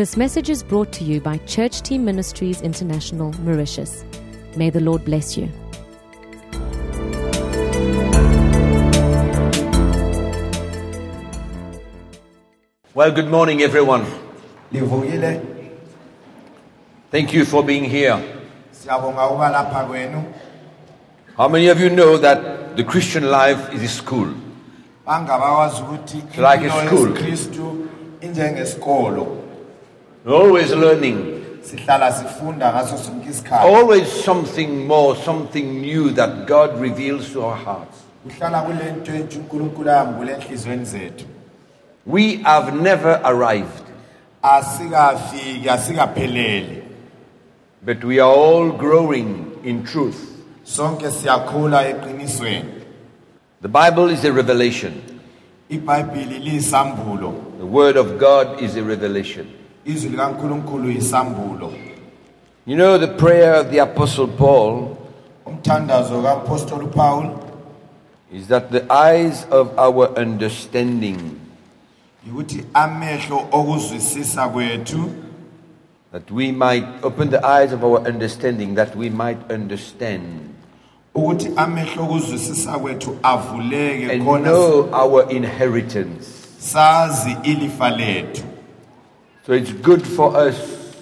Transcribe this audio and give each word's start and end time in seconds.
This 0.00 0.16
message 0.16 0.48
is 0.48 0.62
brought 0.62 0.92
to 0.92 1.04
you 1.04 1.20
by 1.20 1.36
Church 1.44 1.82
Team 1.82 2.06
Ministries 2.06 2.62
International, 2.62 3.34
Mauritius. 3.44 4.02
May 4.56 4.70
the 4.70 4.80
Lord 4.80 5.04
bless 5.04 5.36
you. 5.36 5.46
Well, 12.94 13.12
good 13.12 13.28
morning, 13.28 13.60
everyone. 13.60 14.06
Thank 17.10 17.34
you 17.34 17.44
for 17.44 17.62
being 17.62 17.84
here. 17.84 18.18
siyabonga 18.72 19.26
ukuba 19.26 19.50
lapha 19.50 19.84
kwenu 19.84 20.24
How 21.36 21.48
many 21.48 21.68
of 21.68 21.80
you 21.80 21.90
know 21.90 22.16
that 22.16 22.40
the 22.76 22.84
Christian 22.84 23.24
life 23.30 23.74
is 23.74 23.82
a 23.82 23.88
school? 23.88 24.28
bangabakwazi 25.06 25.82
like 26.38 26.64
a 28.56 28.66
school. 28.66 29.39
Always 30.26 30.70
learning, 30.72 31.40
sihlala 31.62 32.12
sifunda 32.12 32.72
ngaso 32.72 32.98
sonke 32.98 33.30
isikhathi. 33.30 33.76
Always 33.76 34.24
something 34.24 34.86
more, 34.86 35.16
something 35.16 35.80
new 35.80 36.10
that 36.10 36.46
God 36.46 36.78
reveals 36.80 37.32
to 37.32 37.42
our 37.42 37.56
hearts. 37.56 37.96
kuhlala 38.24 38.62
kule 38.62 38.88
entsha 38.88 39.38
unkulunkulu 39.38 39.90
ayambule 39.90 40.32
enhliziyweni 40.32 40.84
zethu. 40.84 41.24
We 42.06 42.36
have 42.36 42.72
never 42.72 43.20
arrived, 43.24 43.84
asikafiki 44.42 45.68
asikapheleli. 45.68 46.82
But 47.82 48.04
we 48.04 48.20
are 48.20 48.34
all 48.34 48.72
growing 48.72 49.58
in 49.64 49.84
truth. 49.84 50.30
sonke 50.64 51.10
siyakhula 51.10 51.88
eqinisweni. 51.88 52.84
The 53.62 53.68
Bible 53.68 54.10
is 54.10 54.24
a 54.24 54.32
revelation, 54.32 54.92
ibhayibhili 55.70 56.38
liyisambulo 56.38 57.34
the 57.58 57.66
Word 57.66 57.96
of 57.98 58.18
God 58.18 58.62
is 58.62 58.76
a 58.76 58.82
revelation. 58.82 59.59
Izwi 59.84 60.10
likankulunkulu 60.10 60.90
yisambulo. 60.90 61.72
You 62.66 62.76
know, 62.76 62.98
the 62.98 63.08
prayer 63.08 63.54
of 63.54 63.70
the 63.70 63.78
Apostle 63.78 64.28
Paul? 64.28 64.96
Umthandazo 65.46 66.20
upawuli 66.84 67.30
is 68.32 68.46
that 68.48 68.70
the 68.70 68.84
eyes 68.92 69.44
of 69.50 69.76
our 69.78 70.16
understanding, 70.18 71.40
yikuthi 72.26 72.64
amehlo 72.74 73.48
okuzwisisa 73.50 74.48
kwethu. 74.48 75.10
That 76.12 76.30
we 76.30 76.52
might 76.52 76.84
open 77.02 77.30
the 77.30 77.44
eyes 77.44 77.72
of 77.72 77.84
our 77.84 78.00
understanding, 78.06 78.74
that 78.74 78.96
we 78.96 79.10
might 79.10 79.50
understand. 79.50 80.54
Ukuthi 81.14 81.50
amehlo 81.56 82.04
okuzwisisa 82.04 82.78
kwethu 82.78 83.16
avuleke 83.22 84.12
and 84.12 84.22
khona 84.22 84.44
know 84.44 84.88
our 84.92 85.30
inheritance. 85.30 86.40
sazi 86.58 87.36
ilifa 87.42 87.90
lethu 87.90 88.49
So 89.46 89.52
it's 89.54 89.72
good 89.72 90.06
for 90.06 90.36
us 90.36 90.94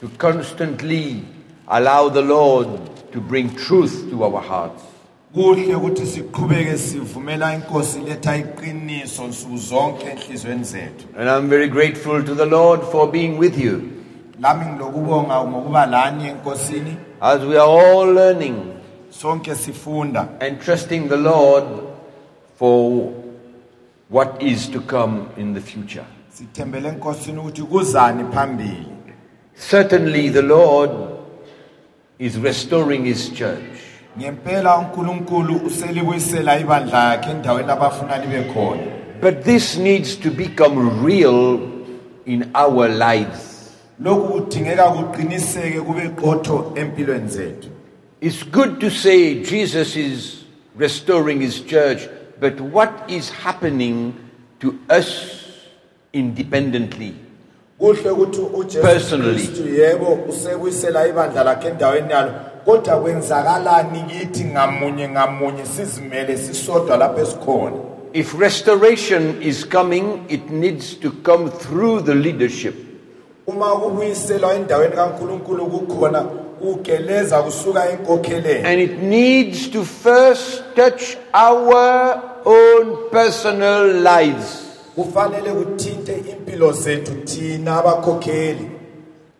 to 0.00 0.08
constantly 0.18 1.24
allow 1.66 2.08
the 2.08 2.22
Lord 2.22 2.68
to 3.12 3.20
bring 3.20 3.54
truth 3.56 4.10
to 4.10 4.24
our 4.24 4.40
hearts. 4.40 4.82
kuhle 5.34 5.74
ukuthi 5.74 6.06
siqhubeke 6.06 6.78
sivumela 6.78 7.54
inkosi 7.54 8.00
letha 8.00 8.36
iqiniso 8.36 9.26
nsuku 9.26 9.56
zonke 9.56 10.06
enhliziyweni 10.06 10.64
zethu 10.64 11.06
And 11.16 11.28
I'm 11.28 11.48
very 11.48 11.68
grateful 11.68 12.22
to 12.22 12.34
the 12.34 12.46
Lord 12.46 12.80
for 12.92 13.12
being 13.12 13.38
with 13.38 13.58
you 13.58 13.92
lami 14.40 14.66
ngilokubonga 14.66 15.44
ngokuba 15.44 15.86
lani 15.86 16.28
enkosini 16.28 16.96
as 17.20 17.40
we 17.40 17.58
are 17.58 17.68
all 17.68 18.14
learning 18.14 18.56
sonke 19.10 19.54
sifunda 19.54 20.28
and 20.40 20.60
trusting 20.60 21.08
the 21.08 21.16
Lord 21.16 21.64
for 22.58 23.12
what 24.08 24.42
is 24.42 24.68
to 24.68 24.80
come 24.80 25.28
in 25.36 25.54
the 25.54 25.60
future. 25.60 26.06
Sithembele 26.38 26.88
enkosini 26.88 27.38
ukuthi 27.38 27.62
kuzani 27.62 28.24
phambili 28.32 28.86
Certainly, 29.70 30.28
the 30.28 30.42
Lord 30.42 30.90
is 32.18 32.36
restoring 32.36 33.04
His 33.06 33.30
church. 33.32 33.80
ngempela 34.18 34.78
unkulunkulu 34.78 35.56
uselibuyisela 35.66 36.58
ibandla 36.60 37.12
yakhe 37.12 37.30
endaweni 37.30 37.70
abafuna 37.70 38.18
libe 38.18 38.42
khona 38.52 38.82
But 39.20 39.44
this 39.44 39.78
needs 39.78 40.16
to 40.16 40.30
become 40.30 41.04
real 41.06 41.58
in 42.26 42.50
our 42.54 42.88
lives. 42.88 43.70
lokhu 44.00 44.28
kudingeka 44.28 44.90
kuqiniseke 44.90 45.80
kube 45.80 46.08
qotho 46.08 46.72
empilweni 46.74 47.28
zethu 47.28 47.68
It's 48.20 48.42
good 48.42 48.80
to 48.80 48.90
say 48.90 49.42
Jesus 49.42 49.96
is 49.96 50.44
restoring 50.76 51.40
his 51.40 51.60
church, 51.60 52.08
but 52.40 52.60
what 52.60 52.90
is 53.08 53.30
happening 53.30 54.14
to 54.60 54.74
us 54.90 55.42
independently? 56.18 57.12
kuhle 57.78 58.10
ukuthi 58.10 58.40
ujesu 58.54 58.82
Personally. 58.82 59.34
kristu 59.34 59.68
yebo 59.68 60.18
usebuyisela 60.28 61.08
ibandla 61.08 61.44
lakhe 61.44 61.68
endaweni 61.68 62.12
yalo 62.12 62.32
kodwa 62.64 62.96
kwenzakalani 63.00 64.02
kithi 64.08 64.44
ngamunye 64.44 65.08
ngamunye 65.08 65.64
sizimele 65.66 66.36
sisodwa 66.36 66.96
lapho 66.96 67.20
esikhona 67.20 67.76
If 68.12 68.34
restoration 68.40 69.42
is 69.42 69.64
coming, 69.68 70.04
it 70.28 70.50
needs 70.50 70.94
to 71.00 71.10
come 71.22 71.50
through 71.50 72.00
the 72.04 72.14
leadership. 72.14 72.74
uma 73.46 73.66
kubuyiselwa 73.66 74.54
endaweni 74.54 74.94
kankulunkulu 74.96 75.66
kukhona 75.66 76.20
kugeleza 76.60 77.42
kusuka 77.42 77.90
enkokheleni 77.90 78.64
And 78.68 78.80
it 78.80 79.02
needs 79.02 79.68
to 79.70 79.84
first 79.84 80.62
touch 80.76 81.16
our 81.34 82.22
own 82.44 82.96
personal 83.10 83.86
lives. 84.02 84.65
Kufanele 84.96 85.50
kuthinte 85.52 86.12
impilo 86.30 86.72
zethu 86.72 87.12
thina 87.24 87.78
abakhokheli. 87.78 88.70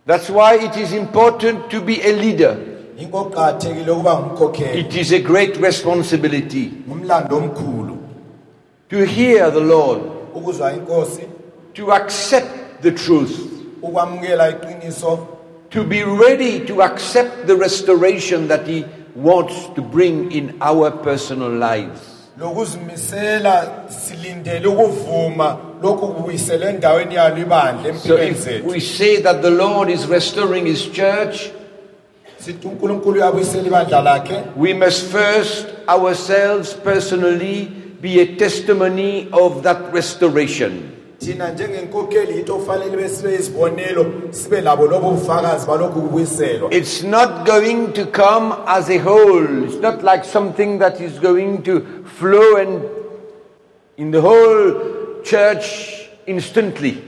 That's 0.07 0.31
why 0.31 0.55
it 0.55 0.77
is 0.77 0.93
important 0.93 1.71
to 1.71 1.81
be 1.81 2.01
a 2.03 2.13
leader. 2.13 2.57
yinko 2.99 3.25
kuqakathekile 3.25 3.91
ukuba 3.91 4.19
ngumkhokheli. 4.19 4.81
It 4.81 4.97
is 4.97 5.13
a 5.13 5.19
great 5.19 5.57
responsibility 5.57 6.71
ngumlando 6.89 7.37
omkhulu. 7.37 7.97
to 8.89 9.05
hear 9.05 9.51
the 9.51 9.61
Lord, 9.61 10.01
ukuzwa 10.35 10.73
inkosi. 10.73 11.29
to 11.75 11.93
accept 11.93 12.83
the 12.83 12.93
truth, 12.93 13.37
ukwamukela 13.83 14.51
iqiniso. 14.51 15.27
to 15.71 15.85
be 15.85 16.05
ready 16.05 16.61
to 16.67 16.83
accept 16.83 17.47
the 17.47 17.57
restoration 17.57 18.49
that 18.49 18.67
He 18.67 18.85
wants 19.15 19.69
to 19.75 19.83
bring 19.83 20.31
in 20.33 20.55
our 20.61 20.91
personal 20.91 21.49
lives. 21.51 22.16
Lokuzimisela 22.39 23.85
silindele 23.89 24.67
ukuvuma 24.67 25.59
lokhu 25.83 26.09
kubuyisele 26.09 26.67
endaweni 26.69 27.15
yalo 27.15 27.39
ibandla 27.39 27.83
So 27.83 28.19
empilweni 28.19 28.31
if 28.31 28.45
zethu 28.45 28.67
we 28.67 28.81
say 28.81 29.23
that 29.23 29.43
the 29.43 29.51
Lord 29.51 29.91
is 29.91 30.07
restoring 30.07 30.67
His 30.67 30.87
church, 30.93 31.51
sithi 32.39 32.69
unkulunkulu 32.69 33.21
uyabuyisela 33.21 33.67
ibandla 33.67 34.03
lakhe 34.03 34.43
we 34.57 34.75
must 34.75 35.07
first 35.07 35.67
ourselves 35.89 36.75
personally 36.75 37.69
be 38.01 38.21
a 38.21 38.37
testimony 38.37 39.29
of 39.33 39.63
that 39.63 39.93
restoration. 39.93 40.96
Thina 41.19 41.51
njengenkokheli 41.51 42.37
yinto 42.37 42.55
okufanele 42.55 42.93
ibe 42.93 43.09
sibe 43.09 43.35
izibonelo 43.35 44.07
sibe 44.31 44.61
labo 44.61 44.87
lobo 44.87 45.11
bufakazi 45.11 45.67
balokhu 45.67 46.03
kubuyiselwa 46.03 46.75
It's 46.75 47.03
not 47.03 47.47
going 47.47 47.93
to 47.93 48.07
come 48.07 48.55
as 48.67 48.91
a 48.91 48.99
whole. 48.99 49.65
It's 49.65 49.81
not 49.83 50.03
like 50.03 50.25
something 50.25 50.79
that 50.79 51.01
is 51.01 51.19
going 51.19 51.63
to 51.63 51.81
flow 52.05 52.57
and 52.57 52.83
in 53.97 54.11
the 54.11 54.21
whole 54.21 55.23
church 55.23 55.67
instantly. 56.27 57.03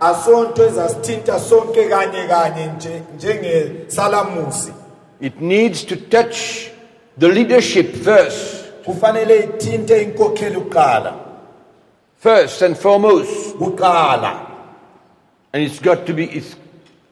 asonto 0.00 0.66
ezasithinta 0.66 1.40
sonke 1.40 1.88
kanye 1.88 2.28
kanye 2.28 2.66
nje 2.76 3.02
njengesalamusi 3.16 4.72
It 5.20 5.40
needs 5.40 5.84
to 5.84 5.96
touch 5.96 6.70
the 7.18 7.28
leadership 7.28 7.94
first, 8.04 8.64
kufanele 8.84 9.38
ithinte 9.38 10.02
inkokheli 10.02 10.56
kuqala 10.56 11.23
first 12.24 12.62
and 12.62 12.76
foremost. 12.76 13.54
kuqala 13.56 14.50
And 15.52 15.62
it's 15.62 15.78
got 15.78 16.06
to 16.06 16.14
be, 16.14 16.24
it 16.24 16.56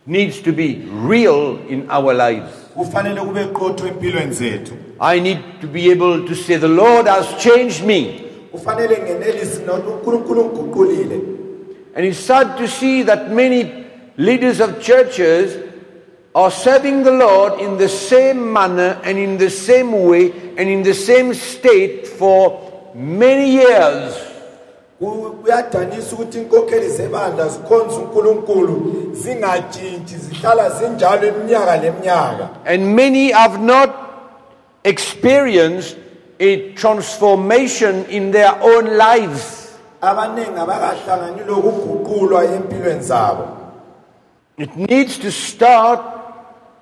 needs 0.07 0.41
to 0.43 0.53
be 0.53 0.69
real 0.89 1.59
in 1.69 1.91
our 1.91 2.15
lives. 2.15 2.51
kufanele 2.75 3.21
kube 3.21 3.53
qotho 3.53 3.87
empilweni 3.89 4.33
zethu 4.33 4.73
I 4.99 5.21
need 5.21 5.41
to 5.61 5.67
be 5.67 5.91
able 5.91 6.27
to 6.27 6.35
say, 6.35 6.57
The 6.57 6.69
Lord 6.69 7.07
has 7.07 7.27
changed 7.43 7.85
me. 7.85 8.01
kufanele 8.53 8.97
ngenelisi 9.05 9.63
nokuthi 9.67 10.19
ngiguqulile 10.19 11.19
And 11.95 12.07
it's 12.07 12.19
sad 12.19 12.57
to 12.57 12.67
see 12.67 13.03
that 13.03 13.31
many 13.31 13.85
leaders 14.17 14.61
of 14.61 14.81
churches 14.81 15.59
are 16.35 16.51
serving 16.51 17.03
the 17.03 17.13
Lord 17.13 17.61
in 17.61 17.77
the 17.77 17.89
same 17.89 18.51
manner 18.51 18.99
and 19.05 19.19
in 19.19 19.37
the 19.37 19.51
same 19.51 19.93
way 19.93 20.33
and 20.57 20.71
in 20.71 20.83
the 20.83 20.95
same 20.95 21.35
state 21.35 22.07
for 22.09 22.93
many 22.95 23.51
years. 23.51 24.32
Kuyadanisa 25.03 26.15
ukuthi 26.15 26.39
inkokheli 26.39 26.89
zebandla 26.89 27.49
zikhonza 27.49 27.97
unkulunkulu 27.97 28.77
zingatshintshi 29.13 30.17
zihlala 30.17 30.71
zinjalo 30.71 31.29
iminyaka 31.29 31.77
leminyaka 31.77 32.49
And 32.65 32.97
many 32.97 33.33
have 33.33 33.61
not 33.61 33.91
experienced 34.85 35.97
a 36.41 36.73
transformation 36.75 38.05
in 38.11 38.31
their 38.31 38.55
own 38.63 38.85
lives. 38.97 39.59
abaningi 40.01 40.59
abakahlangani 40.59 41.43
lokuguqulwa 41.47 42.45
empilweni 42.45 43.03
zabo 43.03 43.45
It 44.59 44.77
needs 44.77 45.19
to 45.19 45.31
start 45.33 46.01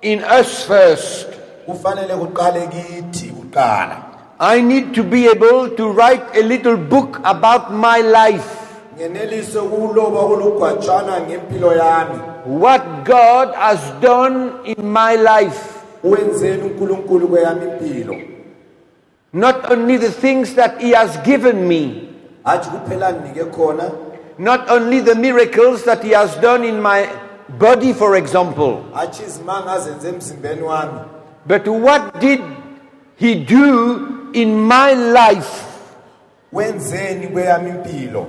in 0.01 0.23
us 0.23 0.63
first. 0.65 1.27
kufanele 1.65 2.15
kuqale 2.15 2.67
kithi 2.67 3.27
kuqala 3.29 3.97
I 4.41 4.59
need 4.59 4.95
to 4.95 5.03
be 5.03 5.27
able 5.27 5.69
to 5.77 5.91
write 5.93 6.35
a 6.35 6.41
little 6.41 6.75
book 6.75 7.21
about 7.23 7.71
my 7.71 8.01
life. 8.01 8.57
ngenelise 8.97 9.59
ukuloba 9.59 10.19
kulugwajana 10.21 11.21
ngempilo 11.21 11.73
yami. 11.73 12.19
What 12.45 13.05
God 13.05 13.53
has 13.55 13.79
done 14.01 14.65
in 14.65 14.91
my 14.91 15.15
life. 15.15 15.83
wenzeni 16.03 16.61
uNkulunkulu 16.63 17.27
kweyami 17.27 17.65
impilo. 17.65 18.15
Not 19.33 19.71
only 19.71 19.97
the 19.97 20.11
things 20.11 20.55
that 20.55 20.81
He 20.81 20.91
has 20.91 21.17
given 21.17 21.67
me, 21.67 22.09
hathi 22.43 22.69
kuphela 22.69 23.13
nginike 23.13 23.45
khona. 23.51 23.91
Not 24.37 24.71
only 24.71 25.01
the 25.01 25.15
miracles 25.15 25.83
that 25.83 26.03
He 26.03 26.11
has 26.17 26.35
done 26.37 26.63
in 26.63 26.81
my 26.81 27.07
body, 27.59 27.93
for 27.93 28.15
example, 28.15 28.83
hathi 28.93 29.23
izimanga 29.23 29.71
azenze 29.71 30.09
emzimbeni 30.09 30.61
wami. 30.61 31.05
But 31.45 31.67
what 31.67 32.19
did 32.19 32.41
He 33.17 33.35
do 33.35 34.20
in 34.33 34.55
my 34.67 34.93
life? 34.93 35.65
wenzeni 36.53 37.27
kweyami 37.27 37.69
impilo 37.69 38.27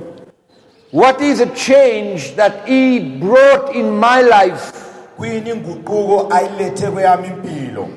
What 0.92 1.20
is 1.22 1.40
a 1.40 1.46
change 1.46 2.36
that 2.36 2.52
He 2.68 3.00
brought 3.00 3.74
in 3.74 3.90
my 3.98 4.20
life? 4.22 4.72
kuyini 5.16 5.50
inguquko 5.50 6.28
ayilethe 6.30 6.86
kweyami 6.90 7.28
impilo 7.28 7.88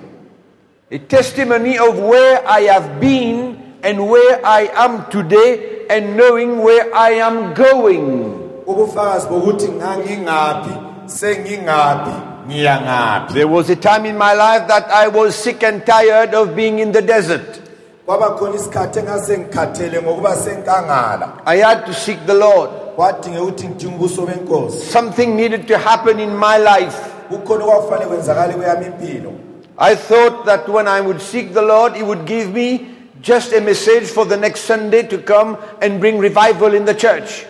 A 0.91 0.97
testimony 0.99 1.77
of 1.79 1.99
where 1.99 2.41
I 2.47 2.61
have 2.67 2.99
been 2.99 3.57
and 3.83 3.99
where 4.09 4.39
I 4.45 4.69
am 4.75 5.05
today 5.09 5.85
and 5.89 6.15
knowing 6.17 6.59
where 6.63 6.93
I 6.95 7.11
am 7.19 7.53
going. 7.53 8.33
ubufakazi 8.65 9.27
bokuthi 9.27 9.67
ngangingaphi 9.69 10.69
sengingaphi 11.05 12.11
ngiya 12.47 12.81
ngaphi 12.81 13.33
There 13.33 13.47
was 13.47 13.69
a 13.69 13.75
time 13.75 14.05
in 14.05 14.17
my 14.17 14.33
life 14.33 14.67
that 14.67 14.89
I 14.91 15.07
was 15.07 15.35
sick 15.35 15.63
and 15.63 15.85
tired 15.85 16.33
of 16.33 16.55
being 16.55 16.79
in 16.79 16.91
the 16.91 17.01
desert. 17.01 17.61
Kwaba 18.05 18.29
khona 18.29 18.55
isikhathi 18.55 18.99
engase 18.99 19.37
ngikhathele 19.37 20.01
ngokuba 20.01 20.35
senkangala 20.35 21.29
I 21.45 21.57
had 21.57 21.85
to 21.85 21.93
seek 21.93 22.25
the 22.25 22.33
Lord. 22.33 22.69
kwadinge 22.95 23.39
ukuthi 23.39 23.67
ngidinga 23.67 23.95
ubuso 23.95 24.25
benkosi 24.25 24.77
Something 24.91 25.35
needed 25.35 25.67
to 25.67 25.77
happen 25.77 26.19
in 26.19 26.29
my 26.37 26.57
life. 26.57 26.97
kukhona 27.29 27.65
okwakufanele 27.65 28.05
kwenzakale 28.07 28.53
kweyami 28.53 28.85
impilo 28.85 29.31
I 29.77 29.95
thought 29.95 30.45
that 30.45 30.69
when 30.69 30.87
I 30.87 31.01
would 31.01 31.19
seek 31.21 31.53
the 31.53 31.61
Lord, 31.61 31.95
He 31.97 32.03
would 32.03 32.25
give 32.25 32.53
me 32.53 32.87
just 33.21 33.51
a 33.51 33.59
message 33.59 34.05
for 34.05 34.23
the 34.25 34.37
next 34.37 34.61
Sunday 34.61 35.03
to 35.03 35.17
come 35.17 35.57
and 35.81 35.99
bring 35.99 36.17
revival 36.19 36.73
in 36.73 36.85
the 36.85 36.93
church. 36.93 37.45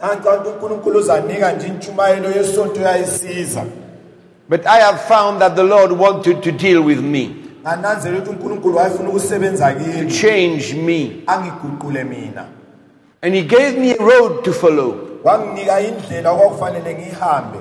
nankanti 0.00 0.48
unkulunkulu 0.48 0.98
uzanika 0.98 1.52
nje 1.52 1.66
intshumayelo 1.66 2.30
yesonto 2.30 2.80
yayisiza 2.80 3.64
But 4.48 4.66
I 4.66 4.80
have 4.80 5.00
found 5.08 5.40
that 5.40 5.54
the 5.56 5.62
Lord 5.64 5.92
wanted 5.92 6.42
to 6.42 6.52
deal 6.52 6.82
with 6.82 7.00
me, 7.00 7.41
ngananzela 7.62 8.18
ukuthi 8.18 8.30
unkulunkulu 8.30 8.76
wayefuna 8.76 9.08
ukusebenza 9.08 9.72
to 9.72 9.78
kimi 9.80 10.10
change 10.10 10.74
me. 10.74 11.22
angiguqule 11.26 12.04
mina 12.04 12.44
And 13.24 13.34
He 13.34 13.42
gave 13.42 13.78
me 13.78 13.92
a 13.92 14.02
road 14.02 14.44
to 14.44 14.52
follow. 14.52 14.94
wanginika 15.24 15.80
indlela 15.80 16.30
okwakufanele 16.32 16.94
ngiyihambe 16.94 17.58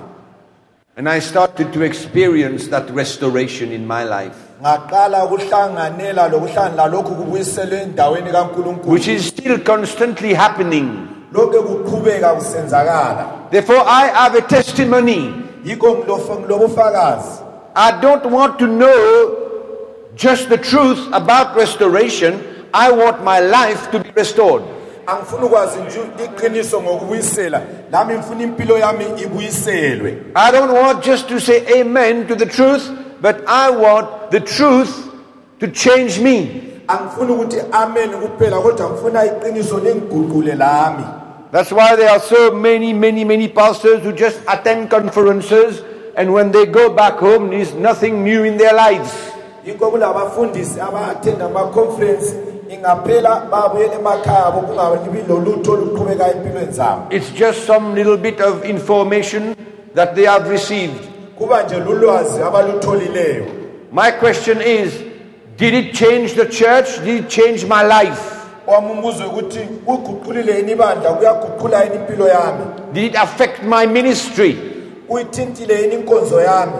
And 0.97 1.07
I 1.09 1.19
started 1.19 1.71
to 1.73 1.83
experience 1.83 2.67
that 2.67 2.89
restoration 2.91 3.71
in 3.71 3.87
my 3.87 4.03
life, 4.03 4.35
ngaqala 4.61 5.23
ukuhlanganela 5.25 6.27
lokuhlangana 6.29 6.87
lokhu 6.91 7.15
kubuyiselwe 7.15 7.81
endaweni 7.81 8.31
kankulunkulu 8.31 8.91
which 8.93 9.07
is 9.07 9.27
still 9.27 9.59
constantly 9.59 10.33
happening. 10.33 11.07
lokhu 11.33 11.63
kuqhubeka 11.63 12.33
kusenzakala 12.33 13.25
Therefore, 13.51 13.83
I 13.85 14.07
have 14.07 14.35
a 14.35 14.41
testimony. 14.41 15.33
yikho 15.65 15.87
ngilofa- 15.95 16.39
ngilobufakazi 16.39 17.41
I 17.75 17.91
don't 18.01 18.25
want 18.25 18.59
to 18.59 18.67
know 18.67 19.37
just 20.15 20.49
the 20.49 20.57
truth 20.57 21.07
about 21.13 21.55
restoration. 21.55 22.41
I 22.73 22.91
want 22.91 23.23
my 23.23 23.39
life 23.39 23.91
to 23.91 23.99
be 23.99 24.11
restored. 24.11 24.63
angifuni 25.07 25.45
ukwazi 25.45 25.79
nje 25.79 25.99
iqiniso 26.25 26.81
ngokubuyisela 26.81 27.61
nami 27.91 28.13
ngifuna 28.13 28.43
impilo 28.43 28.77
yami 28.77 29.05
ibuyiselwe 29.23 30.17
I 30.35 30.51
don't 30.51 30.71
want 30.71 31.03
just 31.05 31.27
to 31.27 31.39
say 31.39 31.81
amen 31.81 32.27
to 32.27 32.35
the 32.35 32.45
truth, 32.45 32.91
but 33.21 33.35
I 33.47 33.69
want 33.71 34.31
the 34.31 34.39
truth 34.39 35.09
to 35.59 35.67
change 35.67 36.19
me. 36.19 36.63
angifuni 36.87 37.31
ukuthi 37.31 37.57
amen 37.71 38.09
kuphela 38.09 38.59
kodwa 38.59 38.89
ngifuna 38.89 39.25
iqiniso 39.25 39.79
lingiguqule 39.79 40.55
lami 40.55 41.03
That's 41.51 41.71
why 41.71 41.97
there 41.97 42.09
are 42.09 42.21
so 42.21 42.51
many, 42.51 42.93
many, 42.93 43.25
many 43.25 43.49
pastors 43.49 44.03
who 44.03 44.13
just 44.13 44.39
attend 44.47 44.89
conferences 44.89 45.83
and 46.15 46.31
when 46.31 46.51
they 46.51 46.65
go 46.65 46.89
back 46.89 47.15
home, 47.19 47.49
there's 47.49 47.73
nothing 47.73 48.23
new 48.23 48.45
in 48.45 48.55
their 48.57 48.73
lives. 48.73 49.30
Yikho 49.65 49.91
kulabafundisi 49.91 50.79
aba-athenda 50.81 51.45
ama-conference 51.45 52.33
ingaphela 52.69 53.47
babuyela 53.51 53.93
emakhaya 53.93 54.45
abo 54.45 54.61
kungabi 54.61 55.19
lolutho 55.29 55.71
oluqhubekayo 55.71 56.33
empilweni 56.33 56.71
zabo 56.71 57.01
It's 57.09 57.29
just 57.39 57.65
some 57.67 57.95
little 57.95 58.17
bit 58.17 58.39
of 58.41 58.65
information 58.65 59.55
that 59.95 60.15
they 60.15 60.25
have 60.25 60.49
received. 60.49 61.07
kuba 61.37 61.63
nje 61.63 61.75
lulwazi 61.79 62.41
abalutholileyo 62.41 63.45
My 63.91 64.11
question 64.11 64.61
is 64.61 64.93
Did 65.57 65.73
it 65.73 65.93
change 65.93 66.33
the 66.33 66.45
church? 66.45 66.99
Did 67.05 67.23
it 67.25 67.29
change 67.29 67.65
my 67.65 67.83
life? 67.83 68.21
wami 68.67 68.91
umbuzo 68.91 69.27
ukuthi 69.27 69.59
yini 70.57 70.71
ibandla 70.71 71.13
kuyaguqula 71.13 71.83
yini 71.83 71.95
impilo 71.95 72.27
yami 72.27 72.65
Did 72.93 73.03
it 73.03 73.15
affect 73.15 73.63
my 73.63 73.85
ministry? 73.87 74.57
kuyithintile 75.07 75.81
yini 75.81 75.95
inkonzo 75.95 76.41
yami 76.41 76.73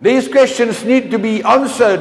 These 0.00 0.28
questions 0.28 0.84
need 0.84 1.10
to 1.10 1.18
be 1.18 1.42
answered 1.42 2.00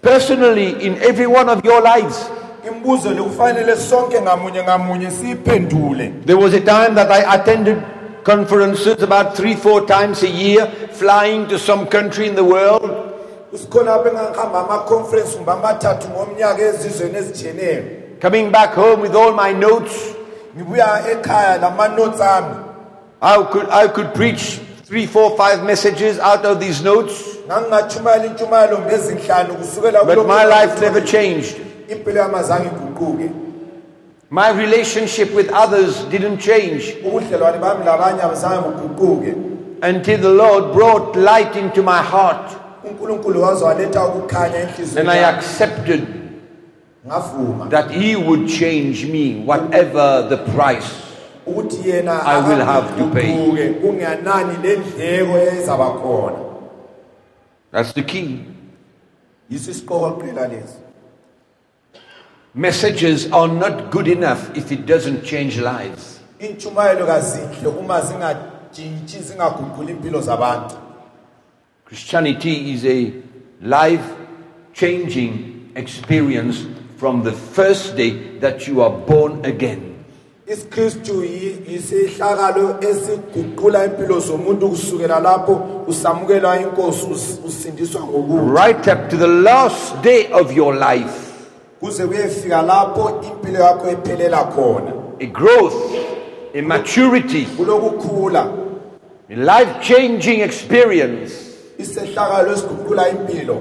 personally 0.00 0.82
in 0.84 0.96
every 0.98 1.26
one 1.26 1.48
of 1.48 1.64
your 1.64 1.82
lives. 1.82 2.30
imibuzo 2.66 3.10
le 3.14 3.22
kufanele 3.22 3.76
sonke 3.76 4.20
ngamunye 4.20 4.62
ngamunye 4.62 5.10
siyiphendule 5.10 6.12
There 6.26 6.36
was 6.36 6.54
a 6.54 6.60
time 6.60 6.94
that 6.94 7.10
I 7.10 7.34
attended 7.34 7.82
conferences 8.24 9.02
about 9.02 9.36
three, 9.36 9.54
four 9.54 9.86
times 9.86 10.22
a 10.22 10.28
year, 10.28 10.66
flying 10.92 11.46
to 11.48 11.58
some 11.58 11.86
country 11.86 12.26
in 12.28 12.34
the 12.34 12.44
world. 12.44 12.90
sikhona 13.54 13.92
apho 13.94 14.08
engangihamba 14.08 14.64
ama-conference 14.64 15.36
kumbe 15.36 15.52
amathathu 15.52 16.08
ngomnyaka 16.08 16.62
ezizweni 16.62 17.16
ezitshiyeneyo 17.18 17.82
Coming 18.20 18.50
back 18.50 18.74
home 18.74 19.00
with 19.02 19.14
all 19.14 19.32
my 19.32 19.52
notes, 19.52 20.14
ngibuya 20.56 21.02
ekhaya 21.12 21.58
lama-notes 21.60 22.20
ami 22.20 22.54
I 23.22 23.42
could, 23.52 23.68
I 23.70 23.88
could 23.88 24.14
preach 24.14 24.60
three, 24.88 25.06
four, 25.06 25.36
five 25.36 25.62
messages 25.64 26.18
out 26.18 26.44
of 26.46 26.58
these 26.60 26.82
notes, 26.82 27.36
ngangingatshumayela 27.46 28.26
intshumayelo 28.26 28.78
ngezinhlanu 28.78 29.54
kusukela 29.54 30.04
but 30.06 30.26
my 30.26 30.44
life 30.44 30.80
never 30.80 31.00
changed. 31.00 31.56
impilo 31.88 32.20
yami 32.20 32.34
azange 32.34 32.66
iguquke 32.68 33.30
My 34.30 34.50
relationship 34.50 35.32
with 35.34 35.48
others 35.52 36.04
didn't 36.10 36.38
change 36.38 36.94
ubudlelwane 37.04 37.58
bami 37.58 37.84
labanye 37.84 38.22
abazange 38.22 38.62
buguquke 38.62 39.34
until 39.82 40.18
the 40.20 40.28
Lord 40.30 40.72
brought 40.74 41.16
light 41.16 41.56
into 41.56 41.82
my 41.82 42.02
heart 42.02 42.50
unkulunkulu 42.84 43.42
waze 43.42 43.64
waletha 43.64 44.04
ukukhanya 44.06 44.56
enhliziyweni 44.58 45.00
and 45.00 45.10
I 45.10 45.16
yami. 45.22 45.36
accepted 45.38 46.06
ngavuma 47.06 47.68
that 47.70 47.90
He 47.90 48.16
would 48.16 48.48
change 48.48 49.06
me, 49.06 49.42
whatever 49.46 50.26
the 50.28 50.36
price. 50.52 51.07
Yena 51.84 52.20
I 52.24 52.38
will 52.48 52.64
have 52.64 52.96
to 52.98 53.10
pay. 53.10 53.28
angiguquke, 53.32 53.74
kungenani 53.80 54.56
lendleko 54.62 55.38
ezaba 55.38 56.00
khona 56.00 56.44
That's 57.70 57.92
the 57.92 58.02
key. 58.02 58.44
yiso 59.50 59.70
isiqokoqela 59.70 60.48
lesi 60.48 60.76
Messages 62.54 63.30
are 63.30 63.46
not 63.48 63.90
good 63.90 64.08
enough 64.08 64.56
if 64.56 64.72
it 64.72 64.86
doesn't 64.86 65.24
change 65.24 65.58
lives. 65.60 66.20
intshumayelo 66.40 67.06
kazinhle 67.06 67.68
uma 67.78 68.00
zingajintshi 68.00 69.18
zingaguquli 69.22 69.92
impilo 69.92 70.20
zabantu 70.20 70.76
Christianity 71.84 72.72
is 72.72 72.84
a 72.84 73.12
life 73.62 74.04
changing 74.74 75.70
experience 75.74 76.66
from 76.98 77.22
the 77.22 77.32
first 77.32 77.96
day 77.96 78.38
that 78.40 78.66
you 78.68 78.82
are 78.82 78.90
born 78.90 79.42
again. 79.44 79.87
Isikristu 80.52 81.24
yi- 81.24 81.56
yisihlakalo 81.68 82.76
esiguqula 82.80 83.84
impilo 83.84 84.20
zomuntu 84.20 84.68
kusukela 84.68 85.20
lapho 85.20 85.60
usamukela 85.86 86.60
inkosi 86.60 87.06
us- 87.06 87.38
usindiswa 87.46 88.00
ngokuthi 88.02 88.54
Right 88.62 88.86
up 88.88 89.08
to 89.10 89.16
the 89.16 89.26
last 89.26 90.02
day 90.02 90.26
of 90.32 90.56
your 90.56 90.74
life, 90.74 91.14
kuze 91.80 92.06
kuyefika 92.06 92.62
lapho 92.62 93.20
impilo 93.22 93.64
yakho 93.64 93.88
ephelela 93.90 94.44
khona. 94.54 94.92
A 95.20 95.26
growth, 95.26 95.74
a 96.54 96.60
maturity, 96.62 97.44
kulokukhula. 97.56 98.46
a 99.30 99.36
life 99.36 99.70
changing 99.80 100.40
experience, 100.40 101.32
isehlakalo 101.78 102.52
esiguqula 102.52 103.08
impilo. 103.10 103.56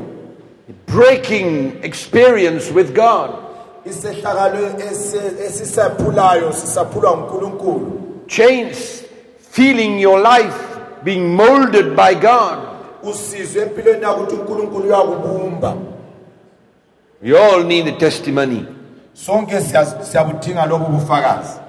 A 0.70 0.92
breaking 0.92 1.80
experience 1.84 2.72
with 2.72 2.94
God. 2.96 3.30
Isehlakalo 3.90 4.60
esi- 4.92 5.44
esisaphulayo 5.46 6.54
sisaphulwa 6.54 7.18
ngunkulunkulu 7.18 7.92
Change, 8.28 8.76
feeling 9.52 10.00
your 10.02 10.20
life 10.20 10.58
being 11.04 11.36
molded 11.36 11.96
by 11.96 12.16
God. 12.16 12.58
usizwe 13.04 13.62
empilweni 13.64 14.04
yakho 14.04 14.22
ukuthi 14.22 14.36
unkulunkulu 14.36 14.84
uyakubumba 14.86 15.74
We 17.24 17.38
all 17.38 17.64
need 17.64 17.88
a 17.88 17.92
testimony. 17.92 18.66
sonke 19.14 19.62
siya- 19.62 20.04
siyabudinga 20.06 20.66
lobu 20.66 20.86
bufakazi 20.86 21.60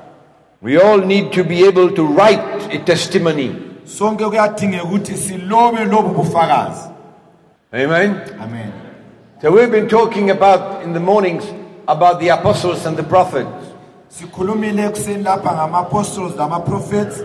We 0.63 0.77
all 0.79 0.99
need 1.07 1.31
to 1.33 1.45
be 1.45 1.69
able 1.69 1.91
to 1.91 2.03
write 2.07 2.43
a 2.73 2.79
testimony. 2.79 3.57
sonke 3.85 4.25
kuyadingeka 4.25 4.85
ukuthi 4.85 5.15
silobe 5.17 5.85
lobu 5.85 6.09
bufakazi 6.09 6.89
Amen. 7.73 8.15
amen 8.43 8.73
So 9.43 9.51
we've 9.53 9.71
been 9.71 9.89
talking 9.89 10.31
about 10.31 10.83
in 10.85 10.93
the 10.95 11.01
mornings 11.01 11.45
about 11.89 12.21
the 12.21 12.29
apostles 12.29 12.87
and 12.87 12.97
the 12.97 13.03
prophets. 13.03 13.49
sikhulumile 14.09 14.85
ekuseni 14.85 15.25
lapha 15.25 15.53
ngama-apostles 15.55 16.37
lama-prophets 16.37 17.23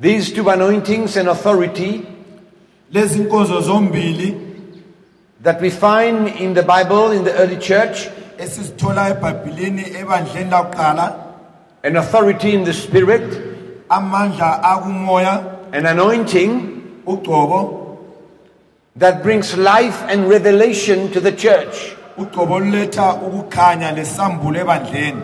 These 0.00 0.32
two 0.32 0.50
anointings 0.50 1.16
and 1.16 1.28
authority 1.28 2.04
lezi 2.92 3.18
nkonzo 3.18 3.60
zombili 3.60 4.36
that 5.42 5.60
we 5.60 5.70
find 5.70 6.28
in 6.28 6.54
the 6.54 6.62
Bible 6.62 7.12
in 7.12 7.22
the 7.24 7.32
early 7.34 7.56
church, 7.56 8.08
esizithola 8.38 9.10
ebhayibhilini 9.10 9.94
ebandleni 9.94 10.50
lakuqala 10.50 11.14
an 11.84 11.96
authority 11.96 12.52
in 12.54 12.64
the 12.64 12.72
spirit, 12.72 13.30
amandla 13.88 14.60
akumoya 14.62 15.72
an 15.72 15.86
anointing 15.86 17.02
ugcobo 17.06 17.98
that 18.96 19.22
brings 19.22 19.56
life 19.56 20.02
and 20.08 20.28
revelation 20.28 21.12
to 21.12 21.20
the 21.20 21.32
church, 21.32 21.94
ugcobo 22.18 22.54
oluletha 22.54 23.14
ukukhanya 23.14 23.92
lesambulo 23.92 24.60
ebandleni. 24.60 25.22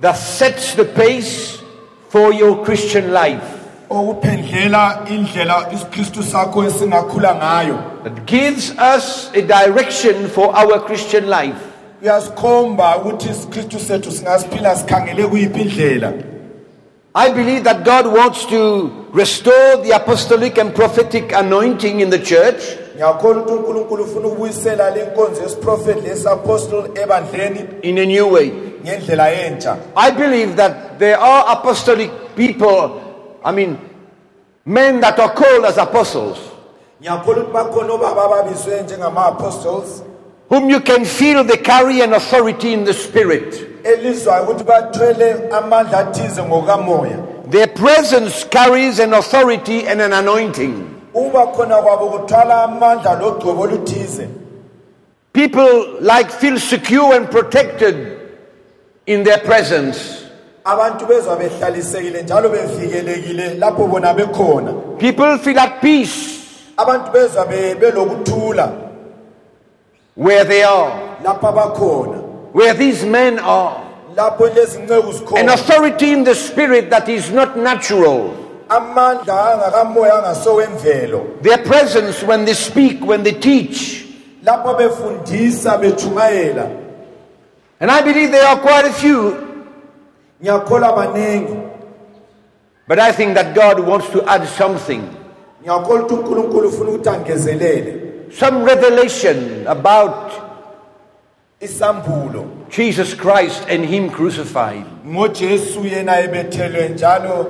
That 0.00 0.16
sets 0.16 0.74
the 0.74 0.84
pace 0.84 1.62
for 2.08 2.32
your 2.32 2.64
Christian 2.64 3.12
life, 3.12 3.44
okuphendlela 3.90 5.06
indlela 5.08 5.72
isikristu 5.72 6.22
sakho 6.22 6.64
esingakhula 6.64 7.34
ngayo. 7.34 8.04
That 8.04 8.26
gives 8.26 8.70
us 8.78 9.30
a 9.34 9.42
direction 9.42 10.28
for 10.28 10.54
our 10.56 10.80
Christian 10.80 11.28
life. 11.28 11.74
kuyasikhomba 12.04 12.96
ukuthi 12.96 13.28
isikristu 13.28 13.80
sethu 13.80 14.10
singasiphila 14.12 14.76
sikhangele 14.76 15.26
kuyiphi 15.26 15.60
indlela. 15.60 16.12
I 17.14 17.30
believe 17.30 17.64
that 17.64 17.84
God 17.84 18.06
wants 18.06 18.44
to 18.46 18.90
restore 19.12 19.76
the 19.84 19.92
apostolic 19.92 20.58
and 20.58 20.74
prophetic 20.74 21.32
anointing 21.32 22.00
in 22.00 22.10
the 22.10 22.18
church 22.18 22.60
ngiyakholwa 22.94 23.42
ukuthi 23.42 23.54
unkulunkulu 23.54 24.04
ufuna 24.04 24.26
ukubuyisela 24.28 24.90
le 24.90 25.02
nkonzo 25.04 25.42
yesiprofethi 25.42 26.00
lesi-apostoli 26.00 26.88
ebandleni 27.02 27.60
in 27.82 27.98
a 27.98 28.06
new 28.06 28.28
way. 28.32 28.52
I 29.96 30.10
believe 30.10 30.56
that 30.56 30.98
there 30.98 31.16
are 31.18 31.44
apostolic 31.56 32.10
people, 32.36 33.00
I 33.42 33.50
mean, 33.52 33.78
men 34.66 35.00
that 35.00 35.18
are 35.18 35.32
called 35.34 35.64
as 35.64 35.78
apostles, 35.78 36.38
ngiyakholwa 37.00 37.42
ukuthi 37.44 37.52
bakhona 37.52 37.92
obaba 37.92 38.24
ababizwe 38.24 38.82
njengama-apostles 38.82 40.02
whom 40.48 40.70
you 40.70 40.80
can 40.80 41.04
feel 41.04 41.42
they 41.44 41.56
carry 41.56 42.02
an 42.02 42.12
authority 42.14 42.72
in 42.72 42.84
the 42.84 42.92
spirit. 42.94 43.66
elizwayo 43.84 44.42
ukuthi 44.44 44.64
bathwele 44.64 45.36
amandla 45.50 45.98
athize 45.98 46.42
ngokamoya 46.42 47.18
Their 47.50 47.66
presence 47.68 48.44
carries 48.44 48.98
an 48.98 49.12
authority 49.12 49.86
and 49.86 50.00
an 50.00 50.12
anointing. 50.12 50.93
Ukuba 51.14 51.46
khona 51.46 51.76
kwabo 51.82 52.06
kuthwala 52.10 52.62
amandla 52.64 53.14
logcobo 53.20 53.62
oluthize 53.62 54.28
People 55.32 55.98
like 56.00 56.30
feel 56.30 56.58
secure 56.60 57.16
and 57.16 57.28
protected 57.30 58.18
in 59.06 59.24
their 59.24 59.38
presence. 59.38 60.20
abantu 60.64 61.06
bezwa 61.06 61.36
behlalisekile 61.36 62.22
njalo 62.22 62.48
bevikelekile 62.48 63.54
lapho 63.54 63.86
bona 63.86 64.14
bekhona 64.14 64.72
People 64.98 65.38
feel 65.38 65.58
at 65.58 65.80
peace 65.80 66.40
abantu 66.76 67.10
bezwa 67.12 67.44
be- 67.46 67.74
belokuthula 67.74 68.72
where 70.16 70.44
they 70.44 70.62
are, 70.62 70.92
lapho 71.24 71.46
abakhona 71.48 72.18
where 72.52 72.74
these 72.74 73.04
men 73.04 73.38
are. 73.38 73.76
lapho 74.16 74.44
An 74.46 74.52
zikhona 75.12 75.52
authority 75.54 76.12
in 76.12 76.24
the 76.24 76.34
spirit 76.34 76.88
that 76.90 77.08
is 77.08 77.30
not 77.30 77.56
natural. 77.58 78.34
Amandla 78.68 79.52
angakamoya 79.54 80.14
angasowemvelo 80.18 81.42
Their 81.42 81.58
presence 81.58 82.22
when 82.22 82.44
they 82.44 82.54
speak, 82.54 83.00
when 83.04 83.22
they 83.22 83.32
teach. 83.32 84.06
lapho 84.44 84.74
befundisa 84.78 85.78
bejumayela 85.80 86.80
And 87.80 87.90
I 87.90 88.02
believe 88.02 88.30
there 88.30 88.46
are 88.46 88.60
quite 88.60 88.86
a 88.86 88.92
few, 88.92 89.34
but 92.86 92.98
I 92.98 93.12
think 93.12 93.34
that 93.34 93.54
God 93.54 93.80
wants 93.80 94.08
to 94.10 94.22
add 94.28 94.46
something. 94.48 95.02
ngiyakholwa 95.62 96.02
ukuthi 96.06 96.14
unkulunkulu 96.14 96.68
ufuna 96.68 96.90
ukuthi 96.90 97.08
angezelele. 97.08 98.00
Some 98.32 98.64
revelation 98.64 99.66
about 99.66 100.32
isambulo. 101.60 102.46
Jesus 102.70 103.14
Christ 103.14 103.64
and 103.68 103.84
Him 103.84 104.10
crucified 104.10 104.84
ngojesu 105.06 105.80
yena 105.86 106.20
ebethelwe 106.20 106.88
njalo 106.88 107.46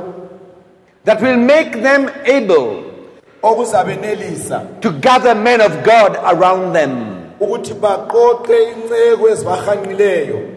that 1.04 1.20
will 1.20 1.36
make 1.36 1.72
them 1.82 2.10
able 2.24 2.82
to 4.80 4.98
gather 5.00 5.34
men 5.34 5.60
of 5.60 5.84
God 5.84 6.16
around 6.32 6.72
them. 6.72 7.32
ukuthi 7.40 7.74
baqoqe 7.74 8.72
inceko 8.72 9.28
ezibahanqileyo 9.30 10.50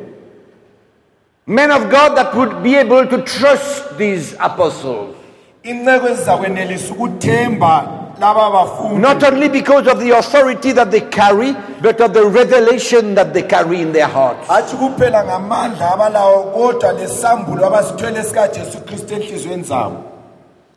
Men 1.50 1.72
of 1.72 1.90
God 1.90 2.16
that 2.18 2.36
would 2.36 2.62
be 2.62 2.76
able 2.76 3.08
to 3.08 3.22
trust 3.24 3.98
these 3.98 4.34
apostles. 4.40 5.16
inceko 5.64 6.08
ezizakwenelisa 6.10 6.94
ukuthemba 6.94 7.88
laba 8.20 8.50
bafundi 8.52 9.02
Not 9.02 9.24
only 9.24 9.50
because 9.50 9.88
of 9.88 10.00
the 10.00 10.12
authority 10.12 10.72
that 10.72 10.90
they 10.92 11.02
carry, 11.02 11.54
but 11.82 12.00
of 12.02 12.14
the 12.14 12.26
revelation 12.26 13.16
that 13.16 13.34
they 13.34 13.44
carry 13.44 13.82
in 13.82 13.92
their 13.92 14.08
hearts. 14.08 14.48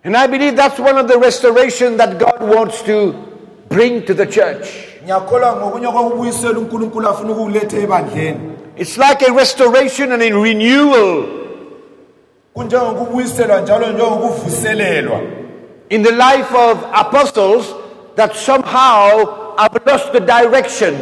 And 0.04 0.16
I 0.16 0.26
believe 0.26 0.56
that's 0.56 0.78
one 0.78 0.96
of 0.96 1.08
the 1.08 1.18
restoration 1.18 1.96
that 1.98 2.18
God 2.18 2.40
wants 2.40 2.82
to 2.82 3.12
bring 3.68 4.04
to 4.06 4.14
the 4.14 4.26
church. 4.26 4.86
ngiyakholwa 5.04 5.56
ngokunye 5.56 5.86
kokubuyisela 5.88 6.58
unkulunkulu 6.58 7.08
afuna 7.08 7.32
ukukuletha 7.32 7.76
ebandleni 7.78 8.40
It's 8.76 8.96
like 8.98 9.22
a 9.28 9.32
restoration 9.32 10.12
and 10.12 10.22
a 10.22 10.30
renewal 10.32 11.24
kunjengokubuyiselwa 12.54 13.60
njalo 13.60 13.86
njengokuvuselelwa 13.92 15.20
in 15.90 16.02
the 16.02 16.12
life 16.12 16.54
of 16.54 16.78
apostles 16.92 17.74
that 18.16 18.34
somehow 18.34 19.24
have 19.56 19.80
lost 19.86 20.12
the 20.12 20.20
direction. 20.20 20.94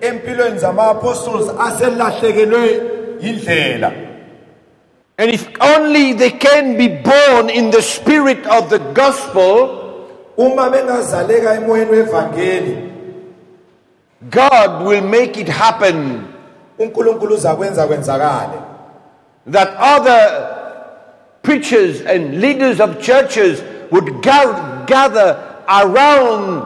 empilweni 0.00 0.58
zama-apostles 0.58 1.50
aselahlekelwe 1.60 2.80
yindlela 3.20 3.92
And 5.18 5.30
if 5.32 5.48
only 5.60 6.12
they 6.12 6.30
can 6.30 6.78
be 6.78 6.86
born 6.86 7.50
in 7.50 7.70
the 7.70 7.82
spirit 7.82 8.46
of 8.46 8.70
the 8.70 8.78
gospel, 8.94 10.06
uma 10.36 10.70
bengazaleka 10.70 11.54
emoyeni 11.54 11.90
wevangeli 11.90 12.88
God 14.30 14.86
will 14.86 15.02
make 15.02 15.36
it 15.36 15.48
happen. 15.48 16.24
unkulunkulu 16.78 17.34
uzakwenza 17.34 17.86
kwenzakale. 17.86 18.62
That 19.46 19.68
other 19.78 20.56
preachers 21.42 22.00
and 22.02 22.40
leaders 22.40 22.80
of 22.80 23.00
churches 23.00 23.62
would 23.90 24.22
gather 24.22 25.36
around 25.68 26.62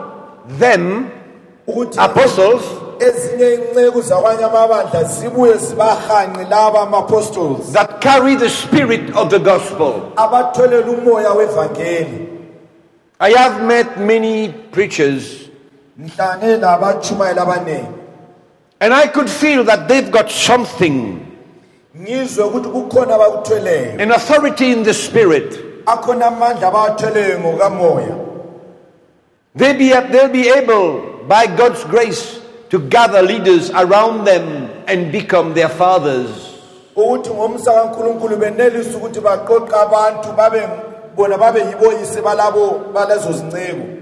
them, 0.59 1.11
apostles, 1.99 2.82
ezinye 3.07 3.55
inceku 3.55 4.03
zakwanye 4.03 4.45
amabandla 4.45 5.05
zibuye 5.05 5.57
zibahanqe 5.57 6.45
laba 6.51 6.81
ama-apostles. 6.81 7.73
that 7.73 8.01
carry 8.01 8.37
the 8.37 8.49
spirit 8.49 9.15
of 9.17 9.31
the 9.31 9.39
gospel. 9.39 10.13
umoya 10.17 11.33
wevangeli. 11.35 12.29
I 13.21 13.31
have 13.31 13.65
met 13.65 14.01
many 14.01 14.53
preachers, 14.73 15.49
abaningi 15.99 17.99
and 18.81 18.93
I 18.93 19.07
could 19.07 19.31
feel 19.31 19.63
that 19.65 19.89
they've 19.89 20.11
got 20.11 20.31
something, 20.31 21.21
ngizwe 21.97 22.45
ukuthi 22.45 22.69
kukhona 22.69 23.15
abakuthweleyo. 23.15 24.01
an 24.01 24.13
authority 24.13 24.73
in 24.73 24.83
the 24.83 24.95
spirit. 24.95 25.85
akhona 25.87 26.27
amandla 26.27 26.69
abawathweleyo 26.69 27.39
ngokamoya. 27.39 28.19
They 29.55 29.75
be, 29.75 29.91
they'll 29.91 30.33
be 30.33 30.49
able, 30.49 31.25
by 31.29 31.47
God's 31.47 31.85
grace, 31.85 32.41
to 32.73 32.79
gather 32.89 33.21
leaders 33.21 33.71
around 33.73 34.25
them 34.25 34.71
and 34.89 35.13
become 35.13 35.53
their 35.53 35.69
fathers. 35.69 36.31
ukuthi 36.97 37.31
ngomsa 37.31 37.73
kankulunkulu 37.73 38.37
benelisa 38.37 38.97
ukuthi 38.99 39.21
baqoqe 39.21 39.73
abantu 39.75 40.33
babe 40.37 40.63
bona 41.17 41.39
babe 41.39 41.61
yiboyise 41.61 42.23
balabo 42.23 42.93
balezo 42.95 43.33
zinceku 43.33 43.99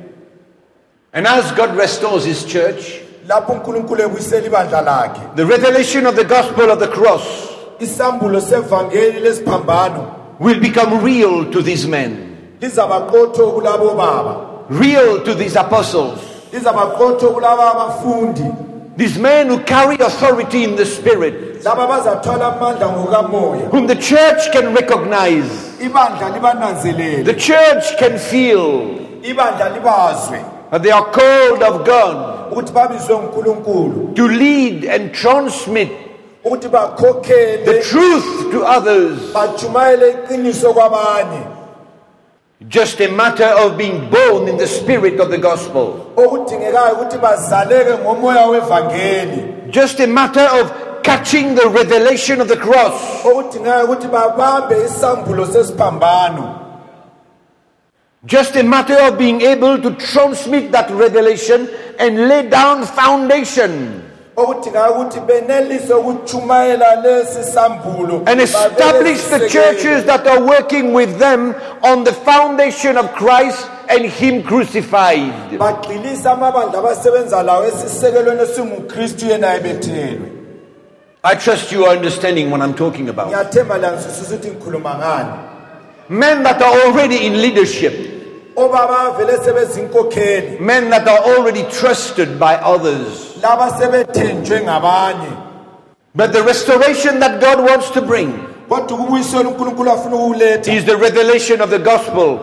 And 1.13 1.27
as 1.27 1.51
God 1.53 1.77
restores 1.77 2.25
His 2.25 2.45
church, 2.45 3.01
lapho 3.27 3.53
unkulunkulu 3.53 4.03
ebuyisela 4.03 4.47
ibandla 4.47 4.83
lakhe 4.83 5.37
the 5.37 5.47
revelation 5.47 6.07
of 6.07 6.15
the 6.15 6.25
gospel 6.25 6.71
of 6.71 6.79
the 6.79 6.89
cross 6.89 7.25
isambulo 7.81 8.41
sevangeli 8.41 9.21
lesiphambano 9.21 10.39
will 10.39 10.61
become 10.61 11.03
real 11.05 11.51
to 11.51 11.61
these 11.63 11.89
men. 11.89 12.37
lizabaqotho 12.61 13.53
kulabo 13.53 13.97
baba 13.97 14.65
real 14.71 15.25
to 15.25 15.35
these 15.35 15.57
apostles, 15.57 16.21
lizabaqotho 16.53 17.35
kulaba 17.35 17.75
abafundi. 17.75 18.97
These 18.97 19.19
men 19.19 19.49
who 19.49 19.61
carry 19.61 19.97
authority 19.97 20.65
in 20.65 20.77
the 20.77 20.85
Spirit, 20.85 21.63
laba 21.63 21.87
bazathwala 21.87 22.59
amandla 22.59 22.89
ngokamoya. 22.95 23.71
whom 23.71 23.87
the 23.87 23.97
church 23.97 24.53
can 24.53 24.75
recognize, 24.75 25.79
ibandla 25.79 26.31
libananzelele. 26.35 27.25
the 27.25 27.35
church 27.35 27.97
can 27.99 28.19
feel. 28.19 28.99
Ibandla 29.23 29.77
libazwe. 29.77 30.71
That 30.71 30.83
they 30.83 30.91
are 30.91 31.11
called 31.11 31.63
of 31.63 31.87
God 31.87 32.53
ukuthi 32.53 32.73
babizwe 32.73 33.17
ngunkulunkulu. 33.17 34.15
to 34.17 34.29
lead 34.29 34.85
and 34.85 35.15
transmit 35.15 35.91
the 36.43 37.83
truth 37.85 38.51
to 38.51 38.63
others. 38.65 39.33
Bajumayele 42.61 42.67
iqiniso 42.67 42.67
kwabanye 42.67 42.69
Just 42.69 43.01
a 43.01 43.09
matter 43.09 43.47
of 43.65 43.77
being 43.79 44.11
born 44.11 44.49
in 44.49 44.57
the 44.59 44.67
spirit 44.67 45.21
of 45.21 45.31
the 45.31 45.39
gospel. 45.39 46.13
okudingekayo 46.17 46.95
ukuthi 46.95 47.19
bazaleke 47.19 47.99
ngomoya 48.03 48.47
wevangeli 48.47 49.71
Just 49.71 50.01
a 50.01 50.07
matter 50.07 50.47
of 50.61 50.73
catching 51.03 51.55
the 51.55 51.69
revelation 51.69 52.41
of 52.41 52.49
the 52.49 52.57
cross. 52.57 53.25
okudingekayo 53.25 53.85
ukuthi 53.87 54.09
babambe 54.09 54.77
isambulo 54.87 55.47
sesiphambano 55.47 56.57
Just 58.27 58.55
a 58.57 58.63
matter 58.63 58.99
of 59.01 59.17
being 59.17 59.41
able 59.41 59.79
to 59.81 59.91
transmit 59.97 60.73
that 60.73 60.91
revelation 60.91 61.67
and 61.99 62.29
lay 62.29 62.49
down 62.51 62.85
foundation 62.85 64.03
okudingekayo 64.43 64.93
ukuthi 64.93 65.21
benelise 65.21 65.95
ukujumayela 65.95 66.95
lesi 66.97 67.45
sambulo 67.53 68.23
and 68.27 68.41
establish 68.41 69.21
the 69.31 69.49
churches 69.49 70.05
that 70.05 70.27
are 70.27 70.41
working 70.41 70.95
with 70.95 71.19
them 71.19 71.55
on 71.83 72.05
the 72.05 72.13
foundation 72.13 72.97
of 72.97 73.07
Christ 73.15 73.67
and 73.89 74.05
Him 74.07 74.43
crucified. 74.43 75.33
bagxilise 75.59 76.29
amabandla 76.29 76.79
abasebenza 76.79 77.43
lawo 77.43 77.65
esisekelweni 77.67 78.43
esingukristu 78.43 79.27
yena 79.27 79.55
ebethelwe 79.55 80.29
I 81.23 81.35
trust 81.37 81.73
you 81.73 81.85
are 81.85 81.97
understanding 81.97 82.51
what 82.51 82.63
I'm 82.63 82.75
talking 82.75 83.09
about. 83.09 83.27
ngiyathemba 83.29 83.79
langizwisisa 83.79 84.35
ukuthi 84.35 84.49
ngikhuluma 84.49 84.95
ngani 84.95 85.31
Men 86.09 86.43
that 86.43 86.61
are 86.61 86.87
already 86.87 87.27
in 87.27 87.41
leadership, 87.41 87.93
obaba 88.65 89.11
vele 89.19 89.39
sebezinkokheli 89.45 90.61
men 90.61 90.91
that 90.91 91.09
are 91.09 91.19
already 91.37 91.63
trusted 91.65 92.39
by 92.39 92.55
others. 92.75 93.37
laba 93.43 93.71
sebethenjwe 93.79 94.61
ngabanye 94.61 95.33
But 96.15 96.33
the 96.33 96.43
restoration 96.43 97.21
that 97.21 97.41
God 97.41 97.61
wants 97.71 97.91
to 97.91 98.01
bring 98.03 98.33
kodwa 98.69 98.97
ukubuyisela 98.99 99.49
unkulunkulu 99.49 99.91
afuna 99.91 100.17
ukuwuletha 100.17 100.73
is 100.73 100.85
the 100.85 100.97
revelation 100.97 101.61
of 101.61 101.71
the 101.71 101.79
gospel 101.79 102.39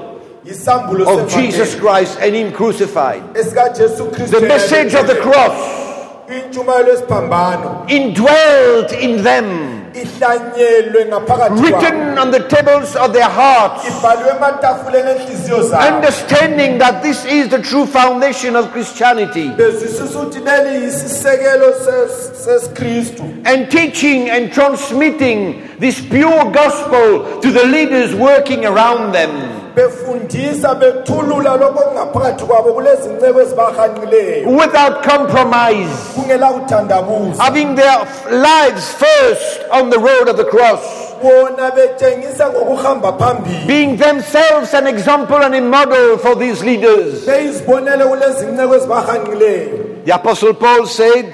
yisambulo 0.46 1.06
of 1.08 1.34
Jesus 1.36 1.76
Christ 1.76 2.18
and 2.22 2.36
Him 2.36 2.52
crucified. 2.52 3.22
esikajesu 3.34 4.06
kristu 4.06 4.40
The 4.40 4.48
message 4.48 4.94
of 4.96 5.08
the 5.08 5.16
cross 5.16 5.54
indwelt 7.88 8.92
in 8.92 9.24
them, 9.24 9.46
ihlanyelwe 9.94 11.06
ngaphakathi 11.06 11.62
kwabo. 11.62 11.62
written 11.62 12.18
on 12.18 12.32
the 12.32 12.40
tables 12.40 12.96
of 12.96 13.14
their 13.14 13.30
hearts, 13.30 13.88
ibhalwe 13.88 14.30
ematafuleni 14.38 15.10
enhliziyo 15.12 15.62
zabo. 15.64 15.96
Understanding 15.96 16.78
that 16.80 17.02
this 17.02 17.26
is 17.26 17.48
the 17.50 17.60
true 17.60 17.86
foundation 17.86 18.56
of 18.56 18.72
Christianity, 18.72 19.50
bezwisisa 19.58 20.04
ukuthi 20.20 20.40
leli 20.40 20.84
yisisekelo 20.86 21.74
ses- 21.74 22.32
sesikristu. 22.46 23.24
And 23.46 23.70
teaching 23.72 24.30
and 24.30 24.52
transmitting 24.52 25.62
this 25.80 26.02
pure 26.02 26.52
gospel 26.52 27.40
to 27.42 27.52
the 27.52 27.66
leaders 27.66 28.14
working 28.16 28.66
around 28.66 29.14
them. 29.14 29.32
Befundisa 29.78 30.76
bethulula 30.76 31.56
lokho 31.58 31.80
okungaphakathi 31.80 32.46
kwabo 32.46 32.74
kulezi 32.74 33.10
ezibahanqileyo. 33.42 34.50
Without 34.50 35.04
compromise, 35.04 35.94
kungela 36.16 36.48
kuthandabuza 36.54 37.44
having 37.44 37.76
their 37.76 38.00
lives 38.32 38.94
first 38.94 39.62
on 39.72 39.90
the 39.90 40.00
road 40.00 40.28
of 40.28 40.38
the 40.38 40.46
cross, 40.46 40.82
bona 41.22 41.72
betshengisa 41.72 42.50
ngokuhamba 42.50 43.14
phambili. 43.20 43.68
Being 43.68 43.98
themselves 43.98 44.74
an 44.74 44.88
example 44.88 45.38
and 45.38 45.54
a 45.54 45.62
model 45.62 46.18
for 46.18 46.36
these 46.36 46.64
leaders. 46.64 47.26
beyizibonele 47.26 48.06
kulezi 48.06 48.46
nceko 48.46 48.76
ezibahanqileyo. 48.76 50.06
The 50.06 50.14
Apostle 50.16 50.54
Paul 50.54 50.86
said, 50.88 51.26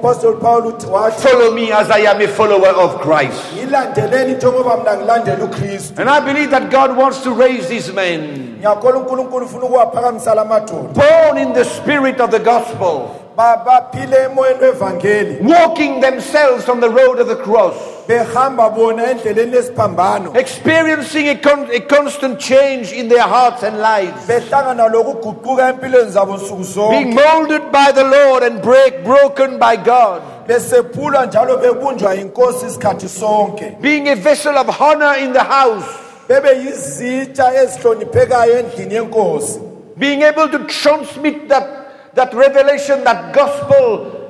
Follow 0.00 1.50
me 1.54 1.72
as 1.72 1.90
I 1.90 2.00
am 2.06 2.20
a 2.20 2.28
follower 2.28 2.68
of 2.68 3.00
Christ. 3.00 3.40
ngilandeleni 3.56 4.34
njengoba 4.34 4.76
mna 4.76 4.96
ngilandela 4.96 5.44
ukristu. 5.44 6.00
And 6.00 6.10
I 6.10 6.20
believe 6.20 6.50
that 6.50 6.70
God 6.70 6.96
wants 6.96 7.20
to 7.22 7.30
raise 7.34 7.68
these 7.68 7.92
men, 7.92 8.20
ngiyakholwa 8.58 9.00
unkulunkulu 9.00 9.46
ufuna 9.46 9.64
ukuwaphakamisa 9.64 10.34
la 10.34 10.44
madoda. 10.44 10.88
Born 10.94 11.38
in 11.38 11.52
the 11.52 11.64
spirit 11.64 12.20
of 12.20 12.30
the 12.30 12.38
gospel, 12.38 13.00
Ba- 13.36 13.62
baphile 13.66 14.16
emoyeni 14.24 14.60
wevangeli 14.60 15.38
walking 15.42 16.00
themselves 16.00 16.68
on 16.68 16.80
the 16.80 16.88
road 16.90 17.18
of 17.20 17.28
the 17.28 17.36
cross, 17.36 17.74
behamba 18.08 18.70
bona 18.70 19.10
endleleni 19.10 19.52
lesiphambano 19.52 20.36
experiencing 20.36 21.28
a, 21.28 21.36
con- 21.36 21.70
a 21.70 21.80
constant 21.80 22.38
change 22.38 22.92
in 22.92 23.08
their 23.08 23.22
hearts 23.22 23.62
and 23.62 23.78
lives, 23.78 24.26
behlangana 24.26 24.88
lokuguquka 24.88 25.68
empilweni 25.68 26.10
zabo 26.10 26.36
nsuku 26.36 26.90
being 26.90 27.12
zonke 27.12 27.14
molded 27.14 27.72
by 27.72 27.92
the 27.92 28.04
Lord 28.04 28.42
and 28.42 28.62
break, 28.62 29.04
broken 29.04 29.58
by 29.58 29.76
God, 29.76 30.22
besephulwa 30.46 31.26
njalo 31.26 31.56
bebunjwa 31.56 32.14
yinkosi 32.14 32.66
isikhathi 32.66 33.08
sonke. 33.08 33.80
Being 33.80 34.08
a 34.08 34.16
vessel 34.16 34.58
of 34.58 34.80
honor 34.80 35.14
in 35.18 35.32
the 35.32 35.44
house, 35.44 35.86
bebe 36.28 36.48
yizitsha 36.48 37.54
ezihloniphekayo 37.62 38.58
endlini 38.58 38.94
yenkosi. 38.94 39.60
Being 39.98 40.22
able 40.22 40.48
to 40.48 40.58
transmit 40.66 41.48
that, 41.48 42.14
that 42.14 42.34
revelation, 42.34 43.04
that 43.04 43.34
gospel 43.34 44.21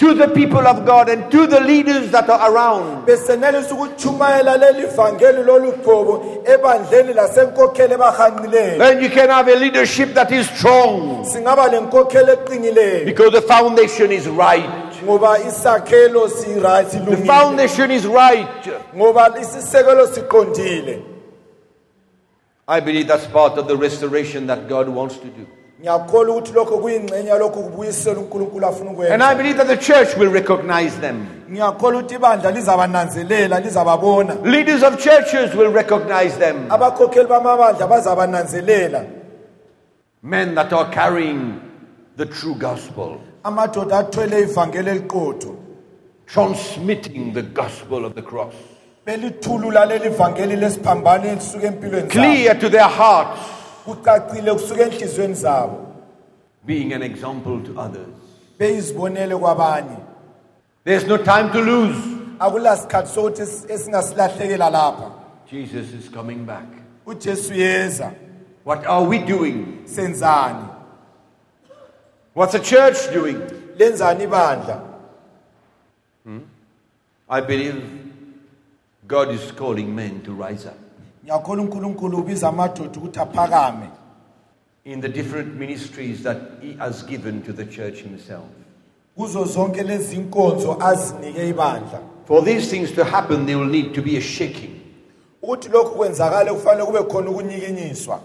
to 0.00 0.14
the 0.14 0.28
people 0.28 0.66
of 0.66 0.86
God 0.86 1.10
and 1.10 1.30
to 1.30 1.46
the 1.46 1.60
leaders 1.60 2.10
that 2.10 2.26
are 2.30 2.50
around. 2.50 3.04
besenelisa 3.06 3.74
ukutshumayela 3.74 4.56
leli 4.56 4.86
vangeli 4.96 5.42
lolu 5.44 5.72
gcobo 5.72 6.14
ebandleni 6.46 7.12
lasenkokheli 7.12 7.94
ebahanqileyo 7.94 8.78
Then 8.78 9.02
you 9.02 9.10
can 9.10 9.28
have 9.28 9.46
a 9.48 9.56
leadership 9.56 10.14
that 10.14 10.32
is 10.32 10.48
strong 10.56 11.24
singaba 11.24 11.68
lenkokheli 11.68 12.32
eqinileyo 12.36 13.04
because 13.04 13.30
the 13.32 13.42
foundation 13.42 14.10
is 14.10 14.26
right. 14.28 14.70
ngoba 15.04 15.38
isakhelo 15.48 16.28
sira- 16.28 16.82
The 16.84 17.16
foundation 17.26 17.90
is 17.90 18.06
right. 18.06 18.48
ngoba 18.96 19.34
isisekelo 19.40 20.06
siqondile 20.06 21.02
I 22.68 22.80
believe 22.80 23.06
that's 23.08 23.26
part 23.26 23.58
of 23.58 23.66
the 23.68 23.76
restoration 23.76 24.46
that 24.46 24.68
God 24.68 24.88
wants 24.88 25.16
to 25.18 25.26
do. 25.26 25.44
Ngiyakholwa 25.80 26.36
ukuthi 26.36 26.52
lokho 26.52 26.78
kuyingxenye 26.78 27.28
yalokho 27.28 27.60
kubuyisela 27.62 28.20
unkulunkulu 28.20 28.66
afuna 28.66 29.10
And 29.12 29.22
I 29.22 29.34
believe 29.34 29.56
that 29.56 29.66
the 29.66 29.76
church 29.76 30.16
will 30.16 30.30
recognize 30.30 30.96
them. 31.00 31.26
ngiyakholwa 31.50 32.00
ukuthi 32.00 32.14
ibandla 32.14 32.50
lizabananzelela 32.50 33.60
lizababona. 33.60 34.34
Leaders 34.44 34.82
of 34.82 34.98
churches 34.98 35.54
will 35.54 35.72
recognize 35.72 36.36
them. 36.38 36.70
abakhokheli 36.70 37.26
bamabandla 37.28 37.86
bazabananzelela. 37.86 39.06
Men 40.22 40.54
that 40.54 40.72
are 40.72 40.90
carrying 40.92 41.60
the 42.16 42.26
true 42.26 42.54
gospel, 42.54 43.20
amadoda 43.44 43.98
athwele 43.98 44.42
ivangeli 44.42 44.90
eliqotho. 44.90 45.56
Transmitting 46.26 47.32
the 47.32 47.42
gospel 47.42 48.04
of 48.04 48.14
the 48.14 48.22
cross. 48.22 48.54
belithulula 49.06 49.86
leli 49.86 50.10
vangeli 50.10 50.56
lesiphambano 50.56 51.24
elisuka 51.24 51.66
empilweni 51.66 52.08
zabo. 52.08 52.10
Clear 52.10 52.54
to 52.54 52.68
their 52.68 52.88
hearts, 52.88 53.40
kucacile 53.84 54.52
kusuka 54.52 54.82
enhliziyweni 54.82 55.34
zabo 55.34 55.86
being 56.66 56.92
an 56.92 57.02
example 57.02 57.60
to 57.62 57.80
others. 57.80 58.08
beyizibonele 58.58 59.36
kwabanye 59.36 59.96
There's 60.84 61.06
no 61.06 61.16
time 61.18 61.50
to 61.52 61.60
lose. 61.60 61.98
akula 62.38 62.76
sikhathi 62.76 63.08
sokuthi 63.14 63.42
es- 63.42 63.70
esingasilahlekela 63.70 64.70
lapha 64.70 65.10
Jesus 65.50 65.92
is 65.94 66.10
coming 66.10 66.44
back. 66.46 66.66
ujesu 67.06 67.54
yeza 67.54 68.12
What 68.64 68.86
are 68.86 69.06
we 69.06 69.18
doing? 69.18 69.66
senzani 69.84 70.64
What's 72.34 72.52
the 72.52 72.60
church 72.60 73.12
doing? 73.14 73.38
lenzani 73.78 74.24
ibandla 74.24 74.80
hmm? 76.24 76.40
I 77.28 77.40
believe 77.40 77.82
God 79.08 79.30
is 79.30 79.52
calling 79.52 79.94
men 79.94 80.20
to 80.22 80.32
rise 80.32 80.66
up 80.68 80.76
ngiyakholwa 81.24 81.64
unkulunkulu 81.64 82.18
ubiza 82.18 82.48
amadoda 82.48 82.98
ukuthi 83.00 83.20
aphakame. 83.20 83.88
In 84.84 85.00
the 85.00 85.08
different 85.08 85.54
ministries 85.56 86.22
that 86.22 86.36
He 86.62 86.72
has 86.78 87.02
given 87.06 87.42
to 87.42 87.52
the 87.52 87.64
church 87.66 88.02
Himself. 88.02 88.44
kuzo 89.16 89.44
zonke 89.44 89.82
lezi 89.82 90.16
inkonzo 90.16 90.76
azinike 90.80 91.48
ibandla. 91.48 92.00
For 92.26 92.44
these 92.44 92.70
things 92.70 92.92
to 92.92 93.04
happen, 93.04 93.44
there 93.46 93.58
will 93.58 93.70
need 93.70 93.94
to 93.94 94.02
be 94.02 94.16
a 94.16 94.20
shaking. 94.20 94.80
ukuthi 95.42 95.68
lokhu 95.68 95.96
kwenzakale 95.96 96.52
kufanele 96.52 96.86
kube 96.86 96.98
khona 97.02 97.30
ukunyikinyiswa. 97.30 98.20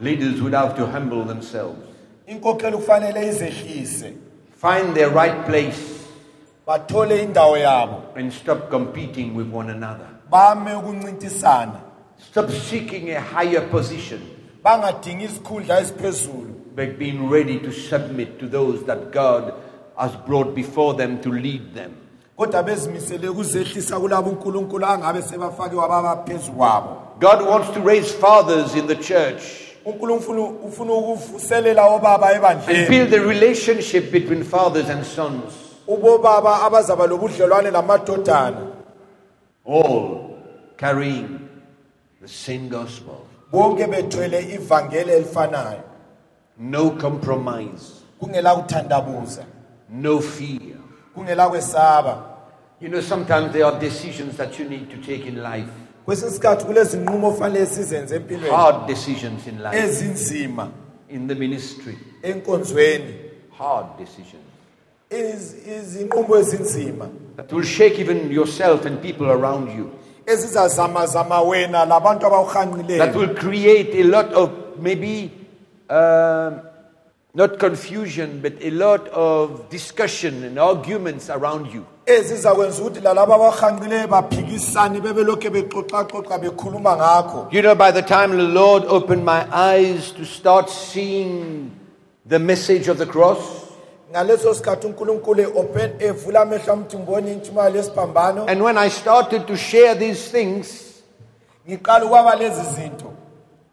Leaders 0.00 0.40
would 0.40 0.54
have 0.54 0.74
to 0.76 0.86
humble 0.86 1.24
themselves, 1.24 1.78
inkokheli 2.26 2.76
kufanele 2.76 3.28
izehlise. 3.28 4.12
Find 4.56 4.94
their 4.94 5.10
right 5.10 5.46
place, 5.46 5.78
bathole 6.66 7.22
indawo 7.22 7.56
yabo. 7.58 8.02
and 8.16 8.32
stop 8.32 8.70
competing 8.70 9.34
with 9.36 9.52
one 9.54 9.70
another. 9.70 10.06
bame 10.30 10.74
ukuncintisana 10.74 11.80
Stop 12.30 12.50
seeking 12.50 13.10
a 13.10 13.20
higher 13.20 13.68
position, 13.70 14.20
bangadingi 14.64 15.24
isikhundla 15.24 15.80
esiphezulu 15.80 16.54
but 16.74 16.98
being 16.98 17.28
ready 17.28 17.58
to 17.58 17.72
submit 17.72 18.38
to 18.38 18.46
those 18.46 18.84
that 18.84 19.10
God 19.10 19.54
has 19.98 20.14
brought 20.26 20.54
before 20.54 20.94
them 20.94 21.20
to 21.20 21.30
lead 21.30 21.74
them. 21.74 21.92
kodwa 22.36 22.62
bezimisele 22.62 23.28
ukuzehlisa 23.28 24.00
kulabo 24.00 24.30
unkulunkulu 24.30 24.86
angabe 24.86 25.22
sebafakiwe 25.22 25.84
ababaphezu 25.84 26.52
kwabo. 26.52 27.02
God 27.20 27.42
wants 27.42 27.70
to 27.74 27.80
raise 27.80 28.12
fathers 28.12 28.74
in 28.74 28.86
the 28.86 28.96
church 28.96 29.42
unkulunkulu 29.84 30.44
ufuna 30.44 30.92
ukuvuselela 30.92 31.86
obaba 31.86 32.26
and 32.28 32.36
ebandleni 32.36 32.88
build 32.88 33.14
a 33.14 33.20
relationship 33.20 34.12
between 34.12 34.44
fathers 34.44 34.88
and 34.88 35.04
sons, 35.04 35.52
ubobaba 35.86 36.62
abazaba 36.62 37.06
lobudlelwane 37.06 37.70
namadodana. 37.70 38.66
All 39.66 40.36
carrying 40.76 41.49
the 42.20 42.28
same 42.28 42.68
gospel. 42.68 43.26
bonke 43.52 43.86
bethwele 43.86 44.40
ivangeli 44.54 45.10
elifanayo. 45.12 45.82
No 46.58 46.90
compromise, 46.90 47.92
kungela 48.20 48.54
kuthandabuza 48.56 49.44
no 49.90 50.20
fear. 50.20 50.76
kungela 51.14 51.48
kwesaba 51.48 52.26
You 52.80 52.88
know, 52.88 53.02
sometimes 53.02 53.52
there 53.52 53.64
are 53.66 53.78
decisions 53.78 54.38
that 54.38 54.58
you 54.58 54.64
need 54.66 54.88
to 54.90 54.96
take 54.96 55.26
in 55.26 55.42
life, 55.42 55.68
kwesinye 56.04 56.30
isikhathi 56.30 56.64
kulezinqumo 56.64 57.28
ofanele 57.28 57.66
sizenze 57.66 58.16
empilweni. 58.16 58.50
Hard 58.56 58.86
decisions 58.86 59.46
in 59.46 59.62
life, 59.62 59.76
ezinzima. 59.78 60.70
In 61.08 61.28
the 61.28 61.34
ministry, 61.34 61.98
enkonzweni. 62.22 63.14
Hard 63.58 63.86
decisions. 63.98 64.44
Iz- 65.10 65.68
izinqumo 65.78 66.36
ezinzima. 66.36 67.08
That 67.36 67.52
will 67.52 67.64
shake 67.64 67.98
even 68.00 68.30
yourself 68.32 68.86
and 68.86 69.02
people 69.02 69.26
around 69.30 69.68
you, 69.78 69.90
ezizazamazama 70.32 71.40
wena 71.42 71.84
labantu 71.84 72.20
that 72.20 72.32
abawuhanqileyo 72.32 73.14
will 73.14 73.34
create 73.34 73.94
a 74.00 74.04
lot 74.04 74.32
of 74.34 74.50
maybe 74.78 75.30
um, 75.88 76.60
not 77.34 77.58
confusion, 77.58 78.40
but 78.40 78.54
a 78.60 78.70
lot 78.70 79.06
of 79.08 79.68
discussion 79.70 80.44
and 80.44 80.58
arguments 80.58 81.30
around 81.30 81.72
you. 81.72 81.84
ezizakwenza 82.06 82.82
ukuthi 82.82 83.00
lalabo 83.00 83.34
abahanqileyo 83.34 84.08
baphikisane 84.08 85.00
bebelokhu 85.00 85.50
bexoxaxoxa 85.50 86.38
bekhuluma 86.38 86.96
ngakho 86.96 87.52
You 87.52 87.62
know, 87.62 87.74
by 87.74 87.90
the 87.90 88.02
time 88.02 88.36
the 88.36 88.42
Lord 88.42 88.84
opened 88.84 89.24
my 89.24 89.46
eyes 89.52 90.12
to 90.12 90.24
start 90.24 90.70
seeing 90.70 91.70
the 92.26 92.38
message 92.38 92.88
of 92.88 92.98
the 92.98 93.06
cross, 93.06 93.69
ngaleso 94.10 94.54
sikhathi 94.54 94.86
unkulunkulu 94.86 95.42
e-open 95.42 95.90
evula 95.98 96.40
amehlo 96.40 96.72
amthi 96.72 96.96
ngibona 96.96 97.30
intshumayelo 97.30 97.76
yesiphambano 97.76 98.46
and 98.48 98.62
when 98.62 98.78
I 98.78 98.88
started 98.90 99.46
to 99.46 99.56
share 99.56 99.94
these 99.94 100.30
things 100.30 101.02
ngiqala 101.68 102.04
ukwaba 102.04 102.34
lezi 102.36 102.62
zinto. 102.74 103.12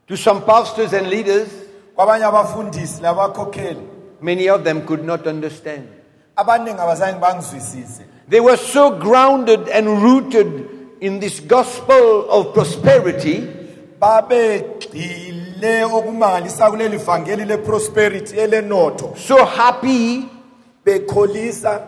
to 0.07 0.15
some 0.15 0.41
pastors 0.41 0.93
and 0.93 1.07
leaders, 1.07 1.49
kwabanye 1.95 2.25
abafundisi 2.25 3.01
labakhokheli 3.01 3.81
many 4.21 4.49
of 4.49 4.63
them 4.63 4.85
could 4.85 5.03
not 5.03 5.27
understand. 5.27 5.87
abaningi 6.35 6.79
abazange 6.79 7.19
bangizwisise. 7.19 8.03
They 8.27 8.39
were 8.39 8.57
so 8.57 8.91
grounded 8.91 9.69
and 9.69 9.87
rooted 10.03 10.69
in 11.01 11.19
this 11.19 11.39
gospel 11.39 12.29
of 12.29 12.53
prosperity 12.53 13.47
babegxile 15.57 15.85
okumangalisa 15.85 16.69
kuleli 16.69 16.97
vangeli 16.97 17.45
leprosperity 17.45 18.35
elenotho. 18.37 19.17
So 19.17 19.45
happy 19.45 20.29
bekholisa 20.85 21.81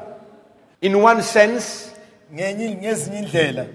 in 0.81 1.01
one 1.01 1.21
sense, 1.21 1.91
ngenye 2.33 2.75
ngezinye 2.75 3.19
indlela. 3.23 3.67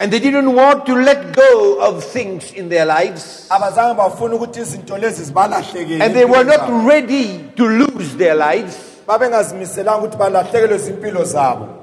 and 0.00 0.12
they 0.12 0.20
didn't 0.20 0.54
want 0.54 0.86
to 0.86 0.94
let 0.94 1.34
go 1.34 1.80
of 1.80 2.04
things 2.04 2.52
in 2.52 2.68
their 2.68 2.86
lives, 2.86 3.48
abazange 3.50 3.96
bafuna 3.96 4.34
ukuthi 4.34 4.60
izinto 4.60 4.98
lezi 4.98 5.24
zibalahlekele 5.24 6.00
and 6.00 6.14
they 6.14 6.24
were 6.24 6.44
not 6.44 6.68
ready 6.86 7.50
to 7.56 7.66
lose 7.66 8.16
their 8.16 8.34
lives. 8.34 8.76
babengazimiselanga 9.06 10.06
ukuthi 10.06 10.16
balahlekelwe 10.16 10.78
zimpilo 10.78 11.24
zabo. 11.24 11.74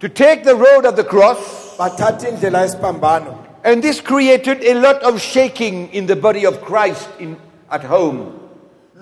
To 0.00 0.08
take 0.08 0.44
the 0.44 0.54
road 0.54 0.84
of 0.84 0.96
the 0.96 1.04
cross, 1.04 1.76
bathatha 1.78 2.28
indlela 2.28 2.62
yesiphambano 2.62 3.53
and 3.64 3.82
this 3.82 4.00
created 4.00 4.62
a 4.64 4.74
lot 4.74 5.02
of 5.02 5.20
shaking 5.20 5.88
in 5.92 6.06
the 6.06 6.16
body 6.16 6.44
of 6.46 6.60
Christ 6.60 7.08
in, 7.18 7.36
at 7.70 7.82
home. 7.84 8.32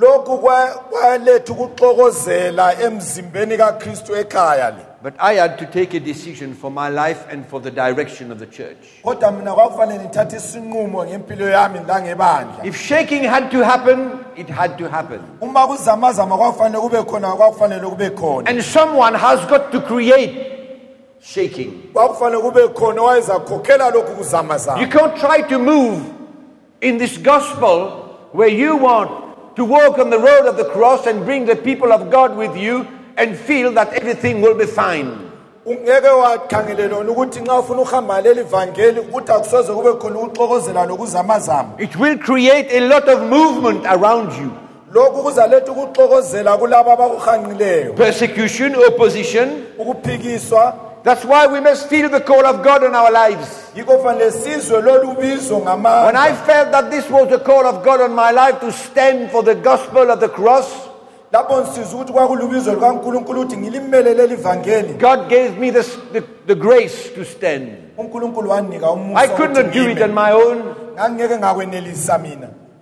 lokhu 0.01 0.39
kwaletha 0.39 1.53
ukuxokozela 1.53 2.81
emzimbeni 2.83 3.57
kakristu 3.57 4.17
ekhaya 4.17 4.71
le 4.71 4.87
But 5.03 5.15
I 5.19 5.35
had 5.35 5.59
to 5.59 5.67
take 5.67 5.95
a 5.95 6.01
decision 6.01 6.55
for 6.55 6.71
my 6.71 6.89
life 6.89 7.27
and 7.29 7.45
for 7.49 7.61
the 7.61 7.73
direction 7.73 8.31
of 8.31 8.39
the 8.39 8.47
church. 8.47 8.77
kodwa 9.05 9.31
mina 9.33 9.55
kwakufanele 9.55 10.01
ngithathe 10.05 10.37
isinqumo 10.37 11.05
ngempilo 11.05 11.49
yami 11.49 11.79
langebandla 11.89 12.65
If 12.65 12.77
shaking 12.77 13.25
had 13.25 13.51
to 13.51 13.65
happen, 13.65 14.11
it 14.37 14.49
had 14.49 14.79
to 14.79 14.89
happen. 14.89 15.21
uma 15.41 15.67
kuzamazama 15.67 16.37
kwakufanele 16.39 16.81
kube 16.81 17.03
khona 17.03 17.33
kwakufanele 17.33 17.87
kube 17.87 18.11
khona 18.11 18.51
And 18.51 18.63
someone 18.65 19.15
has 19.19 19.45
got 19.47 19.73
to 19.73 19.81
create 19.81 20.52
shaking. 21.23 21.73
kwakufanele 21.93 22.43
kube 22.43 22.69
khona 22.69 23.03
owayezakhokhela 23.03 23.91
lokhu 23.91 24.81
You 24.81 24.89
can't 24.89 25.17
try 25.17 25.43
to 25.49 25.59
move 25.59 26.01
in 26.81 26.99
this 26.99 27.17
gospel 27.19 27.91
where 28.33 28.49
you 28.49 28.77
want 28.77 29.11
to 29.57 29.65
walk 29.65 29.99
on 29.99 30.11
the 30.11 30.19
road 30.19 30.47
of 30.47 30.57
the 30.57 30.65
cross 30.65 31.07
and 31.07 31.25
bring 31.25 31.47
the 31.47 31.57
people 31.57 31.93
of 31.93 32.11
God 32.11 32.37
with 32.37 32.57
you 32.57 32.87
and 33.17 33.37
feel 33.37 33.73
that 33.73 33.93
everything 33.93 34.41
will 34.41 34.55
be 34.55 34.67
fine. 34.67 35.29
ungeke 35.67 36.09
wakhangele 36.09 36.89
lona 36.89 37.11
ukuthi 37.11 37.41
nxa 37.41 37.59
ufuna 37.59 37.81
ukuhamba 37.83 38.21
leli 38.21 38.43
vangeli 38.43 39.01
ukuthi 39.01 39.33
akusoze 39.33 39.73
kube 39.73 39.93
khona 39.93 40.19
ukuxokozela 40.19 40.87
nokuzamazama 40.87 41.69
It 41.79 41.97
will 41.97 42.19
create 42.19 42.67
a 42.77 42.81
lot 42.81 43.09
of 43.13 43.21
movement 43.31 43.87
around 43.87 44.33
you. 44.33 44.51
lokhu 44.93 45.23
kuzaletha 45.23 45.73
ukuxokozela 45.73 46.57
kulabo 46.57 46.91
abakuhanqileyo 46.93 47.93
Persecution, 47.93 48.75
opposition. 48.77 49.49
ukuphikiswa 49.79 50.75
That's 51.05 51.25
why 51.25 51.47
we 51.49 51.59
must 51.61 51.89
feel 51.89 52.09
the 52.09 52.21
call 52.21 52.47
of 52.47 52.63
God 52.63 52.85
on 52.85 52.95
our 52.95 53.11
lives. 53.11 53.73
yikho 53.77 53.99
fanele 54.03 54.31
sizwe 54.31 54.83
lolu 54.83 55.15
bizo 55.21 55.59
When 56.07 56.17
I 56.17 56.33
felt 56.47 56.71
that 56.73 56.91
this 56.91 57.11
was 57.11 57.29
the 57.29 57.39
call 57.39 57.67
of 57.67 57.85
God 57.85 58.01
on 58.01 58.15
my 58.15 58.31
life 58.31 58.61
to 58.61 58.71
stand 58.73 59.31
for 59.31 59.43
the 59.43 59.55
gospel 59.55 60.11
of 60.11 60.21
the 60.21 60.29
cross, 60.29 60.71
lapho 61.33 61.61
ngisiza 61.61 61.97
ukuthi 61.97 62.13
kwakulubizo 62.13 62.73
lukankulunkulu 62.75 63.41
ukuthi 63.41 63.57
ngilimele 63.57 64.15
leli 64.15 64.37
vangeli 64.37 64.95
God 64.95 65.29
gave 65.29 65.59
me 65.59 65.71
the, 65.71 65.83
the 66.47 66.55
grace 66.55 67.11
to 67.15 67.25
stand. 67.25 67.69
unkulunkulu 67.99 68.51
wandinika 68.51 68.91
umusa 68.91 69.21
I 69.21 69.29
could 69.29 69.55
not 69.55 69.73
do 69.73 69.89
it 69.89 70.03
on 70.03 70.15
my 70.15 70.33
own. 70.33 70.63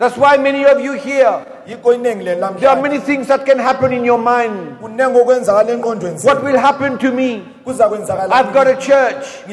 Ngangingeke 0.00 0.08
ngakwenelisa 0.08 0.08
mina 0.08 0.08
That's 0.08 0.16
why 0.16 0.36
many 0.38 0.64
of 0.64 0.80
you 0.80 0.92
here, 0.92 1.44
yikho 1.66 1.94
iningi 1.94 2.24
leli 2.24 2.58
there 2.60 2.70
are 2.70 2.80
many 2.82 2.98
things 2.98 3.28
that 3.28 3.44
can 3.44 3.58
happen 3.58 3.92
in 3.92 4.04
your 4.04 4.18
mind. 4.18 4.78
kunengi 4.80 5.18
okwenzakala 5.18 5.70
engqondweni 5.72 6.24
What 6.24 6.42
will 6.42 6.58
happen 6.58 6.98
to 6.98 7.12
me? 7.12 7.44
kuza 7.64 7.84
I've 8.32 8.52
got 8.54 8.66
a 8.66 8.76
church. 8.76 9.44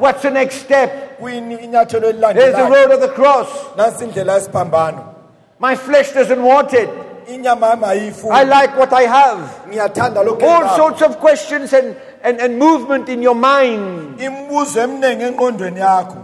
What's 0.00 0.22
the 0.22 0.30
next 0.30 0.56
step? 0.64 1.18
kuyini 1.20 1.56
inyathelo 1.64 2.00
There's 2.00 2.54
the 2.54 2.62
elilandelayo 2.62 2.70
road 2.70 2.90
of 2.94 3.00
the 3.00 3.08
cross. 3.08 3.48
nansi 3.76 4.04
indlela 4.04 4.34
yesiphambano 4.34 5.14
My 5.58 5.76
flesh 5.76 6.12
doesn't 6.12 6.42
want 6.42 6.72
it. 6.72 6.88
inyama 7.28 7.66
yami 7.76 7.84
I 7.84 7.96
ayifuni 7.98 8.48
like 8.50 8.76
what 8.78 8.92
I 8.92 9.02
have. 9.02 9.38
ngiyathanda 9.68 10.24
lokhu 10.24 10.42
All 10.42 10.76
sorts 10.76 11.02
of 11.02 11.18
questions 11.20 11.72
and, 11.74 11.96
and, 12.22 12.40
and 12.40 12.58
movement 12.58 13.08
in 13.08 13.20
your 13.22 13.34
mind. 13.36 14.18
imibuzo 14.20 14.80
eminingi 14.80 15.24
engqondweni 15.24 15.80
yakho 15.80 16.16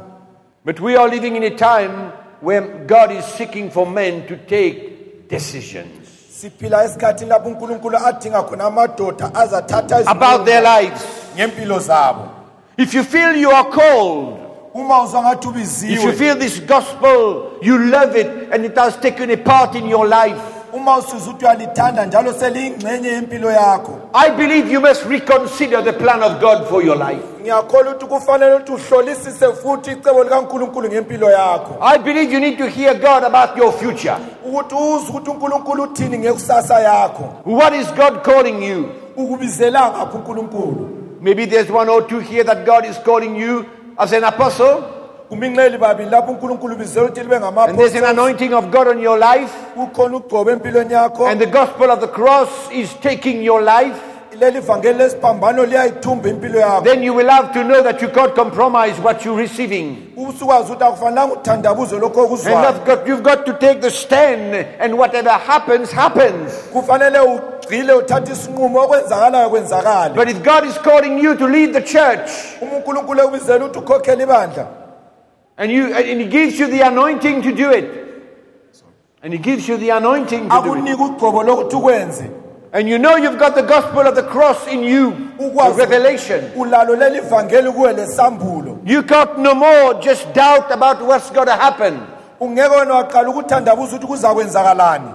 But 0.64 0.80
we 0.80 0.96
are 0.96 1.08
living 1.08 1.36
in 1.36 1.42
a 1.42 1.50
time 1.56 2.12
where 2.40 2.62
God 2.86 3.12
is 3.12 3.24
seeking 3.24 3.70
for 3.70 3.86
men 3.86 4.26
to 4.26 4.36
take 4.36 5.28
decisions 5.28 6.08
siphila 6.40 6.84
esikhathini 6.84 7.30
lapho 7.30 7.48
unkulunkulu 7.48 7.98
adinga 7.98 8.42
khona 8.42 8.64
amadoda 8.64 9.34
azathatha 9.34 10.02
about 10.06 10.44
their 10.44 10.62
lives. 10.62 11.04
ngempilo 11.36 11.78
zabo 11.78 12.28
If 12.76 12.94
you 12.94 13.04
feel 13.04 13.36
you 13.36 13.50
are 13.50 13.70
called, 13.70 14.38
uma 14.74 15.02
uzwa 15.02 15.22
ngathi 15.22 15.92
if 15.92 16.02
you 16.02 16.12
feel 16.12 16.34
this 16.34 16.60
gospel, 16.60 17.58
you 17.60 17.76
love 17.76 18.16
it, 18.16 18.26
and 18.50 18.64
it 18.64 18.74
has 18.78 18.96
taken 18.96 19.30
a 19.30 19.36
part 19.36 19.74
in 19.74 19.86
your 19.86 20.06
life, 20.08 20.40
uma 20.72 20.96
usuza 20.96 21.30
ukuthi 21.30 21.44
uyalithanda 21.44 22.06
njalo 22.06 22.32
seliyingxenye 22.32 23.08
yempilo 23.08 23.50
yakho 23.50 23.98
I 24.14 24.30
believe 24.30 24.72
you 24.72 24.80
must 24.80 25.04
reconsider 25.04 25.84
the 25.84 25.92
plan 25.92 26.22
of 26.22 26.40
God 26.40 26.68
for 26.68 26.82
your 26.82 26.96
life. 26.96 27.24
Ngiyakholwa 27.40 27.92
ukuthi 27.92 28.06
kufanele 28.06 28.54
ukuthi 28.54 28.72
uhlolisise 28.72 29.52
futhi 29.52 29.90
icebo 29.90 30.24
likankulunkulu 30.24 30.88
ngempilo 30.88 31.30
yakho. 31.30 31.76
I 31.80 31.98
believe 31.98 32.32
you 32.32 32.40
need 32.40 32.58
to 32.58 32.66
hear 32.66 32.94
God 32.94 33.24
about 33.24 33.56
your 33.56 33.72
future. 33.72 34.16
ukuthi 34.44 34.74
uzwe 34.74 35.08
ukuthi 35.08 35.30
unkulunkulu 35.30 35.82
uthini 35.82 36.18
ngekusasa 36.18 36.80
yakho. 36.80 37.24
What 37.44 37.74
is 37.74 37.94
God 37.94 38.22
calling 38.22 38.62
you? 38.62 38.88
ukubizelanga 39.16 39.98
ngaphi 39.98 40.16
unkulunkulu. 40.16 40.88
Maybe 41.20 41.46
there's 41.46 41.70
one 41.70 41.88
or 41.88 42.08
two 42.08 42.20
here 42.20 42.44
that 42.44 42.64
God 42.66 42.86
is 42.86 42.98
calling 42.98 43.36
you 43.36 43.66
as 43.98 44.12
an 44.12 44.24
apostle, 44.24 44.82
kuminxeli 45.28 45.78
babili 45.78 46.10
lapho 46.10 46.32
unkulunkulu 46.32 46.74
ubizela 46.74 47.06
ukuthi 47.06 47.20
libe 47.20 47.36
and 47.36 47.78
there's 47.78 47.94
an 47.94 48.04
anointing 48.04 48.54
of 48.54 48.70
God 48.70 48.88
on 48.88 48.98
your 48.98 49.18
life, 49.18 49.52
kukhona 49.74 50.52
empilweni 50.52 50.92
yakho. 50.92 51.30
And 51.30 51.40
the 51.40 51.46
gospel 51.46 51.90
of 51.90 52.00
the 52.00 52.08
cross 52.08 52.70
is 52.72 52.94
taking 52.94 53.42
your 53.42 53.62
life. 53.62 54.09
Leli 54.40 54.60
vangeli 54.60 54.98
lesiphambano 54.98 55.64
liyayithumba 55.64 56.28
impilo 56.28 56.60
yakho. 56.60 56.84
Then 56.84 57.02
you 57.02 57.14
will 57.14 57.28
have 57.28 57.52
to 57.52 57.62
know 57.64 57.82
that 57.82 58.00
you 58.02 58.08
can't 58.08 58.34
compromise 58.34 58.98
what 59.00 59.24
you're 59.24 59.36
receiving. 59.36 60.12
usukwazi 60.16 60.72
ukuthi 60.72 60.84
akufanelanga 60.84 61.34
uthandabuze 61.34 61.98
lokho 61.98 62.20
And 62.20 62.32
okuzwayo 62.32 62.62
that's 62.62 62.86
got, 62.86 63.06
you've 63.08 63.22
got 63.22 63.46
to 63.46 63.52
take 63.52 63.80
the 63.80 63.90
stand, 63.90 64.54
and 64.80 64.94
whatever 64.94 65.30
happens, 65.30 65.92
happens. 65.92 66.52
kufanele 66.72 67.20
ugcile 67.20 67.92
uthathe 67.92 68.32
isinqumo 68.32 68.80
okwenzakalayo 68.80 69.50
kwenzakale. 69.50 70.14
But 70.14 70.28
if 70.28 70.42
God 70.42 70.64
is 70.66 70.78
calling 70.78 71.18
you 71.18 71.36
to 71.36 71.46
lead 71.46 71.72
the 71.72 71.82
church, 71.82 72.30
uma 72.62 72.76
unkulunkulu 72.76 73.20
ekubizela 73.20 73.64
ukuthi 73.64 73.78
ukhokhele 73.78 74.24
ibandla. 74.24 74.66
and, 75.58 75.70
you, 75.70 75.94
and 75.94 76.20
He 76.20 76.26
gives 76.26 76.58
you 76.58 76.66
the 76.66 76.80
anointing 76.80 77.42
to 77.42 77.52
do 77.52 77.70
it, 77.70 77.84
and 79.22 79.32
He 79.34 79.38
gives 79.38 79.68
you 79.68 79.76
the 79.76 79.90
anointing 79.90 80.48
to 80.48 80.62
do 80.62 80.74
it, 80.74 80.80
akunika 80.80 81.04
ugcobo 81.04 81.42
lokuthi 81.42 81.76
ukwenze 81.76 82.30
and 82.72 82.88
you 82.88 82.98
know 82.98 83.16
you've 83.16 83.38
got 83.38 83.54
the 83.54 83.62
gospel 83.62 84.00
of 84.00 84.14
the 84.14 84.22
cross 84.22 84.66
in 84.68 84.82
you, 84.82 85.32
the 85.38 85.74
revelation, 85.76 86.44
ulalo 86.56 86.96
leli 86.96 87.20
vangeli 87.20 87.72
kuwe 87.72 87.92
lesambulo. 87.92 88.78
You 88.84 89.02
can't 89.02 89.38
no 89.38 89.54
more 89.54 89.94
just 90.00 90.32
doubt 90.32 90.70
about 90.70 91.02
what's 91.02 91.30
going 91.30 91.46
to 91.46 91.56
happen. 91.56 92.00
ungeke 92.40 92.76
wena 92.76 92.94
waqala 92.94 93.28
ukuthandabuza 93.30 93.96
ukuthi 93.96 94.06
kuzakwenzakalani 94.06 95.14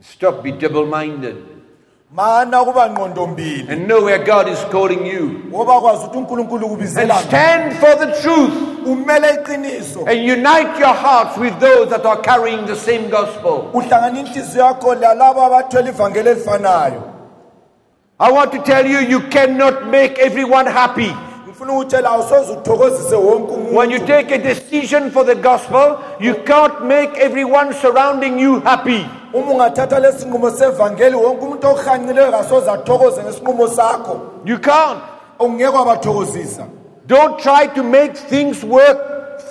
Stop, 0.00 0.42
be 0.42 0.52
double 0.52 0.86
minded, 0.86 1.36
and 2.14 2.50
know 3.88 4.04
where 4.04 4.22
God 4.24 4.48
is 4.48 4.58
calling 4.70 5.06
you. 5.06 5.42
ngoba 5.50 5.80
kwazi 5.80 6.04
ukuthi 6.06 6.18
unkulunkulu 6.18 6.66
And 6.98 7.12
stand 7.12 7.72
for 7.74 7.94
the 7.96 8.12
truth. 8.22 8.52
and 10.08 10.20
unite 10.20 10.78
your 10.78 10.92
hearts 10.94 11.38
with 11.38 11.58
those 11.58 11.88
that 11.88 12.04
are 12.04 12.20
carrying 12.20 12.66
the 12.66 12.76
same 12.76 13.08
gospel. 13.08 13.70
uhlangana 13.72 14.20
inhliziyo 14.20 14.64
yakho 14.64 14.94
lalabo 14.94 15.42
abathwele 15.42 15.88
ivangeli 15.90 16.28
elifanayo 16.30 17.02
I 18.20 18.30
want 18.30 18.52
to 18.52 18.58
tell 18.62 18.86
you, 18.86 18.98
you 19.00 19.20
cannot 19.30 19.86
make 19.86 20.18
everyone 20.18 20.66
happy. 20.70 21.14
ngifuna 21.46 21.72
ukutshela 21.72 22.10
awusoze 22.10 22.52
uthokozise 22.52 23.14
wonke 23.14 23.52
When 23.76 23.90
you 23.90 23.98
take 23.98 24.30
a 24.34 24.38
decision 24.38 25.10
for 25.10 25.24
the 25.24 25.34
gospel, 25.34 25.98
you 26.20 26.34
can't 26.44 26.84
make 26.84 27.16
everyone 27.18 27.72
surrounding 27.72 28.38
you 28.38 28.60
happy. 28.60 29.06
Uma 29.34 29.52
ungathatha 29.52 29.98
lesi 29.98 30.26
nqumo 30.26 30.50
sevangeli 30.50 31.16
wonke 31.16 31.44
umuntu 31.44 31.68
okuhanqileyo 31.68 32.30
kasoze 32.30 32.70
athokoze 32.70 33.22
ngesinqumo 33.22 33.68
sakho 33.68 34.20
You 34.44 34.58
can't. 34.58 35.00
ungeke 35.38 35.68
wabathokozisa 35.76 36.64
Don't 37.06 37.38
try 37.42 37.66
to 37.66 37.82
make 37.82 38.16
things 38.16 38.64
work 38.64 38.98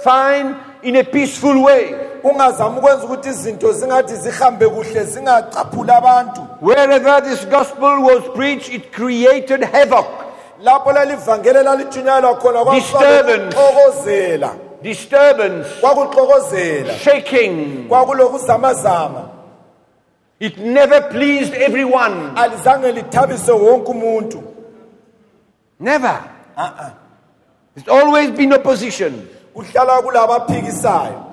fine 0.03 0.55
in 0.83 0.95
a 0.95 1.03
peaceful 1.03 1.63
way. 1.63 1.95
ungazami 2.23 2.77
ukwenza 2.79 3.03
ukuthi 3.05 3.29
izinto 3.29 3.71
zingathi 3.73 4.15
zihambe 4.15 4.67
kuhle 4.69 5.03
zingacaphuli 5.03 5.91
abantu 5.91 6.41
Wherever 6.61 7.21
this 7.23 7.45
gospel 7.49 7.99
was 8.03 8.23
preached, 8.35 8.73
it 8.73 8.91
created 8.91 9.63
havoc, 9.63 10.05
lapho 10.63 10.91
lalivangeli 10.91 11.63
lalithunyelwa 11.63 12.35
khona 12.35 12.71
Disturbance. 12.73 13.55
kwakuxokozela 13.55 14.49
disturbance, 14.81 15.67
kwakuxokozela 15.81 16.93
shaking. 16.93 17.87
kwakulokuzamazama 17.87 19.21
It 20.41 20.57
never 20.57 21.01
pleased 21.01 21.53
everyone. 21.53 22.35
alizange 22.35 22.91
lithabise 22.91 23.51
wonke 23.51 23.91
umuntu 23.91 24.43
Never. 25.79 26.23
Uh-uh. 26.57 26.89
It's 27.75 27.87
always 27.87 28.31
been 28.31 28.53
opposition. 28.53 29.27
kuhlala 29.55 30.01
kulabaphikisayo 30.01 31.25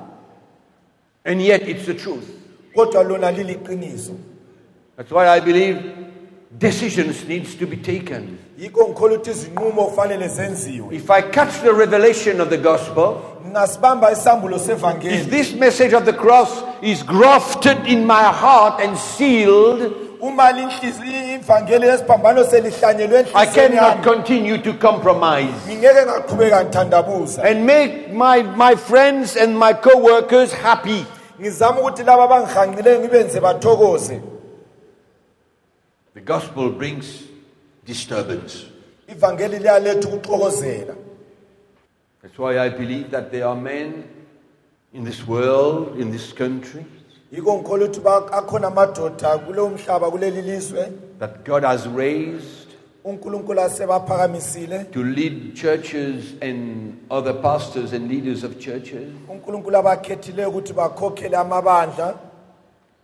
And 1.25 1.43
yet 1.43 1.63
it's 1.69 1.87
the 1.87 1.95
truth. 1.95 2.29
kodwa 2.77 3.03
lona 3.09 3.31
liliqiniso 3.33 4.15
That's 4.97 5.11
why 5.11 5.29
I 5.29 5.41
believe 5.41 5.81
decisions 6.59 7.25
needs 7.29 7.55
to 7.55 7.67
be 7.67 7.77
taken. 7.77 8.39
yikho 8.59 8.89
ngikhola 8.89 9.15
ukuthi 9.15 9.31
izinqumo 9.31 9.85
kufanele 9.87 10.29
zenziwe 10.29 10.95
If 10.95 11.11
I 11.11 11.23
catch 11.23 11.63
the 11.63 11.73
revelation 11.73 12.41
of 12.41 12.51
the 12.51 12.59
gospel, 12.59 13.17
ngingasibamba 13.45 14.13
isambulo 14.13 14.57
if 14.57 14.63
sevangeli 14.63 15.25
this 15.31 15.55
message 15.55 15.95
of 15.95 16.05
the 16.05 16.13
cross 16.13 16.63
is 16.83 17.03
grafted 17.03 17.87
in 17.87 18.07
my 18.07 18.25
heart 18.25 18.81
and 18.81 18.97
sealed, 18.97 20.09
I 23.35 23.47
cannot 23.47 24.03
continue 24.03 24.59
to 24.59 24.73
compromise 24.75 25.69
and 27.39 27.67
make 27.67 28.13
my, 28.13 28.43
my 28.43 28.75
friends 28.75 29.37
and 29.37 29.57
my 29.57 29.73
happy. 30.53 31.07
abangihanqileyo 31.41 33.01
ngibenze 33.01 33.41
bathokoze 33.41 34.21
The 36.15 36.21
gospel 36.25 36.71
brings 36.71 37.23
disturbance. 37.87 38.65
That's 42.23 42.39
why 42.39 42.59
I 42.59 42.69
believe 42.69 43.11
that 43.13 43.31
there 43.31 43.47
are 43.47 43.55
men 43.55 44.05
in 44.93 45.05
this 45.05 45.27
world, 45.27 45.99
in 46.01 46.11
this 46.11 46.33
country, 46.33 46.85
yikho 47.33 47.55
ngikhola 47.59 47.85
ukuthi 47.85 48.01
ba- 48.01 48.33
akhona 48.33 48.67
amadoda 48.67 49.39
kulowo 49.39 49.69
mhlaba 49.71 50.11
kuleli 50.11 50.43
lizwe 50.43 50.93
that 51.19 51.45
God 51.45 51.65
has 51.65 51.87
raised 51.87 52.69
unkulunkulu 53.05 53.61
asebaphakamisile 53.61 54.85
to 54.93 55.03
lead 55.03 55.55
churches 55.55 56.35
and 56.43 56.99
other 57.11 57.35
pastors 57.35 57.93
and 57.93 58.09
leaders 58.11 58.45
of 58.45 58.59
churches. 58.59 59.13
unkulunkulu 59.29 59.77
abakhethileyo 59.77 60.49
ukuthi 60.51 60.73
bakhokhele 60.73 61.37
amabandla 61.37 62.19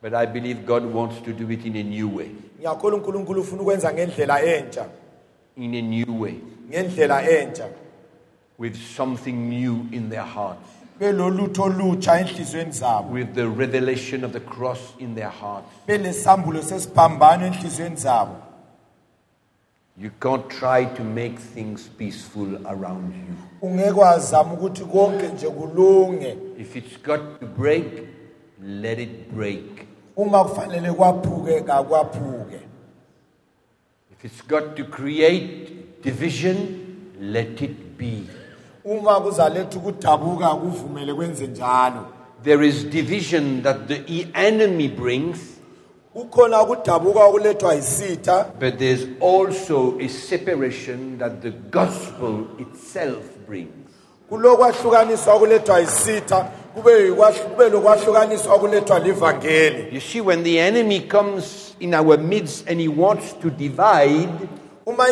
But 0.02 0.12
I 0.14 0.26
believe 0.26 0.66
God 0.66 0.84
wants 0.92 1.20
to 1.24 1.32
do 1.32 1.50
it 1.50 1.64
in 1.64 1.76
a 1.76 1.82
new 1.82 2.08
way. 2.16 2.30
ngiyakhola 2.58 2.96
unkulunkulu 2.96 3.40
ufuna 3.40 3.62
ukwenza 3.62 3.92
ngendlela 3.92 4.42
entsha 4.42 4.86
In 5.56 5.74
a 5.74 5.82
new 5.82 6.20
way. 6.22 6.34
ngendlela 6.70 7.22
entsha 7.30 7.68
With 8.58 8.76
something 8.96 9.32
new 9.48 9.86
in 9.92 10.10
their 10.10 10.22
hearts. 10.24 10.68
Belolutho 11.00 11.62
olutsha 11.62 12.20
enhliziyweni 12.20 12.72
zabo 12.72 13.12
With 13.14 13.34
the 13.34 13.46
revelation 13.48 14.24
of 14.24 14.32
the 14.32 14.40
cross 14.40 14.78
in 14.98 15.14
their 15.14 15.30
hearts. 15.30 15.66
belesambulo 15.86 16.62
sesiphambano 16.62 17.46
enhliziyweni 17.46 17.96
zabo 17.96 18.36
You 19.96 20.10
can't 20.20 20.48
try 20.50 20.86
to 20.96 21.04
make 21.04 21.38
things 21.38 21.88
peaceful 21.98 22.56
around 22.66 23.14
you. 23.14 23.34
ungeke 23.68 23.90
wazama 24.00 24.52
ukuthi 24.52 24.84
konke 24.84 25.28
nje 25.28 25.48
kulunge 25.48 26.36
If 26.58 26.76
it's 26.76 26.96
got 27.02 27.40
to 27.40 27.46
break, 27.46 27.86
let 28.62 28.98
it 28.98 29.30
break. 29.32 29.86
uma 30.16 30.44
kufanele 30.44 30.92
kwaphuke 30.92 31.60
kakwaphuke 31.60 32.60
If 34.12 34.24
it's 34.24 34.42
got 34.48 34.74
to 34.76 34.84
create 34.84 35.70
division, 36.02 36.56
let 37.20 37.62
it 37.62 37.98
be. 37.98 38.22
Uma 38.84 39.20
kuzaletha 39.20 39.78
ukudabuka 39.78 40.48
kuvumele 40.48 41.14
kwenze 41.14 41.46
njalo. 41.46 42.06
There 42.42 42.68
is 42.68 42.84
division 42.84 43.62
that 43.62 43.76
the 43.88 44.02
e- 44.06 44.26
enemy 44.34 44.88
brings, 44.88 45.38
kukhona 46.14 46.62
ukudabuka 46.62 47.24
okulethwa 47.24 47.74
yisitha. 47.74 48.46
but 48.60 48.78
there's 48.78 49.06
also 49.20 49.98
a 50.00 50.08
separation 50.08 51.18
that 51.18 51.40
the 51.42 51.50
gospel 51.50 52.44
itself 52.58 53.24
brings. 53.48 53.70
kulokwahlukaniswa 54.28 55.34
okulethwa 55.34 55.80
yisitha 55.80 56.40
kube 56.74 56.90
yikwahlu- 56.92 57.44
kube 57.50 57.68
lokwahlukaniswa 57.68 58.54
okulethwa 58.54 58.98
livangeli. 58.98 59.94
You 59.94 60.00
see, 60.00 60.20
when 60.20 60.42
the 60.44 60.58
enemy 60.60 61.00
comes 61.00 61.74
in 61.80 61.94
our 61.94 62.18
midst 62.18 62.68
and 62.70 62.80
he 62.80 62.88
wants 62.88 63.32
to 63.42 63.50
divide, 63.50 64.28
uma 64.86 65.04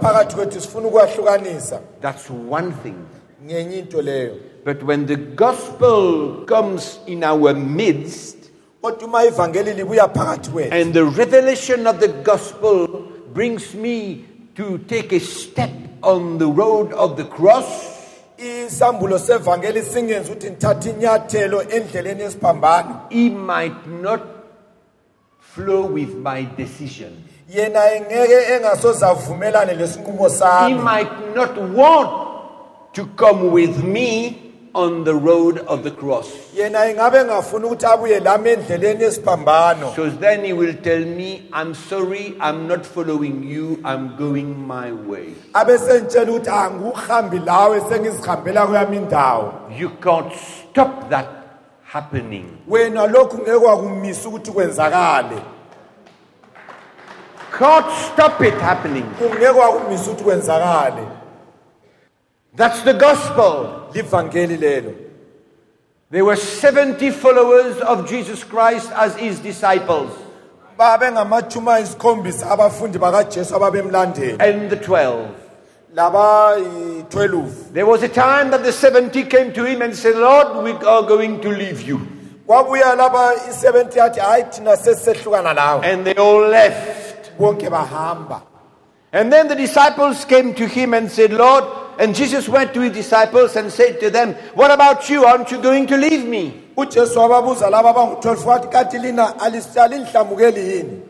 phakathi 0.00 0.34
kwethu 0.34 0.60
sifuna 0.60 0.88
ukwahlukanisa 0.88 1.80
that's 2.00 2.30
one 2.50 2.72
thing. 2.82 2.96
ngenye 3.44 3.78
into 3.78 4.02
leyo 4.02 4.36
But 4.64 4.82
when 4.82 5.06
the 5.06 5.16
gospel 5.16 6.44
comes 6.46 6.98
in 7.06 7.24
our 7.24 7.54
midst 7.54 8.36
kodwa 8.82 9.08
uma 9.08 9.24
ivangeli 9.24 9.74
libuya 9.74 10.08
phakathi 10.08 10.50
kwethu 10.50 10.74
and 10.74 10.94
the 10.94 11.04
revelation 11.04 11.86
of 11.86 11.98
the 12.00 12.08
gospel 12.08 12.88
brings 13.34 13.74
me 13.74 14.24
to 14.54 14.78
take 14.78 15.12
a 15.12 15.20
step 15.20 15.70
on 16.02 16.38
the 16.38 16.46
road 16.46 16.92
of 16.92 17.16
the 17.16 17.24
cross, 17.24 17.66
isambulo 18.38 19.18
sevangeli 19.18 19.82
singenza 19.82 20.32
ukuthi 20.32 20.50
ngithathe 20.50 20.90
inyathelo 20.90 21.62
endleleni 21.62 22.22
yesiphambano 22.22 23.00
he 23.10 23.30
might 23.30 23.86
not 23.86 24.20
flow 25.38 25.86
with 25.86 26.14
my 26.14 26.46
decision. 26.56 27.29
Yena 27.54 27.92
engeke 27.94 28.54
engasoze 28.54 29.06
lesinqumo 29.78 30.28
He 30.28 30.34
sami 30.34 30.74
might 30.74 31.34
not 31.34 31.56
want 31.58 32.10
to 32.94 33.06
come 33.16 33.50
with 33.50 33.82
me 33.82 34.36
on 34.72 35.02
the 35.02 35.14
road 35.14 35.58
of 35.66 35.82
the 35.82 35.90
cross. 35.90 36.28
yena 36.54 36.86
engabe 36.86 37.18
engafuni 37.18 37.64
ukuthi 37.66 37.86
abuye 37.86 38.20
lami 38.20 38.50
endleleni 38.50 39.02
yesiphambano 39.04 39.94
So 39.96 40.08
then 40.10 40.44
he 40.44 40.52
will 40.52 40.74
tell 40.74 41.04
me, 41.04 41.48
I'm 41.52 41.74
sorry, 41.74 42.36
I'm 42.40 42.68
not 42.68 42.86
following 42.86 43.42
you, 43.42 43.80
I'm 43.84 44.16
going 44.16 44.66
my 44.66 44.92
way. 44.92 45.34
abe 45.54 45.78
ukuthi 46.32 46.50
angikuhambi 46.50 47.38
lawe 47.38 47.80
sengizihambela 47.80 48.66
kuyami 48.66 48.96
indawo 48.96 49.52
You 49.78 49.90
can't 50.00 50.32
stop 50.32 51.10
that 51.10 51.26
happening. 51.82 52.46
wena 52.68 53.06
lokhu 53.06 53.38
ngeke 53.38 53.58
kwakumisa 53.58 54.28
ukuthi 54.28 54.50
kwenzakale 54.52 55.36
can't 57.58 57.86
stop 58.12 58.40
it 58.40 58.54
happening. 58.54 59.04
ungeke 59.20 59.48
wakumisa 59.48 60.10
ukuthi 60.10 60.24
kwenzakale 60.24 61.06
That's 62.56 62.82
the 62.82 62.94
gospel. 62.94 63.66
livangeli 63.94 64.56
lelo 64.56 64.92
There 66.10 66.24
were 66.24 66.36
70 66.36 67.10
followers 67.12 67.76
of 67.82 68.08
Jesus 68.10 68.42
Christ 68.42 68.90
as 68.96 69.14
his 69.16 69.38
disciples, 69.38 70.10
babe 70.78 71.12
ngamajuma 71.12 71.74
ayisikhombisa 71.74 72.50
abafundi 72.50 72.98
bakajesu 72.98 73.54
ababemlandela 73.56 74.40
and 74.40 74.70
the 74.70 74.76
12. 74.76 75.28
laba 75.94 76.56
yi-12 76.58 77.72
There 77.72 77.86
was 77.86 78.02
a 78.02 78.08
time 78.08 78.50
that 78.50 78.62
the 78.64 78.72
70 78.72 79.24
came 79.24 79.52
to 79.52 79.64
him 79.64 79.82
and 79.82 79.94
said, 79.94 80.16
Lord, 80.16 80.64
we 80.64 80.72
are 80.72 81.02
going 81.02 81.40
to 81.42 81.48
leave 81.48 81.82
you. 81.82 82.00
kwabuya 82.46 82.96
laba 82.96 83.32
i-70 83.48 83.96
yathi 83.98 84.20
hayi 84.20 84.44
thina 84.50 84.76
sesisehlukana 84.76 85.54
lawe 85.54 85.84
And 85.84 86.04
they 86.04 86.14
all 86.14 86.48
left. 86.48 87.09
Bonke 87.40 87.68
bahamba 87.70 88.42
And 89.12 89.32
then 89.32 89.48
the 89.48 89.56
disciples 89.56 90.24
came 90.24 90.54
to 90.54 90.66
him 90.68 90.94
and 90.94 91.10
said, 91.10 91.32
Lord, 91.32 91.64
and 91.98 92.14
Jesus 92.14 92.48
went 92.48 92.72
to 92.74 92.80
his 92.80 92.92
disciples 92.92 93.56
and 93.56 93.72
said 93.72 93.98
to 93.98 94.08
them, 94.08 94.34
What 94.54 94.70
about 94.70 95.10
you? 95.10 95.24
Aren't 95.24 95.50
you 95.50 95.58
going 95.60 95.88
to 95.88 95.96
leave 95.96 96.24
me? 96.24 96.54
ujesu 96.76 97.18
wababuza 97.18 97.70
laba 97.70 97.90
abangu-12 97.90 98.44
wathi 98.46 98.68
kanti 98.68 98.98
lina 98.98 99.34
alinihlamukeli 99.40 100.60
yini 100.70 101.00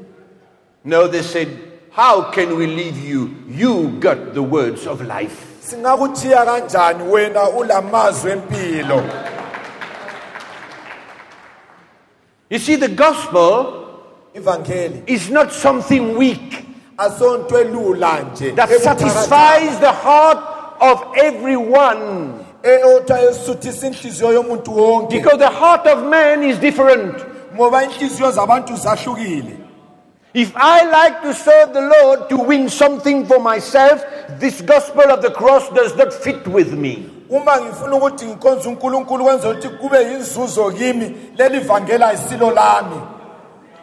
No, 0.84 1.06
they 1.08 1.20
said, 1.22 1.48
How 1.90 2.30
can 2.30 2.56
we 2.56 2.66
leave 2.66 2.96
you? 2.98 3.34
You 3.46 3.90
got 4.00 4.32
the 4.32 4.42
words 4.42 4.86
of 4.86 5.02
life. 5.02 5.46
singakuthiya 5.60 6.44
kanjani 6.44 7.04
wena 7.12 7.48
ulamazwi 7.50 8.30
empilo 8.32 9.02
You 12.50 12.58
see, 12.58 12.76
the 12.76 12.88
gospel 12.88 13.79
is 15.06 15.30
not 15.30 15.52
something 15.52 16.16
weak 16.16 16.64
asonto 16.98 17.58
elula 17.58 18.20
nje 18.32 18.52
that 18.54 18.68
satisfies 18.70 19.78
the 19.80 19.92
heart 19.92 20.38
of 20.80 21.02
everyone. 21.16 22.34
eyodwa 22.62 23.20
esuthisa 23.20 23.86
inhliziyo 23.86 24.32
yomuntu 24.32 24.76
wonke 24.76 25.16
Because 25.16 25.38
the 25.38 25.50
heart 25.50 25.86
of 25.86 26.04
man 26.04 26.42
is 26.42 26.58
different. 26.58 27.14
ngoba 27.54 27.84
inhliziyo 27.84 28.30
zabantu 28.30 28.76
zahlukile 28.76 29.56
If 30.32 30.52
I 30.54 30.84
like 30.84 31.22
to 31.22 31.34
serve 31.34 31.72
the 31.72 31.80
Lord 31.80 32.28
to 32.28 32.36
win 32.36 32.68
something 32.68 33.26
for 33.26 33.40
myself, 33.40 34.04
this 34.38 34.62
gospel 34.62 35.10
of 35.10 35.22
the 35.22 35.30
cross 35.32 35.68
does 35.70 35.96
not 35.96 36.12
fit 36.12 36.46
with 36.46 36.72
me. 36.72 37.10
uma 37.30 37.60
ngifuna 37.60 37.96
ukuthi 37.96 38.26
ngikhonze 38.26 38.68
unkulunkulu 38.68 39.24
kwenzela 39.24 39.54
ukuthi 39.54 39.68
kube 39.68 39.98
kimi 40.78 41.16
leli 41.36 41.58
vangeli 41.58 42.04
ayisilo 42.04 42.50
lami 42.50 43.00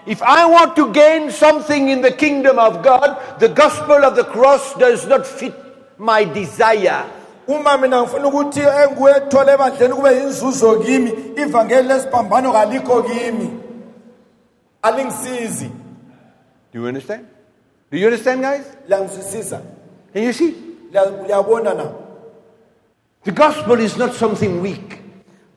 If 0.07 0.21
I 0.21 0.45
want 0.45 0.75
to 0.77 0.91
gain 0.93 1.31
something 1.31 1.89
in 1.89 2.01
the 2.01 2.11
kingdom 2.11 2.57
of 2.59 2.81
God, 2.81 3.39
the 3.39 3.49
gospel 3.49 4.05
of 4.05 4.15
the 4.15 4.23
cross 4.23 4.73
does 4.75 5.05
not 5.05 5.27
fit 5.27 5.53
my 5.97 6.23
desire. 6.23 7.03
uma 7.47 7.77
mina 7.77 8.01
ngifuna 8.01 8.27
ukuthi 8.27 8.59
engikuethole 8.59 9.51
ebandleni 9.53 9.93
kube 9.93 10.11
yinzuzo 10.15 10.79
kimi 10.79 11.11
ivangeli 11.35 11.87
lesiphambano 11.87 12.51
kalikho 12.51 13.03
kimi 13.03 13.49
alingisizi 14.81 15.69
Do 16.73 16.79
you 16.81 16.87
understand? 16.87 17.25
Do 17.91 17.97
you 17.97 18.07
understand, 18.07 18.41
guys? 18.41 18.65
liyangizwisisa 18.87 19.61
Can 20.13 20.23
you 20.23 20.33
see? 20.33 20.53
Liya- 20.91 21.23
liyabona 21.27 21.73
na 21.73 21.85
The 23.23 23.31
gospel 23.31 23.79
is 23.79 23.97
not 23.97 24.13
something 24.13 24.61
weak. 24.61 24.99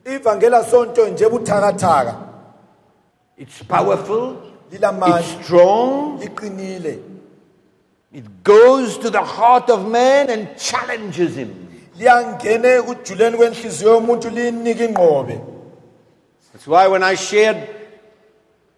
ivangeli 0.05 0.55
asonto 0.55 1.07
nje 1.07 1.29
buthakathaka 1.29 2.15
It's 3.41 3.63
powerful, 3.63 4.39
it's 4.71 5.45
strong, 5.45 6.21
it 6.21 6.35
goes 8.43 8.97
to 8.99 9.09
the 9.09 9.23
heart 9.23 9.67
of 9.71 9.89
man 9.89 10.29
and 10.29 10.55
challenges 10.59 11.35
him. 11.35 11.67
liyangena 11.97 12.67
ekujuleni 12.67 13.37
kwenhliziyo 13.37 13.93
yomuntu 13.93 14.29
liyinika 14.29 14.83
ingqobe. 14.83 15.41
That's 16.53 16.67
why 16.67 16.87
when 16.87 17.03
I 17.03 17.15
shared 17.15 17.57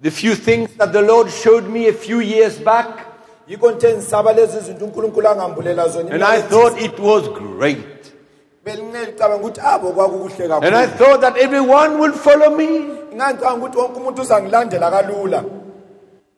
the 0.02 0.12
few 0.12 0.36
things 0.36 0.70
that 0.78 0.94
the 0.94 1.02
Lord 1.02 1.32
showed 1.32 1.68
me 1.68 1.90
a 1.90 1.94
few 1.94 2.22
years 2.22 2.60
back, 2.60 2.88
yikho 3.48 3.72
nithe 3.72 3.94
ngisaba 3.94 4.34
lezi 4.34 4.60
zinto 4.60 4.86
unkulunkulu 4.86 5.28
angambulela 5.28 5.90
zona. 5.90 6.10
and 6.10 6.24
I 6.24 6.42
thought 6.42 6.82
it 6.82 7.00
was 7.00 7.28
great. 7.28 8.13
Belinecabanga 8.66 9.36
ukuthi 9.36 9.62
abo 9.62 9.92
kwakukuhle 9.92 10.66
And 10.66 10.76
I 10.76 10.88
thought 10.88 11.22
that 11.22 11.38
everyone 11.38 12.00
would 12.00 12.14
follow 12.16 12.56
me. 12.56 12.68
ngangicabanga 13.16 13.66
ukuthi 13.66 13.78
wonke 13.78 14.00
umuntu 14.00 14.22
uzangilandela 14.22 14.92
kalula 14.92 15.40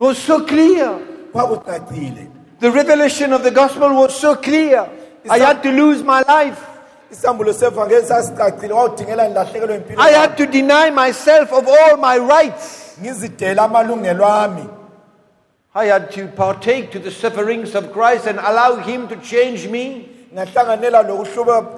was 0.00 0.18
so 0.18 0.40
clear. 0.44 0.98
kwakucacile 1.32 2.26
The 2.60 2.70
revelation 2.70 3.32
of 3.32 3.42
the 3.42 3.50
gospel 3.50 3.90
was 3.94 4.14
so 4.18 4.34
clear. 4.34 4.88
I 5.28 5.38
had 5.38 5.62
to 5.62 5.70
lose 5.70 6.02
my 6.02 6.22
life. 6.22 6.60
isambulo 7.12 7.52
sevangeli 7.52 8.06
sasicacile 8.06 8.72
wawudingela 8.74 9.28
ngilahlekelwe 9.28 9.74
impilo 9.76 10.02
I 10.02 10.10
had 10.12 10.36
to 10.36 10.46
deny 10.46 10.90
myself 10.90 11.52
of 11.52 11.68
all 11.68 11.96
my 11.96 12.18
rights. 12.18 12.96
ngizidela 13.00 13.62
amalungelo 13.64 14.26
ami 14.26 14.68
I 15.74 15.86
had 15.86 16.10
to 16.12 16.26
partake 16.28 16.90
to 16.92 16.98
the 16.98 17.10
sufferings 17.10 17.74
of 17.74 17.92
Christ 17.92 18.26
and 18.26 18.38
allow 18.40 18.76
Him 18.76 19.08
to 19.08 19.16
change 19.16 19.68
me. 19.68 20.08
Ngahlanganela 20.34 21.02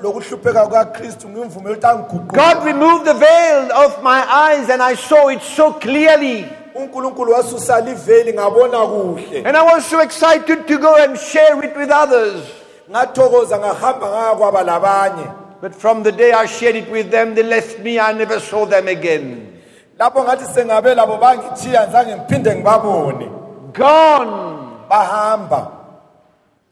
lokuhlupheka 0.03 0.65
kukakristu 0.67 1.29
ngimvumela 1.29 1.77
ukuthi 1.77 1.87
angiguquke 1.87 2.37
God 2.37 2.65
removed 2.65 3.05
the 3.05 3.15
veil 3.15 3.73
of 3.73 4.03
my 4.03 4.21
eyes 4.25 4.71
and 4.71 4.83
I 4.83 4.95
saw 4.95 5.29
it 5.29 5.43
so 5.43 5.73
clearly. 5.73 6.47
unkulunkulu 6.75 7.33
wasusa 7.33 7.81
liveli 7.81 8.33
ngabona 8.33 8.79
kuhle 8.87 9.45
And 9.47 9.57
I 9.57 9.63
was 9.63 9.85
so 9.85 10.01
excited 10.01 10.67
to 10.67 10.79
go 10.79 10.95
and 10.97 11.19
share 11.19 11.65
it 11.65 11.77
with 11.77 11.91
others. 11.91 12.43
ngathokoza 12.91 13.59
ngahamba 13.59 14.07
ngayakwaba 14.09 14.63
labanye 14.63 15.27
But 15.61 15.75
from 15.75 16.03
the 16.03 16.13
day 16.13 16.33
I 16.33 16.47
shared 16.47 16.77
it 16.77 16.89
with 16.89 17.11
them, 17.11 17.35
they 17.35 17.43
left 17.43 17.81
me. 17.81 17.99
I 17.99 18.13
never 18.13 18.39
saw 18.39 18.65
them 18.65 18.87
again. 18.87 19.59
lapho 19.99 20.23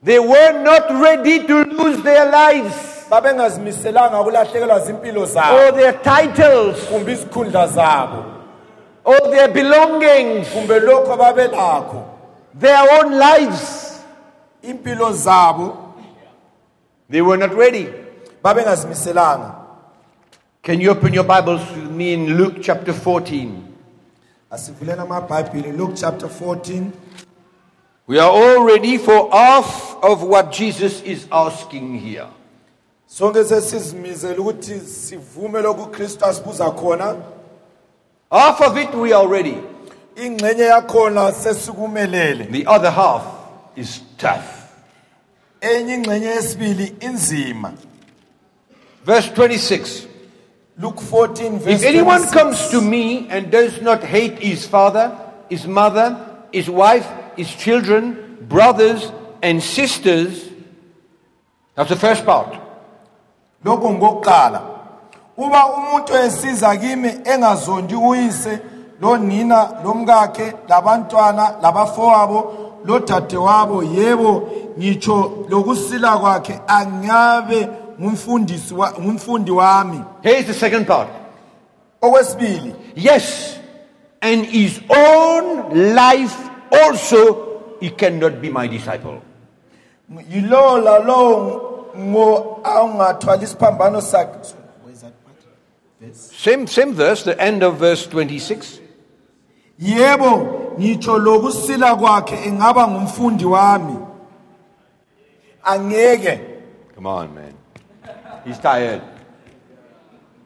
They 0.07 0.21
were 0.21 0.63
not 0.63 0.89
ready 1.03 1.45
to 1.49 1.65
lose 1.65 2.01
their 2.05 2.31
lives. 2.31 3.07
Babengazimiselanga 3.11 4.21
ukulahlekelwa 4.21 4.81
zimpilo 4.81 5.23
or 5.23 5.27
zabo 5.27 5.73
their 5.75 5.93
titles. 5.93 6.77
Kumbe 6.89 7.13
izikhundla 7.13 7.67
zabo. 7.67 8.25
Or 9.05 9.21
their 9.31 9.49
belongings, 9.49 10.49
kumbe 10.49 10.81
lokho 10.81 11.13
ababelakho. 11.13 12.05
Their 12.55 12.87
own 12.93 13.19
lives. 13.19 14.01
impilo 14.63 15.13
zabo. 15.13 15.77
They 17.11 17.23
were 17.23 17.37
not 17.37 17.53
ready. 17.55 17.89
babengazimiselanga 18.45 19.55
Can 20.63 20.81
you 20.81 20.91
open 20.91 21.15
your 21.15 21.25
Bibles 21.25 21.69
with 21.73 21.91
me 21.91 22.13
in 22.15 22.37
Luke 22.37 22.63
chapter 22.63 22.93
14? 22.93 23.63
asivuleni 24.51 25.01
amabhayibhili 25.01 25.73
luke 25.73 25.95
chapter 25.97 26.29
14 26.29 26.91
We 28.07 28.19
are 28.19 28.31
all 28.31 28.65
ready 28.65 28.99
for 28.99 29.31
half 29.33 29.97
of 30.03 30.23
what 30.23 30.53
Jesus 30.53 31.03
is 31.03 31.27
asking 31.33 31.99
here. 31.99 32.29
sonke 33.09 33.45
sesizimizele 33.45 34.39
ukuthi 34.39 34.81
sivume 34.81 35.61
lokhu 35.63 35.83
ukristu 35.83 36.25
asibuza 36.25 36.71
khona 36.71 37.17
Half 38.31 38.61
of 38.61 38.77
it 38.77 38.95
we 38.95 39.13
are 39.15 39.29
ready. 39.29 39.57
ingxenye 40.17 40.63
yakhona 40.65 41.33
sesikumelele 41.33 42.45
The 42.53 42.67
other 42.67 42.91
half 42.91 43.23
is 43.77 44.01
tough. 44.19 44.47
enye 45.61 45.95
ingxenye 45.95 46.27
yesibili 46.27 46.95
inzima 47.01 47.73
Verse 49.05 49.31
26. 49.31 50.07
luke 50.79 51.01
14 51.01 51.59
verse 51.59 51.73
If 51.83 51.85
anyone 51.85 52.19
26. 52.23 52.33
comes 52.43 52.69
to 52.71 52.81
me 52.81 53.29
and 53.31 53.51
does 53.51 53.81
not 53.83 54.03
hate 54.05 54.39
his 54.39 54.67
father, 54.67 55.13
his 55.49 55.67
mother, 55.67 56.17
his 56.53 56.69
wife, 56.69 57.07
his 57.37 57.55
children, 57.55 58.39
brothers, 58.49 59.13
and 59.43 59.63
sisters, 59.63 60.45
that's 61.75 61.91
the 61.91 61.97
first 61.97 62.25
part. 62.25 62.57
lokho 63.65 63.91
ngokuqala 63.91 64.63
uba 65.37 65.67
umuntu 65.67 66.15
esiza 66.15 66.77
kimi 66.77 67.09
engazondi 67.25 67.95
uyise 67.95 68.59
lonina 69.01 69.69
lomkakhe 69.85 70.53
labantwana 70.69 71.55
labafowabo 71.63 72.55
lodadewabo 72.85 73.83
yebo 73.83 74.49
ngitsho 74.79 75.47
lokusila 75.49 76.19
kwakhe 76.19 76.61
angabe 76.67 77.69
ngumfundisi 78.01 78.75
wa- 78.75 78.93
ngumfundi 79.01 79.51
wami 79.51 80.01
Here's 80.23 80.47
the 80.47 80.55
second 80.55 80.87
part. 80.87 81.09
okwesibili 82.03 82.75
Yes, 82.95 83.59
and 84.23 84.47
his 84.47 84.81
own 84.89 85.95
life 85.95 86.37
also, 86.73 87.77
he 87.81 87.91
cannot 87.91 88.41
be 88.41 88.51
my 88.51 88.67
disciple. 88.67 89.21
yilowo 90.31 90.79
lalowo 90.79 91.87
ngo 91.99 92.61
angathwala 92.65 93.43
isiphambano 93.43 94.01
sakhe 94.01 94.55
Same, 96.13 96.67
same 96.67 96.93
verse, 96.93 97.25
the 97.25 97.41
end 97.41 97.63
of 97.63 97.77
verse 97.79 98.07
26. 98.07 98.81
yebo 99.81 100.73
ngitsho 100.79 101.19
lokusila 101.19 101.97
kwakhe 101.97 102.37
engaba 102.47 102.89
ngumfundi 102.89 103.45
wami 103.45 103.97
angeke 105.65 106.41
Come 106.95 107.07
on, 107.07 107.35
man. 107.35 107.53
He's 108.45 108.59
tired. 108.59 109.03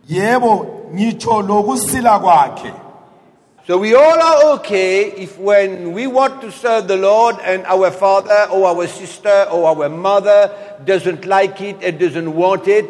yebo 0.09 0.67
ngitsho 0.95 1.43
lokusila 1.43 2.19
kwakhe 2.19 2.73
So 3.67 3.79
we 3.79 3.95
all 3.95 4.21
are 4.21 4.55
okay 4.59 5.11
if 5.13 5.39
when 5.39 5.93
we 5.93 6.07
want 6.07 6.41
to 6.41 6.51
serve 6.51 6.89
the 6.89 6.97
Lord 6.97 7.37
and 7.45 7.65
our 7.67 7.91
father 7.91 8.49
or 8.51 8.67
our 8.67 8.87
sister 8.89 9.47
or 9.53 9.69
our 9.69 9.89
mother 9.89 10.51
doesn't 10.85 11.25
like 11.27 11.61
it 11.61 11.77
and 11.83 11.99
doesn't 11.99 12.35
want 12.35 12.67
it, 12.69 12.87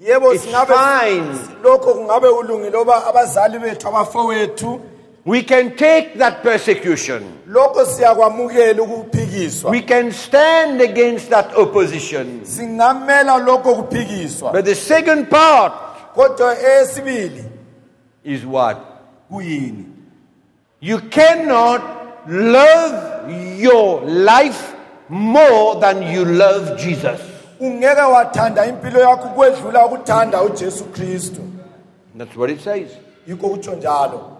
It's 0.00 0.44
fine. 0.46 1.32
lokho 1.62 1.94
kungabe 1.94 2.28
kulungile 2.28 2.74
oba 2.76 3.04
abazali 3.06 3.58
bethu 3.58 3.88
abafowethu 3.88 4.80
we 5.26 5.42
can 5.42 5.74
take 5.76 6.18
that 6.18 6.42
persecution. 6.42 7.22
lokho 7.48 7.84
siyakwamukela 7.86 8.82
ukuphikiswa 8.82 9.70
We 9.70 9.80
can 9.82 10.12
stand 10.12 10.80
against 10.82 11.30
that 11.30 11.54
opposition. 11.56 12.44
singamela 12.44 13.38
lokho 13.38 13.74
kuphikiswa 13.74 14.52
But 14.52 14.64
the 14.66 14.74
second 14.74 15.28
part 15.30 15.72
is 18.24 18.46
what? 18.46 18.93
Kuyini 19.30 19.84
You 20.80 20.98
cannot 21.00 21.80
love 22.28 22.94
your 23.58 24.02
life 24.04 24.74
more 25.08 25.80
than 25.80 26.02
you 26.02 26.24
love 26.24 26.76
Jesus. 26.76 27.20
ungeke 27.60 28.00
wathanda 28.00 28.66
impilo 28.66 29.00
yakho 29.00 29.28
kwedlula 29.28 29.86
ukuthanda 29.86 30.42
uJesu 30.42 30.84
Kristu 30.84 31.40
That's 32.18 32.36
what 32.36 32.50
it 32.50 32.60
says. 32.60 32.88
yikho 33.28 33.48
kutsho 33.48 33.74
njalo 33.74 34.30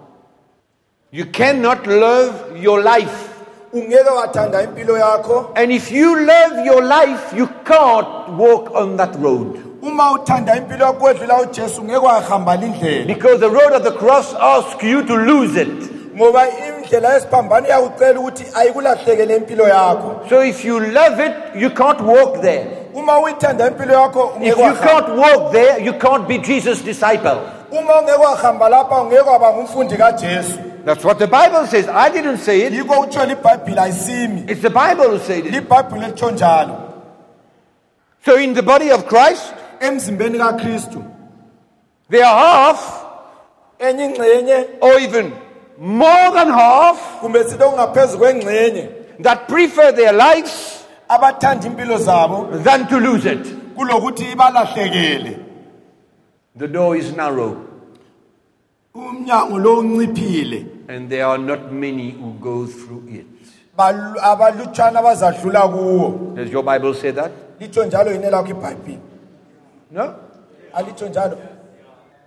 You 1.12 1.24
cannot 1.26 1.86
love 1.86 2.34
your 2.62 2.82
life. 2.82 3.28
ungeke 3.72 4.10
wathanda 4.10 4.62
impilo 4.62 4.98
yakho 4.98 5.50
And 5.54 5.72
if 5.72 5.92
you 5.92 6.16
love 6.26 6.66
your 6.66 6.82
life, 6.82 7.36
you 7.36 7.46
can't 7.64 8.28
walk 8.38 8.70
on 8.74 8.96
that 8.96 9.14
road. 9.16 9.60
Uma 9.86 10.12
uthanda 10.12 10.56
impilo 10.56 10.84
yakho 10.86 10.98
kwedlula 10.98 11.40
uJesu 11.40 11.80
ungeke 11.82 11.98
wahamba 12.06 12.54
indlela 12.54 13.06
Because 13.06 13.38
the 13.40 13.48
road 13.50 13.72
of 13.76 13.82
the 13.84 13.92
cross 13.92 14.34
asks 14.34 14.82
you 14.82 15.02
to 15.02 15.14
lose 15.16 15.56
it. 15.60 15.90
ngoba 16.16 16.46
indlela 16.48 17.14
yesiphambano 17.14 17.66
iyakucela 17.66 18.20
ukuthi 18.20 18.44
ayikulahlekele 18.54 19.36
impilo 19.36 19.68
yakho 19.68 20.20
So 20.28 20.42
if 20.44 20.64
you 20.64 20.80
love 20.80 21.20
it, 21.26 21.32
you 21.62 21.70
can't 21.70 22.00
walk 22.00 22.40
there. 22.40 22.66
uma 22.94 23.18
uyithanda 23.20 23.66
impilo 23.66 23.92
yakho 23.94 24.22
ungeke 24.22 24.50
If 24.50 24.56
you 24.58 24.62
wahamba 24.64 24.86
can't 24.90 25.08
walk 25.16 25.52
there, 25.52 25.80
you 25.84 25.92
can't 25.92 26.28
be 26.28 26.38
Jesus' 26.38 26.82
disciple. 26.84 27.38
uma 27.70 27.94
ungeke 28.00 28.18
wahamba 28.20 28.68
lapha 28.68 29.00
ungeke 29.02 29.20
waba 29.30 29.52
ngumfundi 29.52 29.96
kaJesu 29.96 30.58
That's 30.84 31.02
what 31.04 31.18
the 31.18 31.26
Bible 31.26 31.66
says. 31.66 31.88
I 31.88 32.10
didn't 32.10 32.38
say 32.38 32.60
it. 32.62 32.72
yikho 32.72 33.00
utsho 33.00 33.24
libhayibhile 33.26 33.80
ayisimi 33.80 34.44
It's 34.48 34.60
the 34.62 34.70
Bible 34.70 35.08
who 35.10 35.18
said 35.18 35.46
it. 35.46 35.52
libhayibhile 35.52 36.06
litsho 36.06 36.30
njalo 36.30 36.76
So 38.24 38.36
in 38.38 38.54
the 38.54 38.62
body 38.62 38.90
of 38.90 39.06
Christ, 39.06 39.52
emzimbeni 39.86 40.38
kaKristu. 40.38 41.02
There 42.10 42.24
are 42.24 42.38
half 42.38 43.04
enye 43.78 44.04
ingxenye. 44.08 44.66
or 44.80 44.98
even 45.00 45.32
more 45.78 46.30
than 46.34 46.48
half 46.48 47.20
kumbe 47.20 47.44
sithi 47.44 47.62
okungaphezu 47.62 48.18
kwengxenye. 48.18 48.88
that 49.22 49.48
prefer 49.48 49.92
their 49.92 50.12
lives 50.12 50.84
abathanda 51.08 51.66
impilo 51.66 51.98
zabo 51.98 52.62
than 52.64 52.86
to 52.88 52.98
lose 53.00 53.26
it. 53.26 53.44
kulokuthi 53.76 54.32
ibalahlekele. 54.32 55.38
The 56.56 56.68
door 56.68 56.96
is 56.96 57.12
narrow, 57.16 57.56
umnyango 58.94 59.58
lo 59.58 59.80
unciphile. 59.80 60.66
And 60.88 61.10
there 61.10 61.26
are 61.26 61.38
not 61.38 61.72
many 61.72 62.10
who 62.10 62.34
go 62.34 62.66
through 62.66 63.04
it. 63.08 63.26
Balu- 63.76 64.20
abalutshwana 64.20 65.00
abazadlula 65.00 65.62
kuwo. 65.72 66.36
Does 66.36 66.50
your 66.50 66.62
Bible 66.62 66.94
say 66.94 67.10
that? 67.10 67.32
litsho 67.60 67.84
njalo 67.84 68.12
yini 68.12 68.30
lakho 68.30 68.48
ibhayibhile 68.50 68.98
No. 69.94 70.14
alitsho 70.74 71.08
njalo 71.08 71.36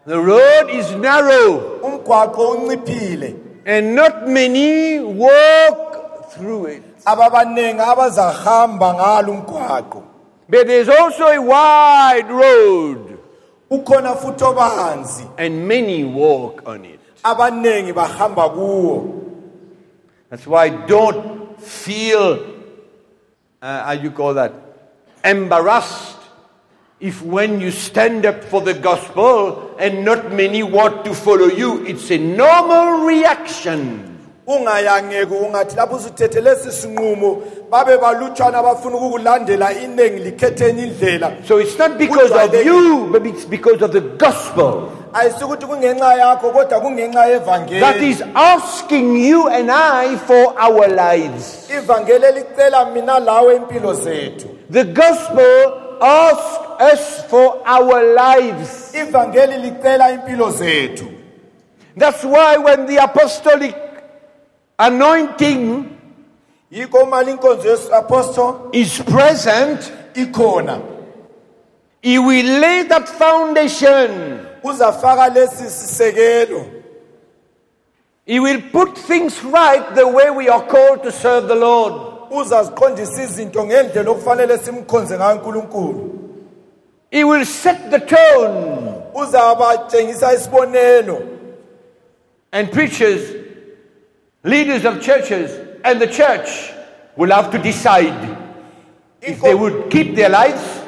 The 0.06 0.16
road 0.18 0.70
is 0.70 0.90
narrow, 0.96 1.80
umgwaqo 1.84 2.56
unciphile 2.56 3.36
and 3.66 3.94
not 3.94 4.26
many 4.28 5.00
walk 5.00 6.32
through 6.32 6.68
it. 6.68 6.84
abazahamba 7.06 8.94
ngalo 8.94 9.32
umgwaqo 9.34 10.04
But 10.50 10.68
there's 10.68 10.88
also 10.88 11.26
a 11.28 11.42
wide 11.42 12.30
road, 12.30 13.18
ukhona 13.70 14.16
futhi 14.16 14.44
obanzi 14.46 15.26
and 15.38 15.68
many 15.68 16.06
walk 16.06 16.64
on 16.66 16.86
it. 16.86 17.00
bahamba 17.24 18.50
kuwo 18.50 19.24
That's 20.30 20.48
why 20.48 20.70
don't 20.70 21.60
feel, 21.60 22.40
uh, 23.62 23.84
how 23.84 23.92
you 23.92 24.12
call 24.12 24.34
that, 24.36 24.54
embarrassed 25.26 26.17
if 27.00 27.22
when 27.22 27.62
you 27.62 27.70
stand 27.72 28.26
up 28.26 28.44
for 28.44 28.62
the 28.62 28.74
gospel 28.74 29.76
and 29.80 30.04
not 30.04 30.32
many 30.34 30.64
want 30.64 31.06
to 31.06 31.14
follow 31.14 31.46
you. 31.46 31.86
It's 31.86 32.10
a 32.12 32.18
normal 32.18 33.06
reaction. 33.06 34.14
ungayangeki 34.48 35.34
ungathi 35.34 35.76
lapho 35.76 35.96
usuthethe 35.96 36.42
lesi 36.42 36.72
sinqumo 36.72 37.42
babe 37.72 37.98
balutshwana 37.98 38.58
abafuna 38.58 38.96
ukukulandela 38.98 39.74
iningi 39.74 40.24
likhethe 40.24 40.70
indlela 40.70 41.32
So 41.46 41.58
it's 41.58 41.78
not 41.78 41.98
because 41.98 42.32
of 42.32 42.54
you, 42.66 43.10
but 43.12 43.26
it's 43.28 43.44
because 43.46 43.82
of 43.82 43.92
the 43.92 44.02
gospel 44.02 44.90
ayisukuthi 45.14 45.66
kungenxa 45.66 46.14
yakho 46.14 46.52
kodwa 46.52 46.80
kungenxa 46.80 47.14
that 47.14 47.30
yevangeli 47.30 48.10
is 48.10 48.24
asking 48.36 49.18
you 49.18 49.50
and 49.50 49.70
I 49.72 50.16
for 50.18 50.56
our 50.60 50.88
lives. 50.88 51.70
ivangeli 51.78 52.26
elicela 52.26 52.86
mina 52.94 53.20
lawe 53.20 53.56
impilo 53.56 53.94
zethu 53.94 54.48
The 54.72 54.84
gospel 54.84 55.87
asks 56.02 56.82
us 56.94 57.24
for 57.30 57.62
our 57.66 58.14
lives. 58.14 58.94
ivangeli 58.96 59.58
licela 59.58 60.12
impilo 60.12 60.52
zethu 60.52 61.06
That's 61.96 62.24
why 62.24 62.58
when 62.58 62.86
the 62.86 62.98
apostolic 63.04 63.76
anointing 64.80 65.98
yikho 66.72 67.04
uma 67.04 67.24
yeapostol 67.24 68.70
is 68.74 69.00
present, 69.02 69.92
ikhona 70.14 70.82
he 72.02 72.20
will 72.20 72.60
lay 72.62 72.84
that 72.84 73.08
foundation. 73.10 74.46
uzafaka 74.64 75.30
lesi 75.34 75.70
sisekelo 75.70 76.66
He 78.26 78.42
will 78.42 78.62
put 78.74 78.98
things 78.98 79.42
right 79.42 79.96
the 79.96 80.06
way 80.06 80.30
we 80.30 80.50
are 80.50 80.62
called 80.68 81.02
to 81.04 81.14
serve 81.14 81.48
the 81.48 81.56
Lord. 81.56 82.17
Uzaziqondisa 82.32 83.24
izinto 83.24 83.66
ngendlela 83.66 84.12
okufanele 84.12 84.58
simkhonze 84.58 85.18
ngayo 85.18 85.36
uNkulunkulu 85.36 86.14
He 87.12 87.24
will 87.24 87.46
set 87.46 87.90
the 87.90 88.00
tone. 88.00 88.94
uzabatshengisa 89.14 90.34
isibonelo 90.34 91.22
And 92.52 92.72
preachers, 92.72 93.22
leaders 94.44 94.86
of 94.86 95.02
churches, 95.02 95.52
and 95.84 96.00
the 96.02 96.08
church 96.08 96.72
will 97.18 97.32
have 97.32 97.52
to 97.52 97.58
decide 97.58 98.38
if 99.22 99.42
they 99.42 99.54
would 99.54 99.90
keep 99.92 100.16
their 100.16 100.30
lives 100.30 100.82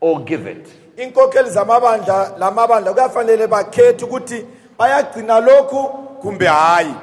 or 0.00 0.20
give 0.24 0.46
it. 0.46 0.66
inkokheli 0.96 1.50
zamabandla 1.50 2.32
lamabandla 2.38 2.92
kuyafanele 2.92 3.46
bakhethe 3.46 4.04
ukuthi 4.04 4.44
bayagcina 4.78 5.40
lokhu 5.40 5.82
kumbe 6.22 6.46
hayi 6.46 6.94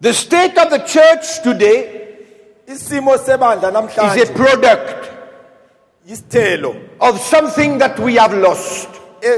The 0.00 0.14
state 0.14 0.56
of 0.58 0.70
the 0.70 0.78
church 0.78 1.42
today 1.42 2.09
isimo 2.70 3.18
sebandla 3.18 3.56
is 3.58 3.64
a 3.64 3.72
namhlanje 3.72 4.34
product 4.34 5.10
isithelo 6.08 6.76
of 7.00 7.20
something 7.20 7.78
that 7.78 7.98
we 7.98 8.14
have 8.14 8.34
lost. 8.34 8.88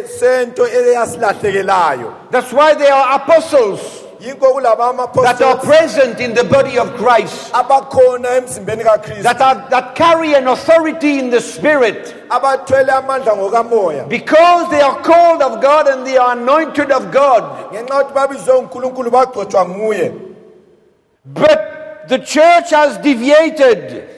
sento 0.06 0.64
eyasilahlekelayo 0.66 2.30
That's 2.30 2.52
why 2.52 2.74
there 2.74 2.92
are 2.92 3.16
apostles 3.16 3.80
yinko 4.20 4.52
kulaba 4.52 4.62
that 4.62 4.78
are 4.78 4.90
ama-apostles 4.90 5.64
present 5.64 6.20
in 6.20 6.34
the 6.34 6.44
body 6.44 6.78
of 6.78 6.94
Christ 6.96 7.52
abakhona 7.52 8.38
emzimbeni 8.38 8.84
kakristu. 8.84 9.22
that, 9.22 9.40
are, 9.40 9.68
that 9.70 9.94
carry 9.94 10.34
an 10.34 10.46
authority 10.46 11.18
in 11.18 11.30
the 11.30 11.40
spirit. 11.40 12.14
Abathwele 12.28 12.90
amandla 12.90 13.34
ngokamoya. 13.36 14.08
Because 14.08 14.70
they 14.70 14.80
are 14.80 15.00
called 15.02 15.42
of 15.42 15.60
God 15.60 15.88
and 15.88 16.06
they 16.06 16.16
are 16.16 16.36
anointed 16.36 16.90
of 16.92 17.10
God. 17.10 17.72
ngenxa 17.72 17.94
yokuthi 17.94 18.14
babizwe 18.14 18.58
unkulunkulu 18.58 19.10
bagcotshwa 19.10 19.66
nguye. 19.66 20.12
But 21.24 21.71
the 22.08 22.18
church 22.18 22.70
has 22.70 22.98
deviated 22.98 24.08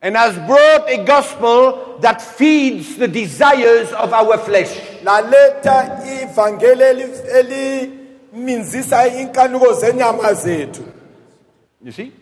and 0.00 0.16
has 0.16 0.34
brought 0.46 0.88
a 0.88 1.04
gospel 1.04 1.98
that 2.00 2.22
feeds 2.22 2.96
the 2.96 3.08
desires 3.08 3.92
of 3.92 4.12
our 4.12 4.38
flesh. 4.38 4.70
laletha 5.02 6.00
ivangeli 6.22 6.84
eli- 6.84 7.90
eliminzisa 8.32 9.06
inkanuko 9.08 9.72
zenyama 9.72 10.34
zethu 10.34 10.82
You 11.82 11.92
see? 11.92 12.12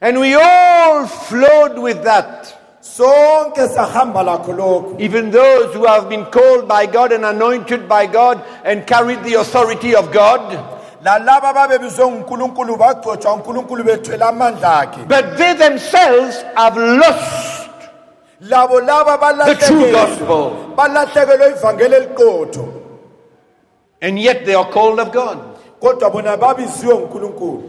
And 0.00 0.18
we 0.18 0.34
all 0.34 1.06
flowed 1.06 1.78
with 1.78 2.02
that. 2.04 2.58
sonke 2.80 3.68
sahamba 3.68 4.22
lakho 4.24 4.98
Even 5.00 5.30
those 5.30 5.74
who 5.74 5.84
have 5.86 6.08
been 6.08 6.24
called 6.26 6.66
by 6.66 6.86
God 6.86 7.12
and 7.12 7.24
anointed 7.24 7.88
by 7.88 8.06
God 8.06 8.42
and 8.64 8.86
carried 8.86 9.22
the 9.22 9.34
authority 9.34 9.94
of 9.94 10.10
God, 10.12 10.58
lalaba 11.04 11.52
babebizwe 11.52 12.06
ngunkulunkulu 12.06 12.76
bagcotshwa 12.76 13.34
unkulunkulu 13.34 13.84
bethwele 13.84 14.24
amandla 14.24 14.80
akhe 14.80 15.04
But 15.08 15.36
they 15.36 15.54
themselves 15.54 16.42
have 16.56 16.76
lost 16.76 17.62
labo 18.42 18.80
laba 18.80 19.46
the 19.46 19.54
true 19.66 19.92
balahlekelwe 20.76 21.50
ivangeli 21.56 21.94
eliqotho. 21.94 22.80
And 24.00 24.18
yet 24.18 24.44
they 24.44 24.54
are 24.54 24.70
called 24.70 25.00
of 25.00 25.12
God. 25.12 25.38
kodwa 25.80 26.10
bona 26.10 26.36
babiziwe 26.36 26.94
ngunkulunkulu. 26.94 27.68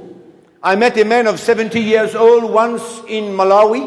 I 0.62 0.76
met 0.76 0.98
a 0.98 1.04
man 1.04 1.28
of 1.28 1.40
70 1.40 1.80
years 1.80 2.16
old 2.16 2.44
once 2.44 3.02
in 3.08 3.36
Malawi, 3.36 3.82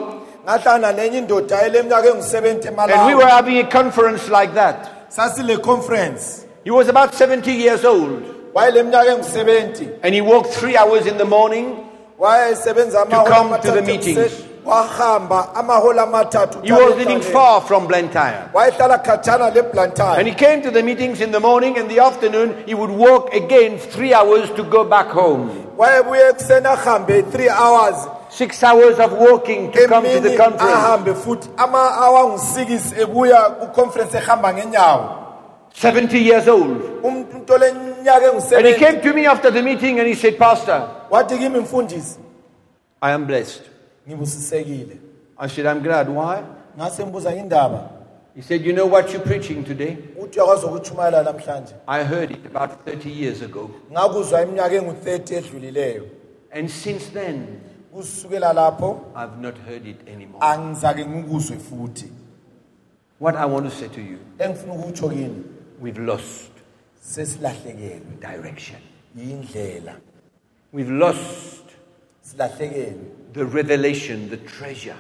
ngahlangana 0.44 0.92
nenye 0.92 1.18
indoda 1.18 1.62
eleminyaka 1.62 2.08
engu-70 2.08 2.90
and 2.90 3.06
we 3.06 3.14
were 3.14 3.26
having 3.30 3.58
a 3.58 3.66
conference 3.70 4.28
like 4.28 4.52
that. 4.54 5.10
sasile 5.10 5.62
conference. 5.62 6.44
He 6.64 6.70
was 6.70 6.88
about 6.88 7.14
70 7.14 7.52
years 7.52 7.84
old, 7.84 8.35
wayeleminyaka 8.56 9.10
engu-70 9.12 9.88
and 10.02 10.14
he 10.14 10.20
walked 10.20 10.50
three 10.60 10.76
hours 10.76 11.06
in 11.06 11.18
the 11.18 11.24
morning. 11.24 11.66
wayesebenza 12.18 13.02
amahora 13.02 13.34
come 13.36 13.60
to 13.60 13.70
the 13.72 13.82
meetings. 13.82 14.32
wahamba 14.64 15.54
amahora 15.54 16.02
amathathu 16.02 16.62
He 16.62 16.72
was 16.72 16.96
living 16.96 17.20
far 17.20 17.60
from 17.60 17.86
Blantyre. 17.86 18.48
wayehlala 18.54 18.98
khatshana 19.04 19.46
And 19.48 19.56
leblantyre 19.56 20.24
he 20.24 20.32
came 20.34 20.62
to 20.62 20.70
the 20.70 20.82
meetings 20.82 21.20
in 21.20 21.30
the 21.32 21.40
morning 21.40 21.76
and 21.78 21.90
the 21.90 22.00
afternoon. 22.00 22.64
He 22.66 22.74
would 22.74 22.90
walk 22.90 23.34
again 23.34 23.78
three 23.78 24.14
hours 24.14 24.48
to 24.56 24.62
go 24.64 24.84
back 24.84 25.08
home. 25.08 25.50
wayebuye 25.76 26.28
ekuseni 26.30 26.66
ahambe 26.66 27.22
3 27.22 27.48
hours 27.50 27.96
Six 28.30 28.62
hours 28.64 28.98
of 28.98 29.12
walking 29.12 29.70
to 29.72 29.86
come 29.88 30.04
to 30.04 30.20
the 30.20 30.28
emini 30.30 30.36
conference. 30.36 30.72
ahambe 30.74 31.14
futhi 31.14 31.48
ama-hour 31.56 32.18
angu-6 32.24 33.00
ebuya 33.02 33.40
kuconference 33.60 34.16
ehamba 34.18 34.52
ngenyawo 34.54 35.25
70 35.76 36.18
years 36.18 36.48
old. 36.48 37.04
Um 37.04 37.26
oleminyaka 37.48 38.56
And 38.56 38.66
he 38.66 38.74
came 38.74 39.00
to 39.02 39.12
me 39.12 39.26
after 39.26 39.50
the 39.50 39.62
meeting 39.62 39.98
and 39.98 40.08
he 40.08 40.14
said, 40.14 40.38
Pastor, 40.38 40.88
wathi 41.10 41.38
kimi 41.38 41.58
mfundisi 41.60 42.18
I 43.02 43.12
am 43.12 43.26
blessed. 43.26 43.62
I 45.38 45.46
said, 45.48 45.66
I'm 45.66 45.82
glad. 45.82 46.08
Why? 46.08 46.42
ngase 46.78 47.04
mbuza 47.04 47.34
indaba 47.34 47.90
He 48.34 48.42
said, 48.42 48.62
You 48.64 48.72
know 48.72 48.86
what 48.86 49.12
you're 49.12 49.22
preaching 49.26 49.64
today? 49.64 49.96
uthi 50.20 50.40
uyakwazi 50.40 50.66
ukutshumayela 50.66 51.22
namhlanje 51.22 51.74
I 51.86 52.04
heard 52.04 52.30
it 52.30 52.46
about 52.46 52.70
30 52.86 53.10
years 53.10 53.42
ago. 53.42 53.70
ngakuzwa 53.92 54.42
iminyaka 54.42 54.74
engu-30 54.74 55.34
edlulileyo 55.36 56.02
And 56.52 56.70
since 56.70 57.10
then, 57.12 57.60
I've 59.14 59.38
not 59.40 59.54
heard 59.68 59.86
it 59.86 60.08
anymore. 60.08 60.40
angizake 60.40 61.06
ngikuzwe 61.06 61.56
futhi 61.58 62.12
What 63.20 63.36
I 63.36 63.46
want 63.46 63.70
to 63.70 63.76
say 63.76 63.88
to 63.88 64.00
you, 64.00 64.18
engifuna 64.38 64.72
ukutsho 64.74 65.08
kini 65.08 65.44
we've 65.80 65.98
lost 65.98 66.50
sesilahlekelwe. 67.02 68.20
direction. 68.20 68.80
yindlela. 69.16 69.94
We've 70.72 70.90
lost 70.90 71.64
silahlekelwe. 72.22 73.32
the 73.32 73.44
revelation, 73.44 74.28
the 74.28 74.36
treasure. 74.36 74.96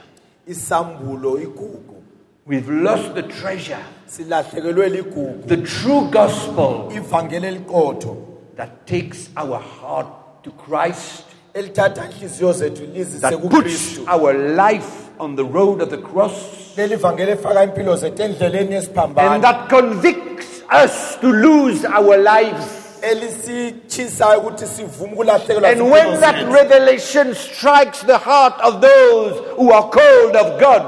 isambulo 0.46 1.40
igugu. 1.40 2.02
We've 2.46 2.70
lost 2.70 3.14
the 3.14 3.22
treasure, 3.22 3.84
silahlekelwe 4.06 4.88
ligugu. 4.88 5.46
The 5.46 5.56
true 5.56 6.08
gospel 6.10 6.90
ivangeli 6.92 7.46
eliqotho. 7.46 8.16
that 8.56 8.86
takes 8.86 9.30
our 9.36 9.58
heart 9.58 10.06
to 10.42 10.50
Christ, 10.52 11.24
elithatha 11.54 12.04
inhliziyo 12.04 12.52
zethu 12.52 12.86
lizise 12.94 13.20
that 13.20 13.32
puts 13.32 13.54
kukristu 13.54 14.04
our 14.08 14.32
life 14.34 15.10
on 15.18 15.36
the 15.36 15.44
road 15.44 15.82
of 15.82 15.90
the 15.90 15.98
cross, 15.98 16.32
leli 16.76 16.96
vangeli 16.96 17.30
efaka 17.32 17.64
impilo 17.64 17.96
zethu 17.96 18.22
endleleni 18.22 18.58
and 18.58 18.72
yesiphambano 18.72 19.42
that 19.42 19.68
convicts 19.68 20.35
us 20.70 21.16
to 21.20 21.32
lose 21.32 21.84
our 21.84 22.16
lives. 22.16 22.82
elisitshisayo 23.02 24.38
ukuthi 24.40 24.66
sivume 24.66 25.12
ukulahlekelwa 25.12 25.68
And 25.68 25.80
when 25.90 26.20
that 26.20 26.36
revelation 26.52 27.34
strikes 27.34 28.02
the 28.02 28.18
heart 28.18 28.54
of 28.62 28.80
those 28.80 29.34
who 29.56 29.72
are 29.72 29.88
called 29.90 30.36
of 30.36 30.60
God, 30.60 30.82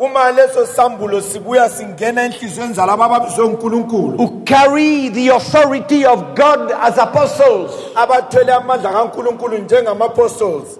uma 0.00 0.30
leso 0.32 0.66
sambulo 0.66 1.20
sibuya 1.20 1.68
singena 1.68 2.22
enhliziyweni 2.24 2.74
zalabo 2.74 3.04
ababizwe 3.04 3.48
ngunkulunkulu 3.48 4.16
who 4.18 4.42
carry 4.44 5.08
the 5.10 5.28
authority 5.30 6.06
of 6.06 6.20
God 6.34 6.72
as 6.82 6.98
apostles, 6.98 7.70
abathwele 7.94 8.52
amandla 8.52 8.92
kankulunkulu 8.92 9.58
njengama-apostles 9.58 10.78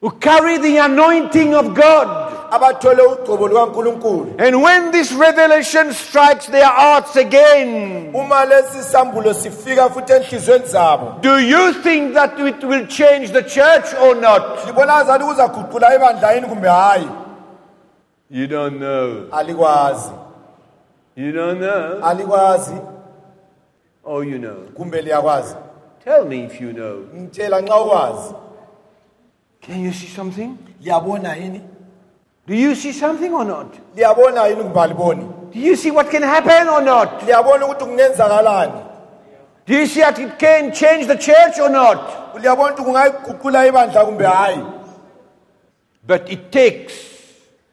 who 0.00 0.10
carry 0.10 0.58
the 0.58 0.78
anointing 0.80 1.54
of 1.54 1.66
God. 1.74 2.31
Abathwele 2.52 3.02
ugcobo 3.02 3.48
lukankulunkulu 3.48 4.34
And 4.38 4.62
when 4.62 4.90
this 4.92 5.12
revelation 5.12 5.92
strikes 5.92 6.46
their 6.46 6.66
hearts 6.68 7.16
again, 7.16 8.10
uma 8.14 8.44
lesi 8.44 8.82
sambulo 8.82 9.34
sifika 9.34 9.88
futhi 9.90 10.12
enhliziyweni 10.12 10.66
zabo 10.66 11.14
do 11.20 11.38
you 11.40 11.72
think 11.82 12.14
that 12.14 12.38
it 12.38 12.64
will 12.64 12.86
change 12.86 13.32
the 13.32 13.42
church 13.42 13.94
or 14.02 14.14
not? 14.16 14.66
libona 14.66 14.94
azali 14.96 15.24
kuzaguqula 15.24 15.94
ibandla 15.96 16.32
yini 16.32 16.46
kumbe 16.46 16.68
hhayi 16.68 17.08
You 18.30 18.46
don't 18.46 18.78
know. 18.78 19.26
alikwazi 19.32 20.10
You 21.16 21.32
don't 21.32 21.58
know. 21.60 22.04
alikwazi 22.04 22.74
Oh, 24.04 24.20
you 24.22 24.38
know. 24.38 24.56
kumbe 24.76 25.02
liyakwazi 25.02 25.54
Tell 26.04 26.24
me 26.24 26.44
if 26.44 26.60
you 26.60 26.72
know. 26.72 26.96
ngitshela 27.16 27.60
nxa 27.60 27.76
ukwazi 27.80 28.34
Can 29.66 29.84
you 29.84 29.92
see 29.92 30.06
something? 30.16 30.50
liyabona 30.80 31.36
yini 31.36 31.60
Do 32.46 32.54
you 32.56 32.74
see 32.74 32.92
something 32.92 33.32
or 33.32 33.44
not? 33.44 33.74
liyabona 33.96 34.46
yini 34.48 34.62
kumbe 34.64 35.52
Do 35.52 35.58
you 35.58 35.76
see 35.76 35.90
what 35.90 36.10
can 36.10 36.22
happen 36.22 36.68
or 36.68 36.82
not? 36.82 37.22
liyabona 37.22 37.66
ukuthi 37.66 37.84
kungenzakalani 37.84 38.72
Do 39.66 39.74
you 39.74 39.86
see 39.86 40.00
that 40.00 40.18
it 40.18 40.38
can 40.38 40.72
change 40.72 41.06
the 41.06 41.16
church 41.16 41.58
or 41.60 41.70
not? 41.70 42.34
liyabona 42.40 42.74
ukuthi 42.74 42.82
kungayiguqula 42.84 43.66
ibandla 43.66 44.04
kumbe 44.04 44.24
hhayi 44.24 44.58
But 46.06 46.32
it 46.32 46.50
takes 46.50 46.94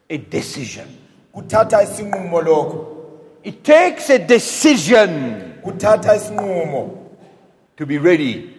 a 0.08 0.18
decision. 0.18 0.86
kuthatha 1.34 1.82
isinqumo 1.82 2.40
lokho 2.42 2.86
It 3.42 3.64
takes 3.64 4.10
a 4.10 4.18
decision 4.18 5.10
kuthatha 5.64 6.14
isinqumo 6.16 6.90
to 7.76 7.86
be 7.86 7.98
ready 7.98 8.54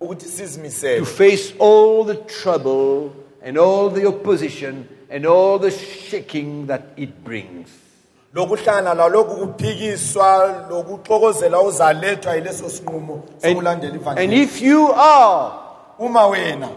ukuthi 0.00 0.18
to 0.24 0.26
sizimisele 0.28 1.04
face 1.06 1.52
all 1.58 2.04
the 2.04 2.14
trouble 2.16 3.12
and 3.42 3.58
all 3.58 3.90
the 3.90 4.06
opposition 4.06 4.88
and 5.12 5.26
all 5.26 5.58
the 5.58 5.70
shaking 5.70 6.66
that 6.66 6.82
it 6.96 7.10
brings. 7.24 7.68
lokuhlangana 8.34 8.94
lalokhu 8.94 9.46
kuphikiswa 9.46 10.66
lokuxokozela 10.70 11.60
uzalethwa 11.60 12.34
yileso 12.34 12.68
sinqumo 12.70 13.22
sokulandela 13.42 13.92
And, 13.92 14.00
ivangeli 14.02 14.42
if 14.42 14.62
you 14.62 14.92
are 14.92 15.52
uma 15.98 16.26
wena 16.26 16.68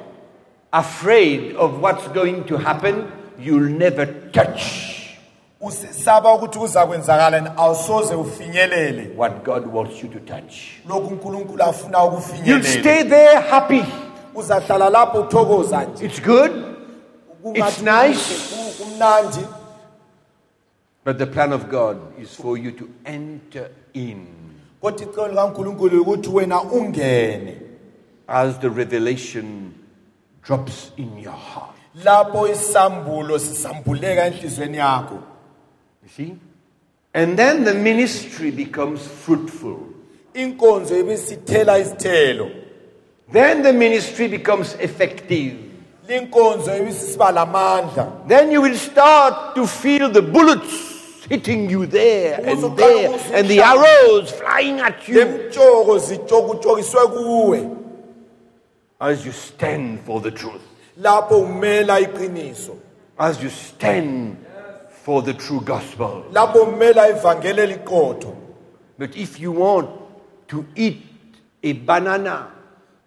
afraid 0.71 1.55
of 1.55 1.81
what's 1.81 2.07
going 2.13 2.43
to 2.43 2.57
happen, 2.57 3.07
you'll 3.39 3.69
never 3.77 4.05
touch 4.31 4.61
usesaba 5.61 6.33
ukuthi 6.33 6.59
kuzakwenzakala 6.59 7.57
awusoze 7.57 8.15
ufinyelele 8.15 9.09
what 9.17 9.43
God 9.43 9.65
wants 9.73 10.03
you 10.03 10.09
to 10.09 10.19
touch. 10.19 10.53
lokhu 10.89 11.07
unkulunkulu 11.07 11.63
afuna 11.63 11.97
You'll 11.99 12.13
ukufinyelela 12.13 12.63
stay 12.79 13.03
there 13.03 13.39
happy. 13.39 13.83
uzahlala 14.35 14.89
lapho 14.89 15.19
uthokoza 15.21 15.83
nje 15.83 16.05
It's 16.05 16.21
good, 16.21 16.51
It's 17.53 17.81
nice. 17.81 18.53
but 21.03 21.19
the 21.19 21.27
plan 21.27 21.53
of 21.53 21.69
God 21.69 22.19
is 22.19 22.33
for 22.35 22.57
you 22.57 22.71
to 22.71 22.89
enter 23.05 23.69
in 23.93 24.27
kodwa 24.81 25.01
icebo 25.01 25.27
likankulunkulu 25.27 26.01
ukuthi 26.01 26.29
wena 26.29 26.61
ungene 26.61 27.57
as 28.27 28.59
the 28.59 28.69
revelation 28.69 29.73
drops 30.43 30.91
in 30.97 31.19
your 31.19 31.33
heart. 31.33 31.75
lapho 32.03 32.47
isambulo 32.47 33.39
sisambuleka 33.39 34.25
enhlizweni 34.25 34.77
yakho 34.77 35.19
You 36.03 36.09
see? 36.15 36.35
And 37.13 37.37
then 37.37 37.63
the 37.63 37.73
ministry 37.73 38.51
becomes 38.51 39.01
fruitful. 39.07 39.77
inkonzo 40.33 40.99
ibisithela 40.99 41.77
izithelo 41.79 42.49
Then 43.31 43.63
the 43.63 43.73
ministry 43.73 44.27
becomes 44.27 44.75
effective. 44.79 45.64
Linkonzo 46.07 46.77
ibisisiba 46.77 47.31
lamandla 47.31 48.27
Then 48.27 48.51
you 48.51 48.61
will 48.61 48.77
start 48.77 49.55
to 49.55 49.67
feel 49.67 50.09
the 50.09 50.21
bullets 50.21 50.95
hitting 51.29 51.69
you 51.69 51.85
there 51.85 52.39
and 52.43 52.77
there, 52.77 53.19
and 53.33 53.47
the 53.47 53.61
arrows 53.61 54.31
flying 54.31 54.79
at 54.79 55.07
you. 55.07 55.25
Lemtshoko 55.25 55.99
zitshokutshokiswe 55.99 57.07
kuwe. 57.07 57.77
As 58.99 59.25
you 59.25 59.31
stand 59.31 59.99
for 60.05 60.21
the 60.21 60.31
truth, 60.31 60.61
lapho 60.99 61.39
umela 61.39 61.99
iqiniso. 61.99 62.77
As 63.17 63.41
you 63.43 63.49
stand 63.49 64.37
for 64.89 65.21
the 65.21 65.33
true 65.33 65.61
gospel. 65.61 66.23
lapho 66.31 66.63
umela 66.63 67.09
ivangeli 67.09 67.61
eliqotho. 67.61 68.35
But 68.97 69.15
if 69.17 69.39
you 69.39 69.51
want 69.51 69.89
to 70.47 70.65
eat 70.75 71.03
a 71.63 71.73
banana 71.73 72.51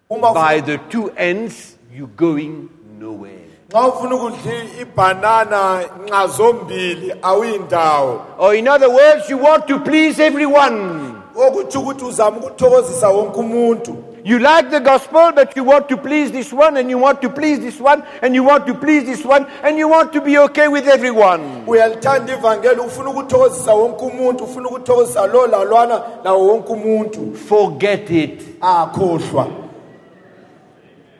by 0.09 0.59
the 0.59 0.77
two 0.89 1.09
ends, 1.11 1.77
you're 1.91 2.07
going 2.07 2.69
nowhere. 2.99 3.39
nxa 3.69 3.87
ufuna 3.87 4.15
ukudla 4.15 4.53
ibhanana 4.81 5.79
nxa 6.07 6.27
zombili 6.27 7.13
awuyindawo 7.21 8.21
Or, 8.39 8.55
in 8.55 8.67
other 8.67 8.89
words, 8.89 9.29
you 9.29 9.37
want 9.37 9.67
to 9.67 9.79
please 9.79 10.19
everyone. 10.19 11.13
okutsho 11.35 11.79
ukuthi 11.79 12.05
uzama 12.05 12.37
ukuthokozisa 12.37 13.09
wonke 13.09 13.39
umuntu 13.39 13.95
You 14.23 14.37
like 14.37 14.69
the 14.69 14.81
gospel, 14.81 15.31
but 15.33 15.55
you 15.55 15.63
want 15.63 15.87
to 15.87 15.95
please 15.97 16.29
this 16.31 16.51
one, 16.51 16.75
and 16.77 16.89
you 16.89 16.97
want 16.97 17.21
to 17.21 17.29
please 17.29 17.59
this 17.61 17.79
one, 17.79 18.03
and 18.21 18.35
you 18.35 18.43
want 18.43 18.67
to 18.67 18.73
please 18.73 19.05
this 19.05 19.23
one, 19.25 19.45
and 19.63 19.77
you 19.77 19.87
want 19.87 20.11
to 20.11 20.19
be 20.21 20.37
okay 20.37 20.67
with 20.67 20.87
everyone. 20.87 21.41
uyalithanda 21.67 22.33
ivangeli 22.33 22.79
ufuna 22.79 23.09
ukuthokozisa 23.09 23.73
wonke 23.73 24.05
umuntu 24.05 24.43
ufuna 24.43 24.69
ukuthokozisa 24.69 25.27
lo 25.27 25.47
lalwana 25.47 26.01
nawo 26.23 26.47
wonke 26.47 26.73
umuntu 26.73 27.33
Forget 27.49 28.09
it. 28.09 28.41
akhohlwa 28.61 29.47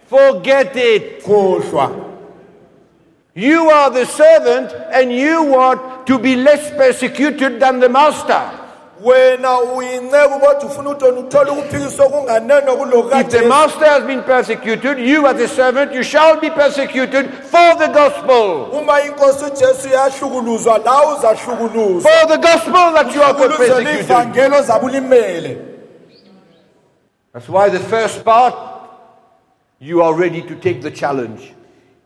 Forget 0.10 0.76
it. 0.76 1.24
You 3.36 3.70
are 3.70 3.92
the 3.92 4.06
servant, 4.06 4.74
and 4.92 5.12
you 5.14 5.44
want 5.44 6.08
to 6.08 6.18
be 6.18 6.36
less 6.36 6.72
persecuted 6.72 7.60
than 7.60 7.80
the 7.80 7.90
master. 7.90 8.60
wena 9.04 9.60
uyinceku 9.60 10.40
kodwa 10.40 10.66
ufuna 10.66 10.90
ukuthi 10.90 11.06
wena 11.06 11.20
uthole 11.20 11.52
ukuphikiswa 11.52 12.06
okunganeno 12.06 13.20
If 13.22 13.30
the 13.30 13.42
master 13.48 13.86
has 13.86 14.04
been 14.04 14.24
persecuted, 14.24 15.00
you 15.00 15.26
as 15.28 15.40
a 15.40 15.48
servant, 15.48 15.94
you 15.94 16.04
shall 16.04 16.40
be 16.40 16.50
persecuted 16.50 17.30
for 17.32 17.76
the 17.78 17.88
gospel. 17.88 18.70
uma 18.74 19.02
inkosi 19.02 19.46
ujesu 19.46 19.90
yahlukuluzwa 19.90 20.78
la 20.78 21.14
uzahlukuluzwa 21.14 22.12
For 22.12 22.28
the 22.28 22.38
gospel 22.38 22.94
that 22.94 23.16
you 23.16 23.22
are 23.22 23.34
persecuted. 23.34 24.08
That's 27.32 27.48
why 27.48 27.70
the 27.70 27.80
first 27.80 28.26
part, 28.26 28.56
you 29.80 30.02
are 30.02 30.14
ready 30.14 30.42
to 30.42 30.56
take 30.56 30.82
the 30.82 30.92
challenge. 30.92 31.54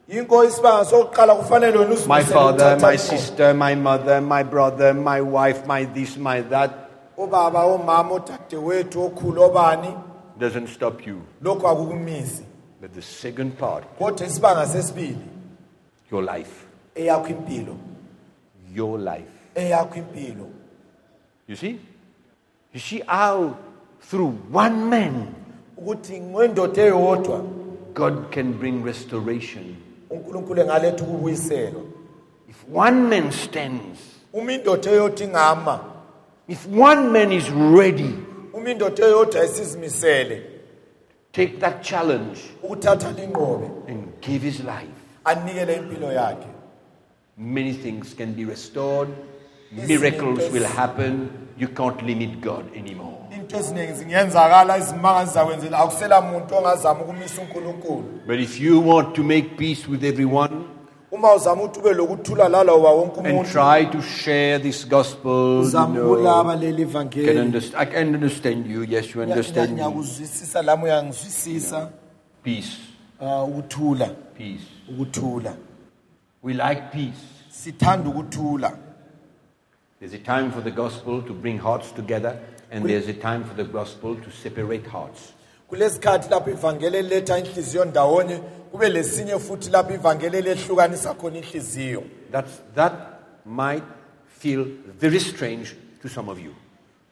yinko 0.09 0.45
isibanga 0.45 0.86
sokuqala 0.86 1.36
kufanele 1.36 1.78
wena 1.78 2.07
My 2.07 2.24
father, 2.24 2.78
my 2.80 2.95
sister, 2.97 3.53
my 3.53 3.76
mother, 3.76 4.21
my 4.21 4.43
brother, 4.43 4.93
my 4.93 5.21
wife, 5.21 5.65
my 5.65 5.86
this, 5.86 6.17
my 6.17 6.41
that 6.41 6.89
ubaba 7.17 7.63
omama 7.63 8.11
odadewethu 8.11 9.05
okhulu 9.05 9.41
obani 9.41 9.95
doesn't 10.39 10.67
stop 10.67 11.05
you. 11.05 11.21
But 11.41 12.93
the 12.93 13.01
second 13.01 13.57
part, 13.57 13.84
kodwa 13.97 14.28
isibanga 14.28 14.65
sesibili 14.67 15.17
your 16.11 16.24
life. 16.24 16.65
Your 18.74 18.99
life. 18.99 19.34
You 21.47 21.55
see? 21.55 21.80
You 22.74 22.80
see 22.80 23.01
how 23.07 23.57
through 24.01 24.38
one 24.51 24.89
man 24.89 25.36
ukuthi 25.78 26.19
ngendoda 26.19 26.82
eyodwa 26.84 27.41
God 27.94 28.32
can 28.32 28.54
bring 28.54 28.84
restoration. 28.84 29.76
unkulunkulu 30.10 30.62
engaletha 30.62 31.04
ukubuyiselwa 31.04 31.82
If 32.50 32.66
one 32.74 33.02
man 33.10 33.32
stands, 33.32 34.00
uma 34.34 34.54
indoda 34.54 34.91
eyodwa 34.91 35.26
ingama 35.28 35.80
if 36.48 36.68
one 36.68 37.10
man 37.10 37.32
is 37.32 37.50
ready, 37.50 38.16
uma 38.54 38.70
indoda 38.72 39.06
eyodwa 39.08 39.46
isizimisele 39.46 40.41
take 41.32 41.58
that 41.60 41.82
challenge 41.84 42.39
ukuthatha 42.64 43.12
linqobe 43.12 43.66
and 43.88 44.04
give 44.22 44.46
his 44.46 44.60
life. 44.60 44.98
anikele 45.26 45.76
impilo 45.76 46.12
yakhe 46.12 46.48
Many 47.38 47.74
things 47.74 48.14
can 48.14 48.34
be 48.34 48.46
restored. 48.46 49.10
Miracles 49.88 50.51
will 50.51 50.65
happen. 50.65 51.30
You 51.57 51.67
can't 51.67 52.01
limit 52.01 52.41
God 52.41 52.65
anymore. 52.76 53.13
into 53.43 53.57
eziningi 53.57 53.93
zingenzakala 53.93 54.78
izimanga 54.78 55.26
zizakwenzela 55.26 55.80
akusela 55.80 56.21
muntu 56.21 56.55
ongazama 56.55 57.01
ukumisa 57.01 57.41
unkulunkulu 57.41 58.03
But 58.28 58.39
if 58.39 58.61
you 58.61 58.89
want 58.89 59.15
to 59.15 59.24
make 59.24 59.57
peace 59.57 59.88
with 59.91 60.03
everyone 60.03 60.53
uma 61.11 61.34
uzama 61.34 61.63
ukuthi 61.63 61.80
ube 61.80 61.93
lokuthula 61.93 62.49
lalowa 62.49 62.91
wonke 62.91 63.19
and 63.19 63.45
try 63.45 63.86
to 63.86 64.01
share 64.01 64.59
this 64.59 64.88
gospel, 64.88 65.63
you 65.63 65.88
know, 65.88 66.43
can 67.11 67.38
understand, 67.38 67.82
I 67.82 67.86
can 67.86 68.15
understand 68.15 68.67
you. 68.67 68.82
Yes, 68.84 69.15
you 69.15 69.21
understand 69.21 69.76
me. 69.76 69.82
lami 70.63 70.84
uyangizwisisa 70.84 71.89
Peace, 72.43 72.78
Ah, 73.21 73.45
peace. 74.38 74.63
We 76.41 76.53
like 76.53 76.91
peace. 76.91 77.21
There's 80.04 80.16
a 80.16 80.18
time 80.18 80.51
for 80.51 80.60
the 80.60 80.70
gospel 80.70 81.22
to 81.22 81.32
bring 81.34 81.58
hearts 81.58 81.93
together, 81.93 82.38
and 82.70 82.84
there's 82.84 83.08
a 83.08 83.14
time 83.14 83.45
for 83.45 83.54
the 83.54 83.64
gospel 83.64 84.16
to 84.18 84.32
separate 84.32 84.86
hearts. 84.86 85.32
kulesikhathi 85.70 86.30
lapho 86.30 86.49
ivangeli 86.51 86.97
eliletha 86.97 87.38
inhliziyo 87.38 87.86
ndawonye 87.86 88.38
kube 88.72 88.89
lesinye 88.89 89.39
futhi 89.39 89.70
lapho 89.70 89.93
ivangeli 89.93 90.38
elehlukanisa 90.38 91.14
khona 91.14 91.38
inhliziyo 91.38 92.04
That's, 92.32 92.51
that 92.76 92.93
might 93.45 93.84
feel 94.39 94.66
very 94.99 95.20
strange 95.20 95.76
to 96.01 96.10
some 96.10 96.32
of 96.32 96.39
you, 96.39 96.51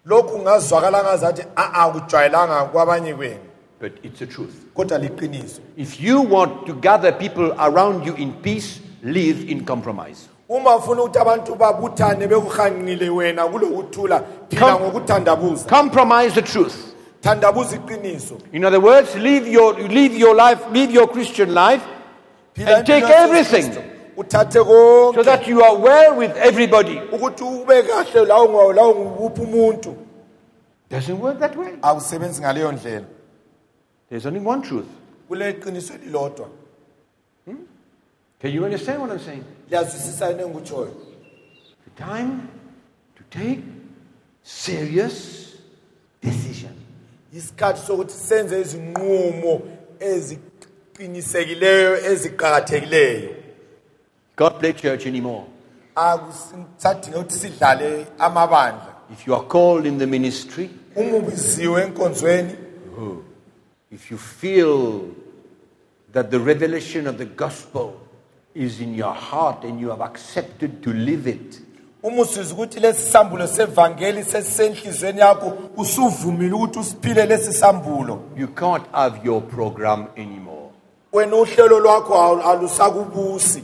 lokhu 0.06 0.30
kungazwakala 0.30 1.04
ngazathi 1.04 1.44
a-a 1.56 1.92
kujwayelanga 1.92 2.64
kwabanye 2.66 3.14
kwenu 3.14 3.39
but 3.82 3.92
it's 4.06 4.20
the 4.20 4.28
truth. 4.28 4.54
kodwa 4.74 4.98
liqiniso 4.98 5.62
If 5.78 6.02
you 6.02 6.34
want 6.34 6.66
to 6.66 6.74
gather 6.74 7.18
people 7.18 7.54
around 7.58 8.06
you 8.06 8.16
in 8.16 8.34
peace, 8.34 8.82
live 9.04 9.52
in 9.52 9.66
compromise. 9.66 10.31
Uma 10.52 10.76
ufuna 10.76 11.02
ukuthi 11.04 11.20
abantu 11.20 11.56
babuthane 11.56 12.28
bekuhanqile 12.28 13.10
wena 13.10 13.47
kulokuthula 13.47 14.24
phila 14.49 14.76
ngokuthandabuza 14.80 15.70
Compromise 15.70 16.34
the 16.36 16.41
truth. 16.41 16.76
thandabuza 17.22 17.76
iqiniso 17.76 18.36
In 18.52 18.66
other 18.66 18.80
words, 18.82 19.16
live 19.16 19.47
your, 19.47 19.74
live 19.80 20.14
your 20.20 20.36
life, 20.36 20.60
live 20.72 20.91
your 20.93 21.08
Christian 21.08 21.54
life, 21.54 21.82
Phila 22.54 22.78
and 22.78 22.86
take 22.86 23.04
impilo 23.04 23.24
everything 23.24 23.72
uthathe 24.18 24.54
so 24.54 24.66
konke 24.66 25.24
that 25.24 25.47
you 25.47 25.64
are 25.64 25.76
well 25.78 26.16
with 26.18 26.36
everybody. 26.38 26.99
ukuthi 27.12 27.43
ube 27.43 27.84
kahle 27.84 28.26
lawo 28.26 28.49
ngawo 28.49 28.74
lawo 28.74 28.95
nguphi 28.95 29.41
umuntu 29.41 29.95
Doesn't 30.89 31.20
work 31.22 31.39
that 31.39 31.56
way. 31.56 31.70
awusebenzi 31.82 32.41
ngaleyo 32.41 32.72
ndlela 32.72 33.06
There's 34.10 34.26
only 34.26 34.39
one 34.45 34.62
truth. 34.62 34.88
kule 35.28 35.54
qiniso 35.54 35.93
elilodwa 35.93 36.47
Can 38.42 38.52
you 38.52 38.66
understand 38.66 39.02
what 39.02 39.12
I'm 39.12 39.20
saying? 39.20 39.44
yini 39.70 40.42
engikutshoyo 40.42 40.92
The 41.86 42.04
time 42.04 42.50
to 43.16 43.24
take 43.39 43.60
serious 44.44 45.56
decision. 46.22 46.72
isikhathi 47.34 47.80
sokuthi 47.88 48.14
senze 48.14 48.62
izinqumo 48.62 49.62
eziqinisekileyo 50.00 51.98
eziqakathekileyo 52.12 53.30
God 54.36 54.60
play 54.60 54.74
church 54.74 55.06
anymore. 55.06 55.46
akusadinge 55.96 57.18
ukuthi 57.18 57.36
sidlale 57.39 58.08
amabandla 58.20 58.88
If 59.14 59.28
you 59.28 59.36
are 59.36 59.44
called 59.44 59.86
in 59.86 59.98
the 60.00 60.08
ministry, 60.08 60.70
uma 60.96 61.18
ubiziwe 61.18 61.84
enkonzweni 61.84 62.56
oh, 63.00 63.24
if 63.92 64.12
you 64.12 64.18
feel 64.18 65.02
that 66.14 66.32
the 66.32 66.39
revelation 66.39 67.08
of 67.08 67.18
the 67.18 67.26
gospel 67.26 67.94
is 68.56 68.80
in 68.82 68.95
your 68.95 69.14
heart 69.14 69.64
and 69.64 69.80
you 69.82 69.89
have 69.89 70.02
accepted 70.04 70.82
to 70.82 70.93
live 70.93 71.30
it, 71.30 71.62
uma 72.04 72.22
usizwa 72.22 72.54
ukuthi 72.58 72.80
lesi 72.80 73.12
sambulo 73.12 73.47
sevangeli 73.47 74.24
sesisenhlizweni 74.24 75.20
yakho 75.20 75.54
usuvumile 75.78 76.54
ukuthi 76.54 76.80
usiphile 76.80 77.26
lesi 77.26 77.54
sambulo 77.54 78.20
you 78.38 78.47
can't 78.47 78.86
have 78.91 79.20
your 79.24 79.41
program 79.41 80.06
anymore. 80.18 80.70
wena 81.14 81.36
uhlelo 81.36 81.80
lwakho 81.80 82.14
alu- 82.22 82.41
alusakubusi 82.41 83.64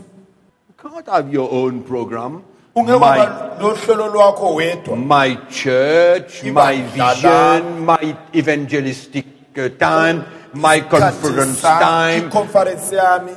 You 0.69 0.89
can't 0.91 1.07
have 1.07 1.33
your 1.33 1.49
own 1.53 1.79
program. 1.81 2.41
ungeke 2.75 2.99
My, 2.99 3.03
waba 3.05 3.57
lohlelo 3.61 4.07
lwakho 4.07 4.53
wedwa 4.55 4.95
my 4.97 5.35
church, 5.49 6.43
my 6.43 6.81
vision, 6.81 7.79
my 7.85 8.15
evangelistic 8.33 9.25
uh, 9.57 9.67
time, 9.79 10.23
my 10.53 10.81
conference 10.81 11.61
time. 11.61 12.27
iconference 12.27 12.95
yami 12.95 13.31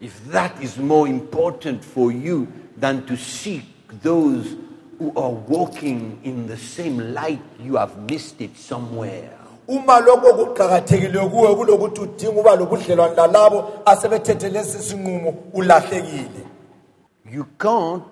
If 0.00 0.24
that 0.32 0.60
is 0.62 0.78
more 0.78 1.06
important 1.06 1.84
for 1.84 2.10
you 2.10 2.48
than 2.76 3.04
to 3.06 3.16
seek 3.16 3.64
those 4.02 4.56
who 4.98 5.12
are 5.16 5.30
walking 5.30 6.20
in 6.24 6.46
the 6.46 6.56
same 6.56 7.12
light, 7.12 7.42
you 7.62 7.76
have 7.76 7.96
missed 8.10 8.40
it 8.40 8.56
somewhere. 8.56 9.36
uma 9.68 10.00
lokho 10.00 10.32
kuwe 11.30 11.54
kulokuthi 11.54 12.00
udinga 12.00 12.40
uba 12.40 12.56
lobudlelwane 12.56 13.14
lalabo 13.16 13.64
asebethethe 13.86 14.48
lesi 14.48 14.78
sinqumo 14.78 15.34
ulahlekile 15.52 16.44
You 17.32 17.46
can't 17.58 18.02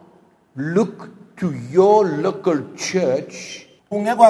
look 0.56 1.08
to 1.36 1.52
your 1.72 2.04
local 2.06 2.62
church 2.76 3.66
ungeke 3.90 4.22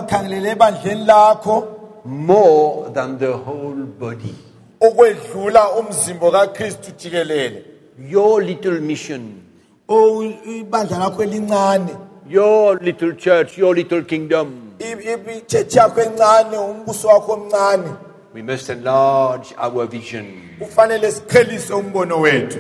ebandleni 0.51 1.07
lakho 1.07 1.79
more 2.05 2.91
than 2.95 3.19
the 3.19 3.33
whole 3.33 3.85
body. 3.85 4.35
Okwedlula 4.81 5.71
umzimbo 5.73 6.31
kakristu 6.31 6.91
jikelele. 6.99 7.63
Your 8.11 8.43
little 8.43 8.81
mission, 8.81 9.43
Oh, 9.89 10.23
ibandla 10.23 10.99
lakho 10.99 11.23
elincane. 11.25 11.97
Your 12.29 12.77
little 12.79 13.13
church, 13.13 13.57
your 13.59 13.75
little 13.75 14.03
kingdom. 14.05 14.73
ichechi 14.79 15.79
yakho 15.79 16.01
encane 16.03 16.57
umbuso 16.59 17.09
wakho 17.09 17.33
omncane. 17.33 17.97
We 18.35 18.43
must 18.43 18.69
enlarge 18.71 19.55
our 19.59 19.87
vision, 19.87 20.27
kufanele 20.61 21.11
siqhelise 21.11 21.73
umbono 21.75 22.21
wethu. 22.21 22.59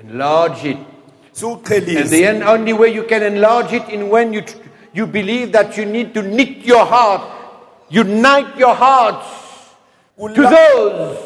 Enlarge 0.00 0.64
it. 0.70 0.76
And 0.76 0.86
siwuqhelise 1.34 2.08
the 2.10 2.24
en- 2.26 2.42
only 2.42 2.72
way 2.72 2.92
you 2.94 3.02
can 3.04 3.22
enlarge 3.22 3.72
it 3.72 3.88
in 3.90 4.08
when 4.08 4.32
you, 4.32 4.40
tr- 4.42 4.56
you 4.94 5.06
believe 5.06 5.52
that 5.52 5.76
you 5.76 5.84
need 5.84 6.14
to 6.14 6.22
knit 6.22 6.64
your 6.64 6.84
heart, 6.86 7.22
unite 7.90 8.56
your 8.58 8.74
hearts 8.74 9.26
to 10.16 10.22
Kula- 10.24 10.50
those 10.50 11.18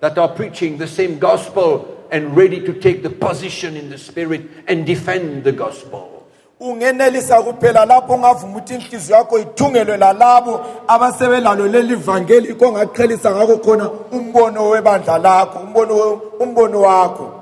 that 0.00 0.18
are 0.18 0.28
preaching 0.28 0.78
the 0.78 0.86
same 0.86 1.18
gospel 1.18 2.06
and 2.10 2.36
ready 2.36 2.60
to 2.60 2.72
take 2.72 3.02
the 3.02 3.10
position 3.10 3.76
in 3.76 3.90
the 3.90 3.98
spirit 3.98 4.42
and 4.66 4.86
defend 4.86 5.44
the 5.44 5.52
gospel. 5.52 6.14
ungenelisa 6.60 7.42
kuphela 7.42 7.84
lapho 7.84 8.14
ungavuma 8.14 8.52
ukuthi 8.58 8.74
inhliziyo 8.74 9.16
yakho 9.18 9.38
ithungelwe 9.38 9.96
lalabo 9.96 10.60
abasebelalo 10.88 11.66
leli 11.66 11.94
vangeli 11.94 12.48
ikho 12.48 12.64
ongaqhelisa 12.68 13.30
ngakho 13.30 13.56
khona 13.58 13.90
umbono 14.12 14.68
webandla 14.68 15.18
lakho 15.18 15.58
umbono 15.58 16.20
umbono 16.40 16.80
wakho 16.80 17.34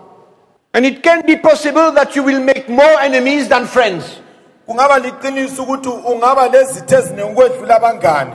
And 0.75 0.85
it 0.85 1.03
can 1.03 1.23
be 1.25 1.37
possible 1.37 1.91
that 1.93 2.15
you 2.17 2.23
will 2.23 2.41
make 2.45 2.69
more 2.69 3.01
enemies 3.01 3.49
than 3.49 3.67
friends. 3.67 4.05
kungaba 4.67 4.99
liqiniso 4.99 5.63
ukuthi 5.63 5.89
ungaba 5.89 6.49
lezitho 6.49 6.97
eziningi 6.99 7.33
ukwedlula 7.33 7.77
abangane 7.77 8.33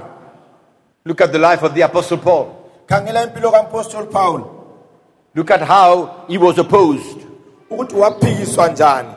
Look 1.06 1.22
at 1.22 1.32
the 1.32 1.40
life 1.40 1.64
of 1.64 1.74
the 1.74 1.82
Apostle 1.82 2.18
Paul. 2.18 2.61
Khangela 2.92 3.24
impilo 3.24 3.52
kampostoli 3.52 4.08
paul 4.12 4.42
Look 5.36 5.50
at 5.52 5.62
how 5.62 6.10
he 6.28 6.38
was 6.38 6.58
opposed. 6.60 7.18
ukuthi 7.70 7.96
waphikiswa 7.96 8.68
njani 8.68 9.10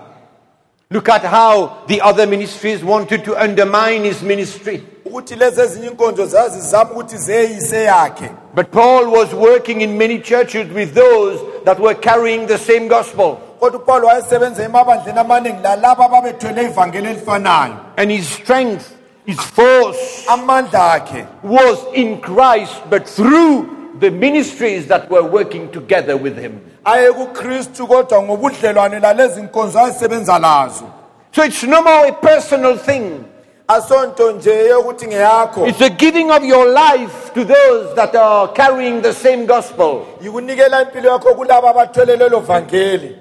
Look 0.91 1.09
at 1.09 1.25
how 1.25 1.70
the 1.87 2.01
other 2.01 2.27
ministries 2.27 2.85
wanted 2.85 3.25
to 3.25 3.35
undermine 3.45 4.05
his 4.05 4.22
ministry. 4.22 4.83
ukuthi 5.05 5.35
lezi 5.37 5.61
ezinye 5.61 5.87
inkonzo 5.87 6.27
zazizama 6.27 6.91
ukuthi 6.91 7.16
zeyise 7.16 7.83
yakhe 7.85 8.31
But 8.55 8.70
Paul 8.70 9.07
was 9.11 9.33
working 9.35 9.81
in 9.81 9.99
many 9.99 10.18
churches 10.20 10.70
with 10.72 10.95
those 10.95 11.41
that 11.64 11.81
were 11.81 11.95
carrying 11.95 12.47
the 12.47 12.59
same 12.59 12.89
gospel. 12.89 13.37
kodwa 13.61 13.81
upawulo 13.81 14.07
wayesebenza 14.07 14.64
emabandleni 14.64 15.18
amaningi 15.18 15.62
lalabo 15.62 16.03
ababethwele 16.03 16.62
ivangeli 16.64 17.09
elifanayo 17.09 17.75
And 17.97 18.11
his 18.11 18.29
strength, 18.35 18.85
his 19.27 19.41
force 19.41 20.27
amandla 20.29 20.93
akhe 21.01 21.27
was 21.43 21.79
in 21.95 22.20
Christ, 22.20 22.75
but 22.91 23.09
through 23.09 23.95
the 24.01 24.11
ministries 24.11 24.87
that 24.89 25.09
were 25.11 25.22
working 25.22 25.70
together 25.70 26.16
with 26.16 26.37
him. 26.39 26.61
aye 26.85 27.12
kukristu 27.12 27.87
kodwa 27.87 28.22
ngobudlelwane 28.22 29.01
lalezi 29.01 29.43
nkonzo 29.43 29.79
ayesebenza 29.81 30.39
lazo 30.39 30.85
So 31.33 31.43
it's 31.45 31.62
no 31.64 31.83
more 31.83 32.07
a 32.09 32.12
personal 32.12 32.79
thing. 32.79 33.25
asonto 33.68 34.33
nje 34.33 34.51
yokuthi 34.68 35.07
ngeyakho 35.07 35.66
It's 35.66 35.81
a 35.81 35.89
giving 35.91 36.31
of 36.31 36.45
your 36.45 36.66
life 36.68 37.33
to 37.35 37.45
those 37.45 37.95
that 37.97 38.14
are 38.14 38.49
carrying 38.53 39.03
the 39.03 39.12
same 39.12 39.47
gospel. 39.47 40.03
yikunikela 40.22 40.83
impilo 40.83 41.11
yakho 41.11 41.35
kulabo 41.35 41.68
abathwele 41.68 42.16
lelo 42.16 42.41
vangeli 42.41 43.16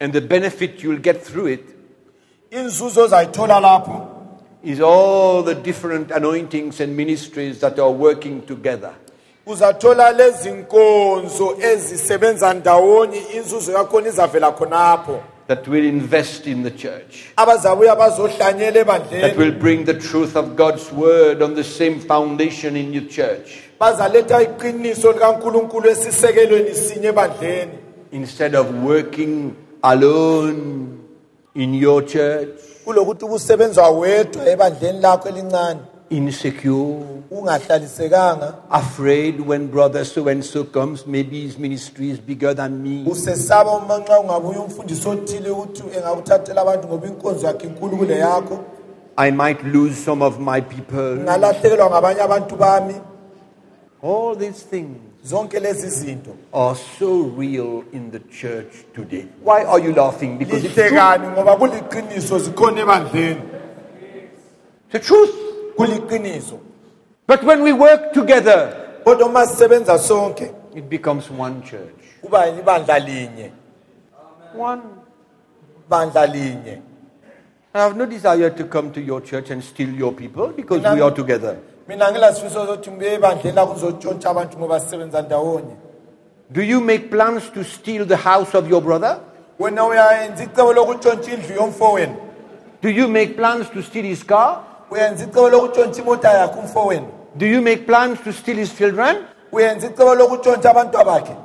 And 0.00 0.12
the 0.12 0.20
benefit 0.20 0.82
you'll 0.82 1.00
get 1.02 1.22
through 1.24 1.46
it 1.52 1.64
inzuzo 2.50 3.02
ozayithola 3.04 3.60
lapho 3.60 4.06
is 4.62 4.80
all 4.80 5.42
the 5.42 5.54
different 5.54 6.10
anointings 6.10 6.80
and 6.80 6.96
ministries 6.96 7.60
that 7.60 7.78
are 7.78 7.90
working 7.90 8.42
together. 8.46 8.94
uzathola 9.46 10.12
lezi 10.12 10.50
nkonzo 10.50 11.56
ezisebenza 11.60 12.54
ndawonye 12.54 13.22
inzuzo 13.36 13.72
yakhona 13.72 14.08
izavela 14.08 14.52
khonapho. 14.52 15.20
That 15.46 15.66
will 15.68 15.84
invest 15.84 16.46
in 16.46 16.62
the 16.62 16.70
church, 16.70 17.32
abazabuya 17.36 17.96
bazohlanyela 17.96 18.72
that 18.72 18.86
ebandleni 18.86 19.36
will 19.36 19.58
bring 19.58 19.84
the 19.84 19.94
truth 19.94 20.36
of 20.36 20.54
God's 20.56 20.92
word 20.92 21.42
on 21.42 21.54
the 21.54 21.64
same 21.64 21.98
foundation 21.98 22.76
in 22.76 22.92
your 22.92 23.08
church, 23.08 23.58
bazaletha 23.80 24.42
iqiniso 24.42 25.12
likankulunkulu 25.12 25.90
esisekelweni 25.90 26.74
sinye 26.74 27.08
ebandleni. 27.08 27.72
Instead 28.12 28.54
of 28.54 28.66
working 28.84 29.56
alone 29.82 30.98
in 31.54 31.74
your 31.74 32.02
church, 32.02 32.69
kulokuthi 32.90 33.24
ubusebenza 33.24 33.88
wedwa 33.88 34.48
ebandleni 34.48 35.00
lakho 35.00 35.28
elincane. 35.28 35.80
Insecure, 36.10 37.22
ungahlalisekanga. 37.30 38.54
Afraid 38.70 39.40
when 39.40 39.68
brother 39.68 40.04
so 40.04 40.26
and 40.26 40.44
so 40.44 40.64
comes, 40.64 41.06
maybe 41.06 41.42
his 41.42 41.56
ministry 41.56 42.10
is 42.10 42.18
bigger 42.18 42.52
than 42.52 42.82
me. 42.82 43.04
usesaba 43.06 43.70
uma 43.70 43.98
nxa 43.98 44.20
ungabuya 44.20 44.60
umfundisi 44.60 45.08
othile 45.08 45.50
ukuthi 45.50 45.82
engakuthathela 45.96 46.62
abantu 46.62 46.88
ngoba 46.88 47.06
inkonzo 47.06 47.46
yakhe 47.46 47.66
inkulu 47.66 47.96
kule 47.96 48.18
yakho. 48.18 48.64
I 49.16 49.30
might 49.30 49.64
lose 49.64 49.96
some 50.04 50.22
of 50.22 50.40
my 50.40 50.60
people. 50.60 51.16
ngalahlekelwa 51.16 51.90
ngabanye 51.90 52.20
abantu 52.20 52.56
bami. 52.56 52.94
All 54.02 54.34
these 54.34 54.62
things 54.70 55.09
zonke 55.24 55.60
lezi 55.60 55.88
zinto 55.90 56.30
are 56.52 56.74
so 56.98 57.22
real 57.36 57.84
in 57.92 58.10
the 58.10 58.18
church 58.30 58.84
today. 58.94 59.26
Why 59.42 59.64
are 59.64 59.78
you 59.78 59.92
laughing? 59.94 60.38
Because 60.38 60.64
it's 60.64 60.74
true. 60.74 60.84
lihlekani 60.84 61.28
ngoba 61.28 61.56
kuliqiniso 61.56 62.38
zikhona 62.38 62.80
ebandleni 62.80 63.42
the 64.90 64.98
truth. 64.98 65.30
kuliqiniso 65.76 66.58
But 67.26 67.44
when 67.44 67.62
we 67.62 67.72
work 67.72 68.12
together, 68.12 68.76
kodwa 69.04 69.26
uma 69.26 69.46
sisebenza 69.46 69.98
sonke 69.98 70.50
it 70.74 70.88
becomes 70.88 71.30
one 71.30 71.62
church. 71.62 71.94
kuba 72.22 72.48
ibandla 72.48 72.98
linye 72.98 73.50
One. 74.58 74.82
bandla 75.88 76.26
linye 76.26 76.78
I 77.72 77.78
have 77.82 77.96
no 77.96 78.04
desire 78.06 78.50
to 78.50 78.64
come 78.64 78.90
to 78.92 79.00
your 79.00 79.20
church 79.20 79.50
and 79.50 79.62
steal 79.62 79.90
your 79.90 80.12
people 80.12 80.48
because 80.48 80.82
we 80.92 81.00
are 81.00 81.12
together. 81.14 81.56
Mina 81.90 82.10
ngilasifiso 82.12 82.66
sokuthi 82.66 82.90
ngibuye 82.90 83.14
ebandleni 83.14 83.56
lakho 83.56 83.72
ngizotshontsha 83.72 84.30
abantu 84.30 84.58
ngoba 84.58 84.80
sisebenza 84.80 85.22
ndawonye 85.22 85.74
Do 86.50 86.62
you 86.62 86.80
make 86.80 87.08
plans 87.10 87.42
to 87.54 87.64
steal 87.64 88.04
the 88.06 88.16
house 88.16 88.54
of 88.58 88.68
your 88.70 88.80
brother? 88.82 89.18
wena 89.58 89.84
uyayenza 89.86 90.44
icebo 90.44 90.72
lokutshontsha 90.72 91.32
indlu 91.34 91.54
yomfowenu 91.54 92.14
Do 92.82 92.88
you 92.90 93.08
make 93.08 93.34
plans 93.34 93.68
to 93.70 93.82
steal 93.82 94.04
his 94.04 94.24
car? 94.26 94.60
uyenza 94.90 95.24
icebo 95.24 95.48
lokutshontsha 95.48 96.02
imota 96.02 96.28
yakhe 96.30 96.58
umfowenu 96.60 97.06
Do 97.36 97.46
you 97.46 97.60
make 97.62 97.82
plans 97.86 98.18
to 98.24 98.32
steal 98.32 98.56
his 98.56 98.76
children? 98.76 99.16
uyenza 99.52 99.86
icebo 99.86 100.14
lokutshontsha 100.14 100.70
abantwa 100.70 101.04
bakhe 101.04 101.36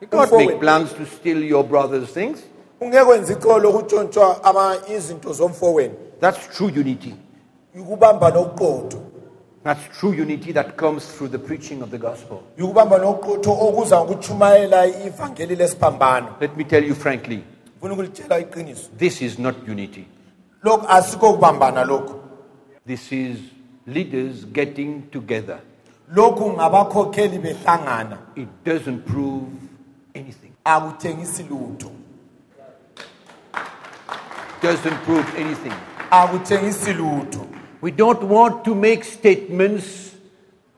You 0.00 0.08
can't 0.08 0.28
Forward. 0.28 0.46
make 0.48 0.60
plans 0.60 0.92
to 0.92 1.06
steal 1.06 1.44
your 1.44 1.64
brother's 1.64 2.12
things. 2.12 2.38
ungeke 2.80 3.02
wenza 3.04 3.32
icebo 3.32 3.58
lokutshontshwa 3.58 4.44
ama- 4.44 4.76
izinto 4.96 5.32
zomfowenu 5.32 5.94
That's 6.20 6.48
true 6.56 6.68
unity. 6.80 7.14
yikubamba 7.76 8.30
noqotho 8.30 8.98
That's 9.64 9.96
true 9.98 10.12
unity 10.12 10.50
that 10.52 10.76
comes 10.76 11.06
through 11.06 11.28
the 11.28 11.38
preaching 11.38 11.82
of 11.82 11.90
the 11.90 11.98
gospel. 11.98 12.42
yikubamba 12.58 12.98
noqotho 12.98 13.52
okuza 13.52 13.96
ngokutshumayela 14.04 14.86
ivangeli 14.86 15.56
lesiphambano 15.56 16.36
Let 16.40 16.56
me 16.56 16.64
tell 16.64 16.84
you 16.84 16.94
frankly, 16.94 17.44
funa 17.80 17.94
ukulitshela 17.94 18.40
iqiniso 18.40 18.88
this 18.98 19.22
is 19.22 19.38
not 19.38 19.54
unity. 19.68 20.04
lokhu 20.64 20.86
asikho 20.88 21.32
kubambana 21.34 21.84
lokhu 21.84 22.14
This 22.86 23.12
is 23.12 23.38
leaders 23.86 24.44
getting 24.52 25.02
together. 25.12 25.58
lokhu 26.14 26.52
ngabakhokheli 26.52 27.38
behlangana 27.38 28.18
It 28.36 28.48
doesn't 28.64 29.06
prove 29.06 29.46
anything. 30.14 30.52
akuthengisi 30.64 31.42
lutho 31.42 31.90
Doesn't 34.62 34.96
prove 35.04 35.26
anything. 35.38 35.72
akuthengisi 36.10 36.92
lutho 36.92 37.46
We 37.82 37.90
don't 37.90 38.22
want 38.22 38.64
to 38.64 38.74
make 38.74 39.02
statements 39.04 40.14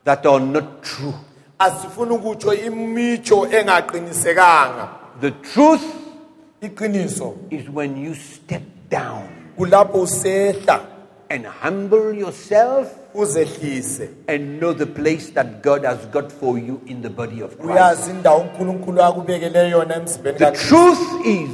that 0.03 0.25
are 0.25 0.39
not 0.39 0.83
true. 0.83 1.13
asifuna 1.59 2.13
ukutsho 2.13 2.53
imitsho 2.53 3.47
engaqinisekanga 3.47 4.89
The 5.21 5.31
truth 5.31 5.85
iqiniso 6.61 7.37
is 7.51 7.69
when 7.69 7.95
you 7.97 8.13
step 8.15 8.63
down 8.89 9.29
kulapho 9.57 10.01
usehla 10.03 10.85
and 11.29 11.45
humble 11.45 12.13
yourself 12.13 12.87
uzehlise 13.15 14.09
and 14.27 14.59
know 14.59 14.73
the 14.73 14.85
place 14.85 15.29
that 15.31 15.61
God 15.63 15.85
has 15.85 16.05
got 16.07 16.29
for 16.31 16.57
you 16.59 16.81
in 16.87 17.01
the 17.01 17.09
body 17.09 17.39
of 17.41 17.57
Christ. 17.57 17.69
uyazi 17.71 18.11
indawo 18.11 18.39
unkulunkulu 18.41 19.03
akubekele 19.03 19.69
yona 19.69 19.95
emzimbeni 19.95 20.37
The 20.37 20.45
kaKristu. 20.45 20.67
truth 20.67 21.25
is 21.25 21.49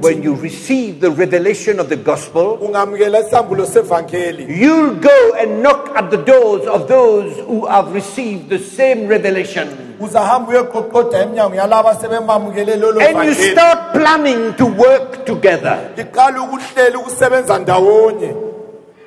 when 0.00 0.22
you 0.22 0.34
receive 0.34 1.00
the 1.00 1.10
revelation 1.10 1.78
of 1.80 1.88
the 1.88 1.96
gospel, 1.96 2.58
ungamukela 2.58 3.20
isambulo 3.20 3.66
sevangeli 3.66 4.46
you'll 4.48 4.94
go 4.96 5.32
and 5.38 5.62
knock 5.62 5.90
at 5.96 6.10
the 6.10 6.16
doors 6.16 6.66
of 6.66 6.88
those 6.88 7.36
who 7.46 7.66
have 7.66 7.92
received 7.94 8.48
the 8.48 8.58
same 8.58 9.06
revelation. 9.06 9.68
uzahamba 10.00 10.52
uyeqoqoda 10.52 11.22
eminyango 11.22 11.54
yalabo 11.54 11.88
asebemamukele 11.88 12.76
lolo 12.76 13.00
And 13.00 13.24
you 13.24 13.34
start 13.34 13.92
planning 13.92 14.54
to 14.54 14.66
work 14.66 15.24
together. 15.26 15.90
liqala 15.96 16.42
ukuhlela 16.42 16.98
ukusebenza 16.98 17.58
ndawonye 17.58 18.34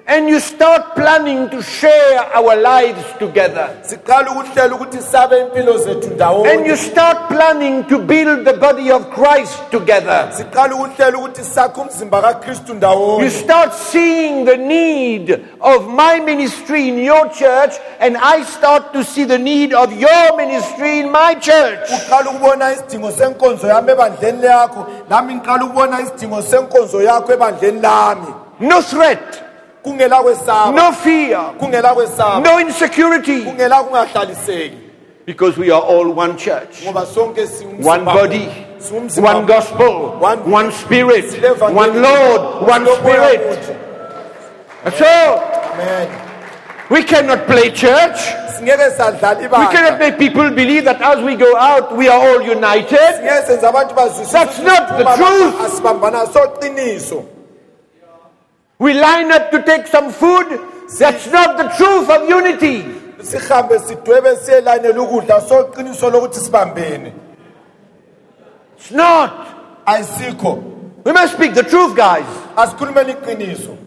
And 0.10 0.30
you 0.30 0.40
start 0.40 0.96
planning 0.96 1.50
to 1.50 1.62
share 1.62 2.20
our 2.34 2.56
lives 2.56 3.04
together. 3.20 3.76
siqala 3.84 4.32
ukuhlela 4.32 4.76
ukuthi 4.76 5.02
sabe 5.02 5.36
impilo 5.40 5.78
zethu 5.78 6.48
And 6.48 6.66
you 6.66 6.78
start 6.78 7.28
planning 7.28 7.84
to 7.90 8.00
build 8.00 8.46
the 8.46 8.54
body 8.54 8.90
of 8.90 9.10
Christ 9.10 9.70
together. 9.70 10.30
siqala 10.32 10.76
ukuhlela 10.76 11.18
ukuthi 11.18 11.44
sakhe 11.44 11.82
umzimba 11.82 12.22
kakristu 12.22 13.22
You 13.22 13.30
start 13.30 13.74
seeing 13.74 14.46
the 14.46 14.56
need 14.56 15.44
of 15.60 15.90
my 15.90 16.22
ministry 16.22 16.88
in 16.88 17.00
your 17.00 17.28
church, 17.34 17.74
and 18.00 18.16
I 18.16 18.44
start 18.44 18.94
to 18.94 19.04
see 19.04 19.26
the 19.26 19.38
need 19.38 19.74
of 19.74 19.92
your 19.92 20.38
ministry 20.38 21.02
in 21.02 21.12
my 21.12 21.36
church. 21.36 21.90
uqala 21.90 22.32
ukubona 22.32 22.72
isidingo 22.72 23.12
senkonzo 23.12 23.68
yami 23.68 23.92
ebandleni 23.92 24.42
lakho 24.42 24.88
nami 25.10 25.34
ngiqala 25.36 25.66
ukubona 25.66 26.02
isidingo 26.02 26.42
senkonzo 26.42 27.02
yakho 27.02 27.34
ebandleni 27.34 27.82
lami 27.82 28.48
no 28.60 28.82
threat, 28.82 29.47
no 30.76 30.92
fear, 30.92 31.40
no 32.42 32.60
insecurity, 32.60 33.44
because 35.26 35.58
we 35.58 35.72
are 35.72 35.82
all 35.82 36.12
one 36.12 36.38
church, 36.38 36.82
ngoba 36.84 37.06
sonke 37.06 37.48
siwumzimba 37.48 37.84
one 37.84 38.06
body, 38.06 38.50
one 39.22 39.46
gospel, 39.46 40.18
One- 40.20 40.72
spirit, 40.72 41.26
one 41.74 42.02
Lord, 42.02 42.68
one 42.68 42.86
spirit. 42.98 43.76
all. 44.86 45.40
We 46.90 47.04
cannot 47.04 47.46
play 47.48 47.70
church. 47.72 48.20
We 48.62 48.68
cannot 48.68 50.00
make 50.00 50.18
people 50.18 50.50
believe 50.52 50.86
that 50.86 51.02
as 51.02 51.24
we 51.24 51.36
go 51.36 51.56
out, 51.56 51.96
we 51.96 52.08
are 52.08 52.20
all 52.20 52.42
united. 52.42 52.98
singeke 52.98 53.46
senze 53.46 53.68
abantu 53.68 53.94
bazwisise 53.96 54.32
That's 54.32 54.60
not 54.60 54.98
the 54.98 55.04
truth. 55.16 55.56
We 58.80 58.94
line 58.94 59.32
up 59.32 59.50
to 59.52 59.64
take 59.64 59.88
some 59.88 60.12
food. 60.12 60.48
That's 61.00 61.28
not 61.32 61.58
the 61.58 61.68
truth 61.78 62.10
of 62.10 62.30
unity. 62.30 62.84
sihambe 63.22 63.80
sidwebe 63.80 64.36
siyelayinela 64.36 65.02
ukudla 65.02 65.42
soqiniso 65.42 66.10
lokuthi 66.10 66.40
sibambene 66.40 67.14
It's 68.78 68.92
not. 68.92 69.32
ayisikho 69.86 70.64
We 71.04 71.12
must 71.14 71.34
speak 71.34 71.54
the 71.56 71.64
truth, 71.64 71.96
guys. 71.96 72.26
asikhulumeni 72.56 73.12
iqiniso 73.14 73.78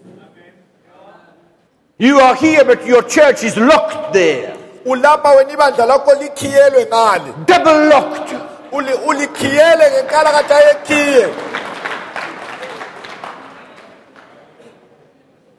You 1.97 2.19
are 2.19 2.35
here, 2.35 2.63
but 2.65 2.85
your 2.85 3.03
church 3.03 3.43
is 3.43 3.55
locked 3.57 4.13
there. 4.13 4.53
ulapha 4.85 5.29
wena 5.35 5.53
ibandla 5.53 5.85
lakho 5.85 6.11
likhiyelwe 6.19 6.85
ngale 6.85 7.33
Double 7.45 7.87
locked. 7.89 8.33
Uli- 8.71 8.99
ulikhiyele 9.07 9.91
ngenkalakatha 9.91 10.59
yekhiye 10.67 11.27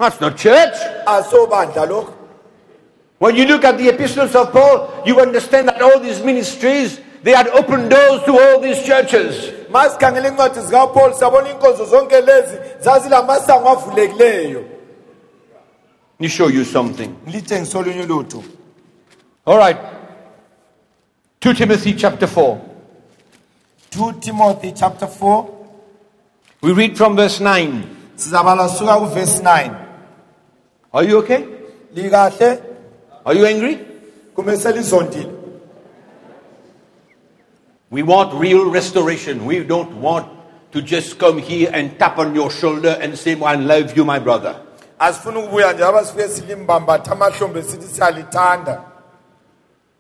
That's 0.03 0.21
not 0.21 0.37
church. 0.37 0.75
Ah, 1.07 1.23
asobandla 1.23 1.87
lokho 1.87 2.13
When 3.19 3.37
you 3.37 3.47
look 3.47 3.63
at 3.65 3.79
the 3.79 3.89
epistles 3.89 4.35
of 4.35 4.51
Paul, 4.53 5.03
you 5.07 5.21
understand 5.21 5.69
that 5.69 5.81
all 5.81 6.01
these 6.01 6.21
ministries, 6.25 6.99
they 7.23 7.31
had 7.31 7.47
opened 7.49 7.89
doors 7.89 8.21
to 8.27 8.33
all 8.37 8.61
these 8.61 8.83
churches. 8.85 9.53
ma 9.71 9.89
sikhangela 9.89 10.29
incwadi 10.29 10.61
zikapawuli 10.61 11.15
siyabona 11.15 11.49
iinkonzo 11.49 11.85
zonke 11.85 12.21
lezi 12.21 12.57
zazilamasango 12.81 13.69
avulekileyo 13.69 14.59
Let 14.61 16.21
me 16.21 16.29
show 16.29 16.49
you 16.51 16.65
something. 16.65 17.09
ngilitshengise 17.29 17.79
olunye 17.79 18.03
ulutho 18.03 18.43
All 19.47 19.59
right. 19.59 19.79
2 21.41 21.55
Timothy 21.55 21.95
chapter 21.95 22.29
4. 22.29 22.59
2 23.91 24.13
timothy 24.21 24.73
chapter 24.73 25.07
4 25.09 25.45
We 26.63 26.73
read 26.73 26.97
from 26.97 27.17
verse 27.17 27.41
9. 27.45 27.83
sizabala 28.17 28.69
suka 28.69 28.97
kuvesi 28.97 29.43
9 29.43 29.71
Are 30.93 31.05
you 31.05 31.19
okay? 31.19 31.47
likahle 31.95 32.63
Are 33.25 33.35
you 33.35 33.47
angry? 33.47 33.79
We 37.91 38.03
want 38.03 38.35
real 38.35 38.71
restoration. 38.71 39.45
We 39.45 39.63
don't 39.65 40.01
want 40.01 40.27
to 40.73 40.81
just 40.81 41.19
come 41.19 41.39
here 41.39 41.71
and 41.73 41.99
tap 41.99 42.19
on 42.19 42.35
your 42.35 42.51
shoulder 42.51 42.97
and 43.01 43.17
say, 43.19 43.41
I 43.41 43.57
love 43.57 43.97
you, 43.97 44.05
my 44.05 44.19
brother. 44.19 44.57
asifuna 44.99 45.39
ukubuya 45.39 45.73
nje 45.73 45.85
aba 45.85 46.05
silimbambatha 46.05 47.13
amahlombe 47.13 47.63
sithi 47.63 47.87
siyalithanda 47.95 48.85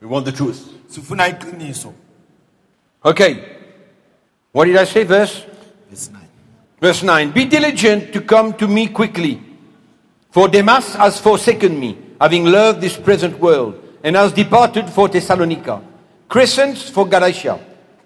We 0.01 0.09
want 0.09 0.24
the 0.26 0.32
truth. 0.32 0.59
sifuna 0.88 1.28
iqiniso 1.28 1.93
Okay. 3.05 3.36
What 4.53 4.66
did 4.66 4.76
I 4.76 4.84
say? 4.84 5.05
Verse? 5.05 5.45
Verse 5.90 6.11
9. 6.12 6.22
Verse 6.80 7.03
9. 7.03 7.32
Be 7.32 7.45
diligent 7.47 8.12
to 8.12 8.20
come 8.20 8.53
to 8.55 8.68
me 8.68 8.86
quickly. 8.86 9.40
For 10.33 10.49
Demas 10.49 10.95
has 10.95 11.20
forsaken 11.20 11.78
me, 11.78 11.99
having 12.18 12.47
loved 12.47 12.80
this 12.80 12.97
present 12.97 13.39
world, 13.39 13.76
and 14.03 14.16
has 14.16 14.33
departed 14.33 14.89
for 14.89 15.07
Thessalonica. 15.07 15.83
Crescens 16.30 16.89
for 16.89 17.07
Galatia. 17.07 17.61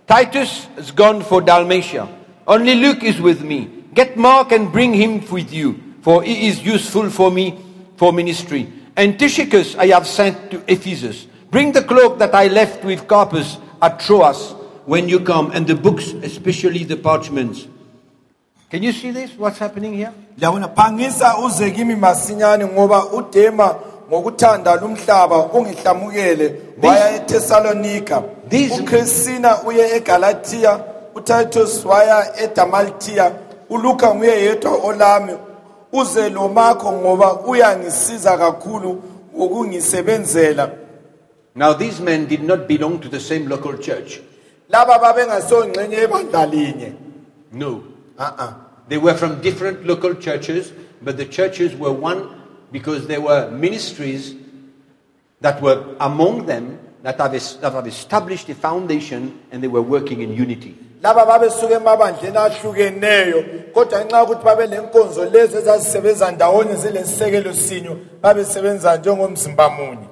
Titus 0.09 0.65
has 0.75 0.91
gone 0.91 1.23
for 1.23 1.41
Dalmatia. 1.41 2.09
Only 2.49 2.75
Luke 2.75 3.05
is 3.05 3.21
with 3.21 3.43
me. 3.43 3.85
Get 3.95 4.17
Mark 4.17 4.51
and 4.51 4.73
bring 4.73 4.93
him 4.93 5.23
with 5.31 5.53
you, 5.53 5.81
for 6.03 6.25
he 6.25 6.49
is 6.49 6.61
useful 6.65 7.11
for 7.11 7.31
me 7.31 7.63
for 7.97 8.13
ministry. 8.13 8.73
And 8.97 9.17
Tychicus 9.17 9.77
I 9.77 9.87
have 9.95 10.09
sent 10.09 10.51
to 10.51 10.61
Ephesus. 10.67 11.29
Bring 11.53 11.71
the 11.71 11.83
cloak 11.85 12.19
that 12.19 12.35
I 12.35 12.49
left 12.49 12.85
with 12.85 13.07
Carpus 13.07 13.59
at 13.81 14.01
Troas 14.01 14.51
when 14.85 15.09
you 15.09 15.21
come, 15.21 15.53
and 15.53 15.65
the 15.65 15.77
books, 15.77 16.11
especially 16.27 16.83
the 16.83 16.97
parchments. 16.97 17.69
Can 18.71 18.83
you 18.83 18.93
see 18.93 19.11
this? 19.13 19.31
What's 19.39 19.59
happening 19.59 19.95
here? 19.95 20.13
liyabona 20.39 20.69
phangisa 20.69 21.39
uze 21.39 21.71
kimi 21.71 21.95
masinyane 21.97 22.67
ngoba 22.67 23.05
udema 23.07 23.75
ngokuthanda 24.11 24.77
lumhlaba 24.77 25.39
ungihlamukele 25.45 26.55
waya 26.83 27.17
eThessalonika 27.17 28.23
uChristina 28.81 29.63
uye 29.63 29.97
eGalatia 29.97 30.81
uTitus 31.15 31.85
waya 31.85 32.41
eDamaltia 32.43 33.33
uLuka 33.71 34.15
nguye 34.15 34.43
yedwa 34.45 34.73
olami 34.73 35.33
uze 35.93 36.29
lo 36.31 36.49
makho 36.49 36.93
ngoba 36.93 37.41
uyangisiza 37.41 38.39
kakhulu 38.39 39.03
ngokungisebenzela 39.37 40.71
Now, 41.55 41.73
these 41.73 42.01
men 42.03 42.27
did 42.27 42.43
not 42.43 42.69
belong 42.69 43.01
to 43.01 43.09
the 43.09 43.19
same 43.21 43.49
local 43.49 43.79
church. 43.79 44.21
laba 44.69 44.99
babengasongxenye 44.99 45.97
ebandla 45.97 46.47
linye 46.47 46.93
No. 47.53 47.83
Uh-uh. 48.19 48.55
They 48.89 48.99
were 48.99 49.15
from 49.15 49.41
different 49.41 49.87
local 49.87 50.15
churches, 50.15 50.73
but 51.03 51.17
the 51.17 51.27
churches 51.27 51.75
were 51.75 51.93
one 51.93 52.43
because 52.73 53.07
there 53.07 53.21
were 53.21 53.51
ministries 53.51 54.35
that 55.41 55.61
were 55.61 55.97
among 56.01 56.47
them 56.47 56.79
that 57.03 57.19
have, 57.19 57.33
that 57.33 57.73
have 57.73 57.87
established 57.87 58.49
a 58.49 58.55
foundation 58.55 59.41
and 59.51 59.63
they 59.63 59.69
were 59.69 59.83
working 59.83 60.21
in 60.23 60.33
unity. 60.33 60.77
laba 61.03 61.27
babesuka 61.27 61.75
emabandleni 61.75 62.37
ahlukeneyo 62.37 63.45
kodwa 63.73 64.05
ngenxa 64.05 64.77
yokuthi 64.77 65.31
lezo 65.33 65.59
ezazisebenza 65.59 66.31
ndawonye 66.31 66.75
zilesisekelo 66.75 67.53
sinyo 67.53 67.99
babesebenza 68.23 68.97
njengomzimba 68.97 69.71
munye 69.71 70.09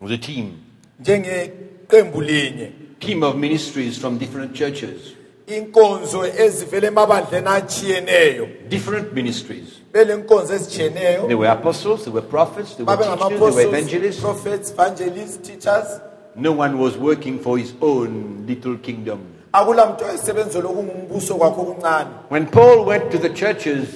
was 0.00 0.12
a 0.12 0.18
team. 0.18 0.52
njengeqembu 1.00 2.20
linye 2.20 2.72
Team 3.00 3.22
of 3.22 3.36
ministries 3.36 3.98
from 3.98 4.18
different 4.18 4.54
churches. 4.54 5.15
Inkonzo 5.46 6.26
ezivela 6.26 6.86
emabandleni 6.88 7.48
achiyeneyo 7.48 8.46
Different 8.68 9.12
ministries. 9.12 9.64
belenkonzo 9.92 10.54
ezitshiyeneyo 10.54 11.20
There 11.22 11.36
were 11.36 11.50
apostles, 11.52 12.00
there 12.04 12.14
were 12.14 12.26
prophets, 12.26 12.74
there 12.76 12.84
were 12.86 12.96
teachers, 12.96 13.28
there 13.28 13.38
were 13.40 13.62
evangelists. 13.68 14.20
prophets 14.20 14.70
evangelists 14.70 15.36
teachers 15.48 16.00
No 16.36 16.52
one 16.52 16.78
was 16.78 16.96
working 16.98 17.38
for 17.38 17.58
his 17.58 17.72
own 17.80 18.44
little 18.46 18.76
kingdom. 18.76 19.18
akula 19.52 19.86
muntu 19.86 20.04
oyesebenzela 20.04 20.68
okungumbuso 20.68 21.34
kwakho 21.34 21.60
okuncane 21.62 22.10
When 22.28 22.46
Paul 22.46 22.84
went 22.84 23.10
to 23.12 23.18
the 23.18 23.30
churches, 23.30 23.88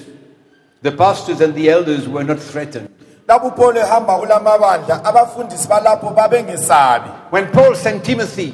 the 0.81 0.91
pastors 0.91 1.41
and 1.41 1.53
the 1.55 1.69
elders 1.69 2.07
were 2.07 2.23
not 2.23 2.39
threatened. 2.39 2.89
lapho 3.27 3.47
upolo 3.47 3.79
ehamba 3.79 4.17
kula 4.19 4.39
mabandla 4.39 5.05
abafundisi 5.05 5.67
balapho 5.67 6.09
babengesabi 6.15 7.09
When 7.31 7.47
Paul 7.47 7.75
sent 7.75 8.03
Timothy 8.03 8.53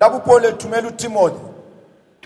lapho 0.00 0.16
upolo 0.18 0.48
ethumela 0.48 0.88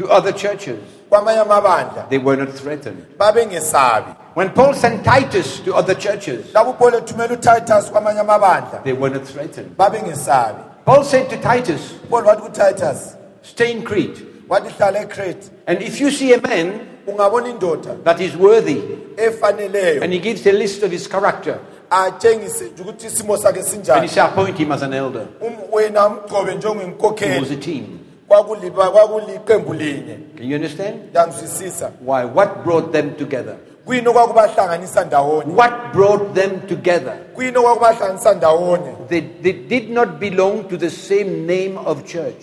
to 0.00 0.08
other 0.10 0.32
churches, 0.32 0.78
kwamanye 1.10 1.40
amabandla 1.40 2.08
they 2.08 2.18
were 2.18 2.36
not 2.36 2.48
threatened. 2.54 3.04
babengesabi 3.18 4.16
When 4.34 4.50
Paul 4.50 4.74
sent 4.74 5.04
Titus 5.04 5.60
to 5.60 5.74
other 5.74 5.94
churches, 5.94 6.46
lapho 6.54 6.72
upolo 6.76 6.98
ethumela 7.00 7.36
utitus 7.36 7.90
kwamanye 7.90 8.20
amabandla 8.20 8.82
they 8.84 8.92
were 8.94 9.10
not 9.10 9.26
threatened. 9.26 9.76
babengesabi 9.76 10.64
Paul 10.84 11.04
said 11.04 11.28
to 11.30 11.36
Titus, 11.36 11.92
upolo 12.08 12.26
wathi 12.26 12.40
kutitus 12.42 13.16
Stay 13.42 13.72
in 13.72 13.82
Crete. 13.82 14.22
wathi 14.48 14.68
hlala 14.70 15.04
ecrete 15.06 15.50
And 15.66 15.82
if 15.82 16.00
you 16.00 16.10
see 16.10 16.32
a 16.32 16.40
man 16.40 16.86
ungabona 17.06 17.48
indoda 17.58 18.02
that 18.04 18.20
is 18.20 18.34
worthy, 18.36 18.80
efaneleyo 19.16 20.02
and 20.02 20.12
he 20.12 20.18
gives 20.18 20.46
a 20.46 20.52
list 20.52 20.82
of 20.82 20.90
his 20.90 21.06
character, 21.06 21.58
atshengise 21.90 22.64
nje 22.70 22.82
ukuthi 22.82 23.06
isimo 23.06 23.36
sakhe 23.36 23.58
and 23.58 23.66
he 23.68 23.76
sinjani 23.76 24.08
say, 24.08 24.20
appoint 24.20 24.56
him 24.56 24.72
as 24.72 24.82
an 24.82 24.94
elder. 24.94 25.28
Um- 25.42 25.56
wena 25.72 26.08
mgcobe 26.08 27.32
It 27.36 27.40
was 27.40 27.50
a 27.50 27.56
team. 27.56 27.99
Kwakuliba- 28.30 28.90
kwakuliqembu 28.90 29.72
linye 29.74 30.18
Can 30.36 30.46
you 30.50 30.56
understand? 30.56 30.94
yangizwisisa 31.14 31.90
Why? 32.06 32.24
What 32.24 32.64
brought 32.64 32.92
them 32.92 33.10
together? 33.16 33.56
kuyini 33.84 34.08
okwakubahlanganisa 34.08 35.04
ndawonye 35.04 35.54
What 35.54 35.72
brought 35.92 36.34
them 36.34 36.60
together? 36.68 37.16
kuyini 37.34 37.56
okwakubahlanganisa 37.56 38.34
ndawonye 38.34 38.92
They, 39.08 39.20
they 39.42 39.52
did 39.52 39.90
not 39.90 40.08
belong 40.20 40.68
to 40.68 40.76
the 40.76 40.90
same 40.90 41.30
name 41.46 41.78
of 41.86 42.04
church. 42.04 42.42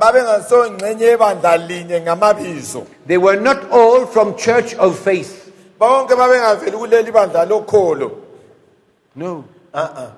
Babengasongxenye 0.00 1.04
yebandla 1.04 1.56
linye 1.56 2.00
ngamabizo 2.00 2.82
They 3.06 3.16
were 3.18 3.40
not 3.40 3.58
all 3.72 4.06
from 4.06 4.34
church 4.36 4.74
of 4.78 4.98
faith. 5.04 5.50
bonke 5.80 6.14
babengaveli 6.16 6.76
kuleli 6.76 7.12
bandla 7.12 7.44
lokholo 7.44 8.10
No. 9.16 9.44
uh-uh. 9.74 10.10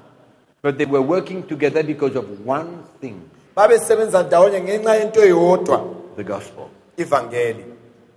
But 0.63 0.77
they 0.79 0.87
were 0.87 1.03
working 1.03 1.43
together 1.45 1.83
because 1.85 2.17
of 2.17 2.25
one 2.47 2.83
thing 3.01 3.21
babesebenza 3.59 4.23
ndawonye 4.23 4.61
ngenxa 4.61 4.95
yento 4.97 5.25
eyodwa 5.25 5.81
the 6.17 6.25
gospel. 6.25 6.65
ivangeli 6.97 7.65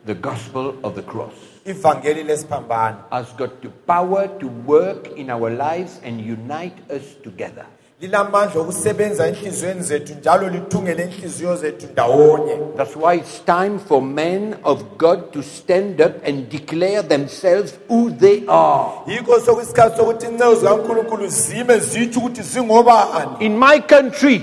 The 0.06 0.14
gospel 0.14 0.74
of 0.84 0.96
the 0.96 1.02
cross. 1.02 1.34
ivangeli 1.66 2.24
lesiphambano 2.24 2.98
has 3.10 3.26
got 3.38 3.50
the 3.62 3.70
power 3.88 4.28
to 4.40 4.48
work 4.68 5.08
in 5.18 5.30
our 5.32 5.50
lives 5.50 6.00
and 6.06 6.20
unite 6.20 6.76
us 6.96 7.04
together. 7.24 7.66
linamandla 8.02 8.62
okusebenza 8.62 9.28
enhliziyweni 9.28 9.82
zethu 9.82 10.14
njalo 10.14 10.50
lithungele 10.50 11.04
inhliziyo 11.04 11.56
zethu 11.56 11.88
ndawonye 11.92 12.58
That's 12.78 12.96
why 12.96 13.16
it's 13.18 13.46
time 13.46 13.80
for 13.88 14.02
men 14.02 14.56
of 14.64 14.84
God 14.98 15.32
to 15.32 15.44
stand 15.44 16.02
up 16.02 16.28
and 16.28 16.50
declare 16.50 17.04
themselves 17.04 17.74
who 17.90 18.12
they 18.12 18.44
are. 18.48 18.86
yikho 19.08 19.40
sokuyisikhathi 19.40 19.98
sokuthi 19.98 20.26
inceku 20.26 20.56
zikankulunkulu 20.56 21.28
zime 21.28 21.80
zitsho 21.80 22.20
ukuthi 22.20 22.42
zingobani 22.42 23.32
In 23.46 23.58
my 23.60 23.80
country, 23.80 24.42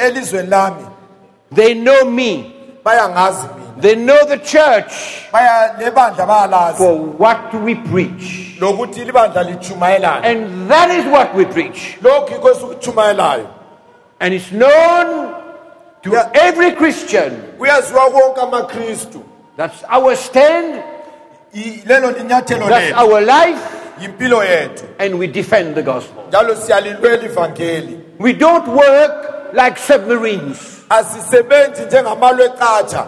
elizweni 0.00 0.48
lami 0.50 0.86
they 1.54 1.74
know 1.74 2.04
me. 2.04 2.54
bayangazi 2.84 3.42
mina 3.42 3.60
They 3.80 3.94
know 3.94 4.24
the 4.26 4.38
church 4.38 4.92
baya 5.32 5.74
lebandla 5.78 6.26
bayalazi 6.26 6.76
for 6.76 6.94
what 7.18 7.54
we 7.64 7.74
preach. 7.74 8.56
lokuthi 8.60 9.04
libandla 9.04 9.42
lichumayelana 9.42 10.22
And 10.24 10.70
that 10.70 10.90
is 10.90 11.04
what 11.06 11.34
we 11.34 11.44
preach. 11.44 11.98
lokhu 12.02 12.32
yikho 12.34 12.50
esikuchumayelayo 12.50 13.46
And 14.20 14.34
it's 14.34 14.50
known 14.52 15.34
to 16.02 16.10
Yeah. 16.10 16.28
every 16.34 16.72
Christian. 16.72 17.42
kuyaziwa 17.58 18.04
wonke 18.06 18.40
amakristu 18.40 19.22
That's 19.56 19.82
our 19.90 20.16
stand, 20.16 20.82
I- 21.54 21.82
lelo 21.86 22.10
linyathelo 22.10 22.68
that's 22.68 22.90
lethu 22.92 22.98
our 23.00 23.20
life, 23.20 23.60
yimpilo 24.00 24.44
yethu 24.44 24.84
and 24.98 25.14
we 25.18 25.26
defend 25.26 25.74
the 25.74 25.82
gospel. 25.82 26.22
njalo 26.28 26.56
siyalilwela 26.56 27.24
ivangeli 27.24 27.98
We 28.18 28.32
don't 28.32 28.68
work 28.68 29.34
like 29.52 29.78
submarines. 29.78 30.80
asisebenzi 30.88 31.82
njengamalwe 31.82 32.44
eqatha 32.44 33.06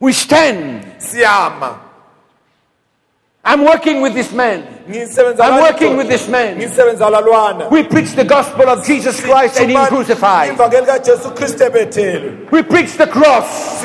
We 0.00 0.12
stand. 0.12 0.84
siyama 0.98 1.78
I'm 3.48 3.62
working 3.64 4.02
with 4.02 4.12
this 4.12 4.32
man. 4.32 4.66
I'm 5.40 5.62
working 5.62 5.96
with 5.96 6.08
this 6.08 6.28
man. 6.28 6.58
We 6.58 7.82
preach 7.84 8.10
the 8.12 8.24
gospel 8.24 8.68
of 8.68 8.84
Jesus 8.84 9.20
Christ 9.20 9.60
and 9.60 9.70
Him 9.70 9.86
crucified. 9.86 10.50
ivangeli 10.56 10.86
kajesu 10.86 11.30
kristu 11.30 11.64
ebethelwe 11.64 12.50
We 12.50 12.62
preach 12.62 12.96
the 12.96 13.06
cross. 13.06 13.82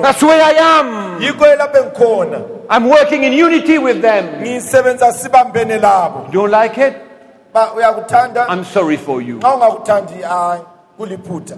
That's 0.00 0.22
where 0.22 0.42
I 0.42 0.52
am. 0.52 1.20
yikho 1.20 1.56
lapho 1.56 1.78
engikhona 1.78 2.40
I'm 2.70 2.88
working 2.88 3.24
in 3.24 3.34
unity 3.34 3.76
with 3.78 4.00
them. 4.00 4.42
labo 5.82 6.32
Don't 6.32 6.50
like 6.50 6.78
it? 6.78 7.03
I'm 8.48 8.64
sorry 8.64 8.96
for 8.96 9.22
you. 9.22 9.38
xa 9.40 9.54
ungakuthandi 9.54 10.22
hayi 10.22 10.60
kuliphutha 10.96 11.56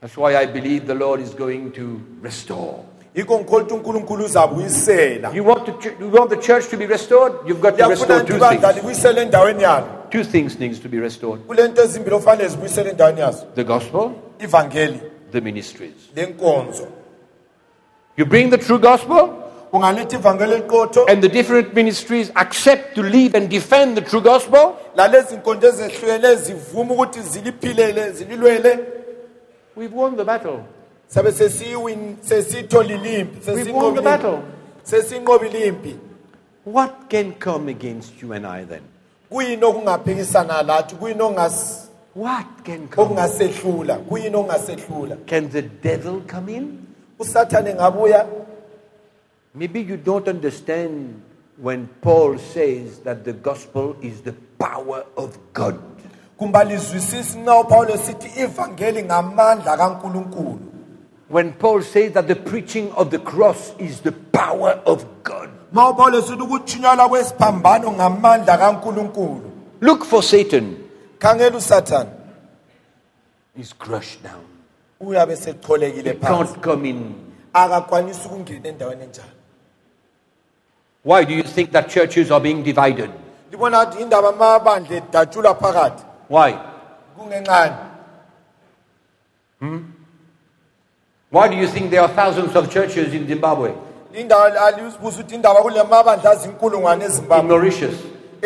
That's 0.00 0.16
why 0.16 0.36
I 0.36 0.46
believe 0.46 0.86
the 0.86 0.94
Lord 0.94 1.20
is 1.20 1.34
going 1.34 1.72
to 1.72 2.00
restore. 2.22 2.84
yikho 3.14 3.38
ngikholwa 3.38 3.62
ukuthi 3.62 3.74
unkulunkulu 3.74 4.24
uzabuyisela 4.24 5.30
You 5.34 5.44
want, 5.44 5.66
the 5.66 5.94
you 6.00 6.10
want 6.10 6.30
the 6.30 6.36
church 6.36 6.68
to 6.70 6.76
be 6.76 6.86
restored? 6.86 7.32
You've 7.46 7.60
got 7.60 7.76
to 7.78 7.88
restore 7.88 8.22
two 8.24 8.38
things. 8.38 8.62
Two 10.10 10.24
things 10.24 10.58
needs 10.58 10.78
to 10.80 10.88
be 10.88 10.98
restored. 11.00 11.40
kule 11.46 11.68
nto 11.68 11.82
ezimbili 11.82 12.16
ofanele 12.16 12.48
zibuyisele 12.48 12.90
endaweni 12.90 13.20
yazo 13.20 13.46
The 13.54 13.64
gospel, 13.64 14.10
the 15.32 15.40
ministries. 15.40 15.92
You 18.16 18.26
bring 18.26 18.50
the 18.50 18.58
true 18.58 18.78
gospel, 18.78 19.18
ungaletha 19.18 19.28
ivangeli 19.28 19.28
eliqotho 19.28 19.47
and 19.72 21.22
the 21.22 21.28
different 21.28 21.74
ministries 21.74 22.30
accept 22.34 22.94
to 22.94 23.02
lead 23.02 23.34
and 23.36 23.48
defend 23.50 23.96
the 23.96 24.00
true 24.02 24.20
gospel, 24.20 24.76
lalezi 24.96 25.36
nkonzo 25.36 25.68
ezehlukene 25.68 26.34
zivuma 26.36 26.94
ukuthi 26.94 27.20
ziliphilele 27.22 28.12
zililwele 28.12 28.78
we've 29.76 29.94
won 29.96 30.16
the 30.16 30.24
battle. 30.24 30.58
sabe 31.08 31.32
sesiyiwin 31.32 32.16
sesithole 32.20 32.94
ilimpi 32.94 33.50
We've 33.50 33.72
won 33.72 33.94
the 33.94 34.02
battle. 34.02 34.38
What 36.64 37.08
can 37.10 37.32
come 37.34 37.68
against 37.70 38.22
you 38.22 38.32
and 38.32 38.46
I 38.46 38.64
then? 38.64 38.82
kuyini 39.30 39.64
okungaphikisana 39.64 40.62
lathi 40.62 40.94
kuyini 40.96 41.20
okungas- 41.20 41.88
What 42.14 42.46
can 42.64 42.88
come? 42.88 43.06
okungasehlula 43.06 43.94
kuyini 44.08 44.36
okungasehlula 44.36 45.16
Can 45.26 45.48
the 45.50 45.62
devil 45.62 46.20
come 46.26 46.48
in? 46.56 46.78
Maybe 49.58 49.80
you 49.82 49.96
don't 49.96 50.28
understand 50.28 51.20
when 51.56 51.88
Paul 52.00 52.38
says 52.38 53.00
that 53.00 53.24
the 53.24 53.32
gospel 53.32 53.96
is 54.00 54.20
the 54.22 54.32
power 54.58 55.04
of 55.16 55.36
God. 55.52 55.78
kumbalizwisisi 56.38 57.38
nxa 57.38 57.60
upawulo 57.60 57.96
sithi 57.96 58.40
ivangeli 58.42 59.02
ngamandla 59.02 59.76
kankulunkulu 59.76 60.58
When 61.30 61.52
Paul 61.52 61.82
says 61.82 62.12
that 62.12 62.26
the 62.28 62.34
preaching 62.36 62.92
of 62.96 63.10
the 63.10 63.18
cross 63.18 63.72
is 63.78 64.00
the 64.00 64.12
power 64.12 64.80
of 64.86 65.04
God. 65.24 65.48
ma 65.72 65.88
upawulo 65.90 66.22
sithi 66.22 66.42
ukutshunyalwa 66.42 67.08
kwesiphambano 67.08 67.92
ngamandla 67.92 68.58
kankulunkulu 68.58 69.50
Look 69.80 70.04
for 70.04 70.22
Satan. 70.22 70.76
khangela 71.18 71.56
usathane 71.56 72.10
He's 73.56 73.72
crushed 73.72 74.22
down. 74.22 74.44
uyabe 75.00 75.34
He 75.34 75.40
secholekile 75.40 76.14
phansi 76.14 76.52
can't 76.52 76.62
come 76.62 76.88
in. 76.88 77.14
akakwanisi 77.52 78.28
ukungena 78.28 78.68
endaweni 78.68 79.02
enjalo 79.04 79.28
Why 81.02 81.24
do 81.24 81.34
you 81.34 81.42
think 81.42 81.72
that 81.72 81.88
churches 81.88 82.30
are 82.30 82.40
being 82.40 82.62
divided? 82.62 83.10
libona 83.50 83.84
ngathi 83.84 84.02
indaba 84.02 84.28
amabandla 84.28 84.96
edatshulwa 84.96 85.54
phakathi. 85.54 86.04
Why? 86.28 86.58
kungenqani 87.18 87.76
hmm? 89.60 89.78
Why 91.30 91.48
do 91.48 91.56
you 91.56 91.66
think 91.68 91.90
there 91.90 92.00
are 92.00 92.08
thousands 92.08 92.56
of 92.56 92.70
churches 92.70 93.12
in 93.12 93.26
Zimbabwe, 93.26 93.72
indawo 94.14 94.44
alibuza 94.44 94.96
ukuthi 94.98 95.34
indaba 95.34 95.62
kule 95.62 95.82
mabandla 95.82 96.30
azinkulungwane 96.30 97.04
in 97.04 97.10
ezimbabwe 97.10 97.48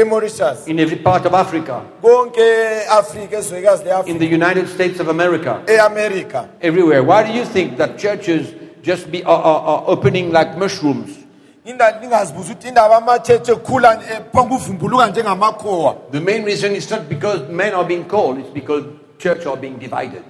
Mauritius, 0.05 0.67
in 0.67 0.81
every 0.81 0.97
part 0.97 1.27
of 1.27 1.35
Africa, 1.35 1.83
konke 2.03 2.41
e-afrika 2.41 3.39
ezwekazi 3.39 4.09
in 4.09 4.19
the 4.19 4.27
United 4.27 4.69
States 4.69 5.01
of 5.01 5.09
America, 5.09 5.63
e-amerika 5.69 6.49
everywhere? 6.61 7.03
Why 7.03 7.23
do 7.23 7.33
you 7.33 7.45
think 7.45 7.77
that 7.77 7.99
churches 7.99 8.55
just 8.83 9.11
be 9.11 9.23
are, 9.23 9.43
are, 9.43 9.61
are 9.61 9.85
opening 9.87 10.33
like 10.33 10.57
mushrooms? 10.57 11.22
Inda- 11.67 12.01
ningazibuza 12.01 12.53
ukuthi 12.53 12.69
indaba 12.69 12.97
amatshetshi 12.97 13.53
ekhula 13.53 14.01
ephonga 14.17 14.55
uvumbuluka 14.55 15.07
njengamakhowa 15.07 15.97
The 16.13 16.21
main 16.21 16.45
reason 16.45 16.75
is 16.77 16.91
not 16.91 17.01
because 17.09 17.41
men 17.53 17.75
are 17.75 17.85
being 17.85 18.05
called, 18.05 18.39
it's 18.39 18.51
because 18.55 18.85
church 19.19 19.47
are 19.47 19.57
being 19.57 19.79
divided. 19.79 20.23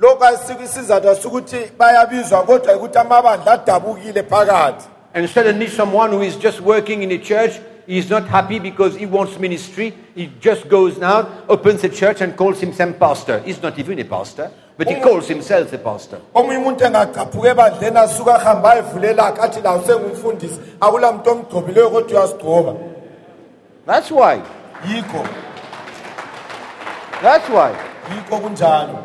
lokhu 0.00 0.24
asiko 0.24 0.62
isizathu 0.62 1.10
asukuthi 1.10 1.56
bayabizwa 1.78 2.42
kodwa 2.42 2.76
ukuthi 2.76 2.98
amabandla 2.98 3.52
adabukile 3.52 4.22
phakathi 4.22 4.86
And 5.14 5.28
suddenly 5.28 5.68
someone 5.68 6.10
who 6.12 6.22
is 6.22 6.36
just 6.36 6.60
working 6.60 7.02
in 7.02 7.10
a 7.12 7.18
church, 7.18 7.52
he's 7.86 8.10
not 8.10 8.26
happy 8.28 8.58
because 8.58 8.94
he 8.94 9.06
wants 9.06 9.38
ministry. 9.38 9.94
He 10.14 10.26
just 10.40 10.68
goes 10.68 11.00
out, 11.02 11.26
opens 11.48 11.82
a 11.84 11.88
church 11.88 12.20
and 12.20 12.36
calls 12.36 12.60
himself 12.60 12.98
pastor. 12.98 13.40
He's 13.40 13.62
not 13.62 13.78
even 13.78 13.98
a 13.98 14.04
pastor, 14.04 14.50
but 14.78 14.86
he 14.88 14.94
calls 15.00 15.28
himself 15.28 15.72
a 15.72 15.78
pastor. 15.78 16.18
omunye 16.34 16.58
umuntu 16.58 16.84
engagqaphuka 16.84 17.48
ebandleni 17.50 17.98
asuke 17.98 18.30
ahambe 18.30 18.68
ayevulelakhe 18.68 19.40
athi 19.42 19.60
lawo 19.60 19.82
sengumfundisi 19.86 20.60
akula 20.80 21.12
muntu 21.12 21.30
omgcobileyo 21.30 21.90
kodwa 21.90 22.20
uyasigcoba 22.20 22.74
That's 23.86 24.10
why. 24.10 24.42
yikho 24.88 25.22
That's 27.22 27.48
why. 27.48 27.70
yikho 28.14 28.38
kunjalo 28.40 29.04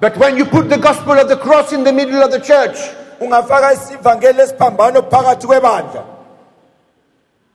But 0.00 0.16
when 0.16 0.36
you 0.36 0.44
put 0.44 0.68
the 0.68 0.78
gospel 0.78 1.12
of 1.18 1.28
the 1.28 1.36
cross 1.36 1.72
in 1.72 1.82
the 1.84 1.92
middle 1.92 2.22
of 2.22 2.30
the 2.30 2.38
church, 2.40 2.78
ungafaka 3.20 3.72
isivangeli 3.72 4.40
esiphambano 4.40 5.02
phakathi 5.02 5.46
kwebandla 5.46 6.04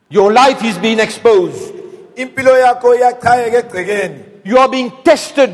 your 0.10 0.32
life 0.32 0.62
is 0.64 0.78
being 0.78 1.00
exposed. 1.00 1.74
impilo 2.16 2.58
yakho 2.58 2.96
iyachayeka 2.96 3.58
egcekeni 3.58 4.20
You 4.46 4.58
are 4.60 4.68
being 4.70 4.92
tested 5.04 5.52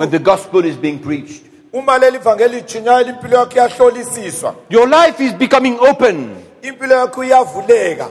when 0.00 0.10
the 0.10 0.18
gospel 0.18 0.64
is 0.64 0.76
being 0.76 0.98
preached. 0.98 1.42
uma 1.72 1.98
leli 1.98 2.18
vangeli 2.18 2.58
ijinyayo 2.58 3.06
impilo 3.08 3.36
yakho 3.36 3.54
iyahlolisiswa 3.54 4.54
Your 4.70 4.88
life 4.88 5.24
is 5.24 5.32
becoming 5.34 5.78
open, 5.80 6.30
impilo 6.62 6.94
yakho 6.94 7.24
iyavuleka 7.24 8.08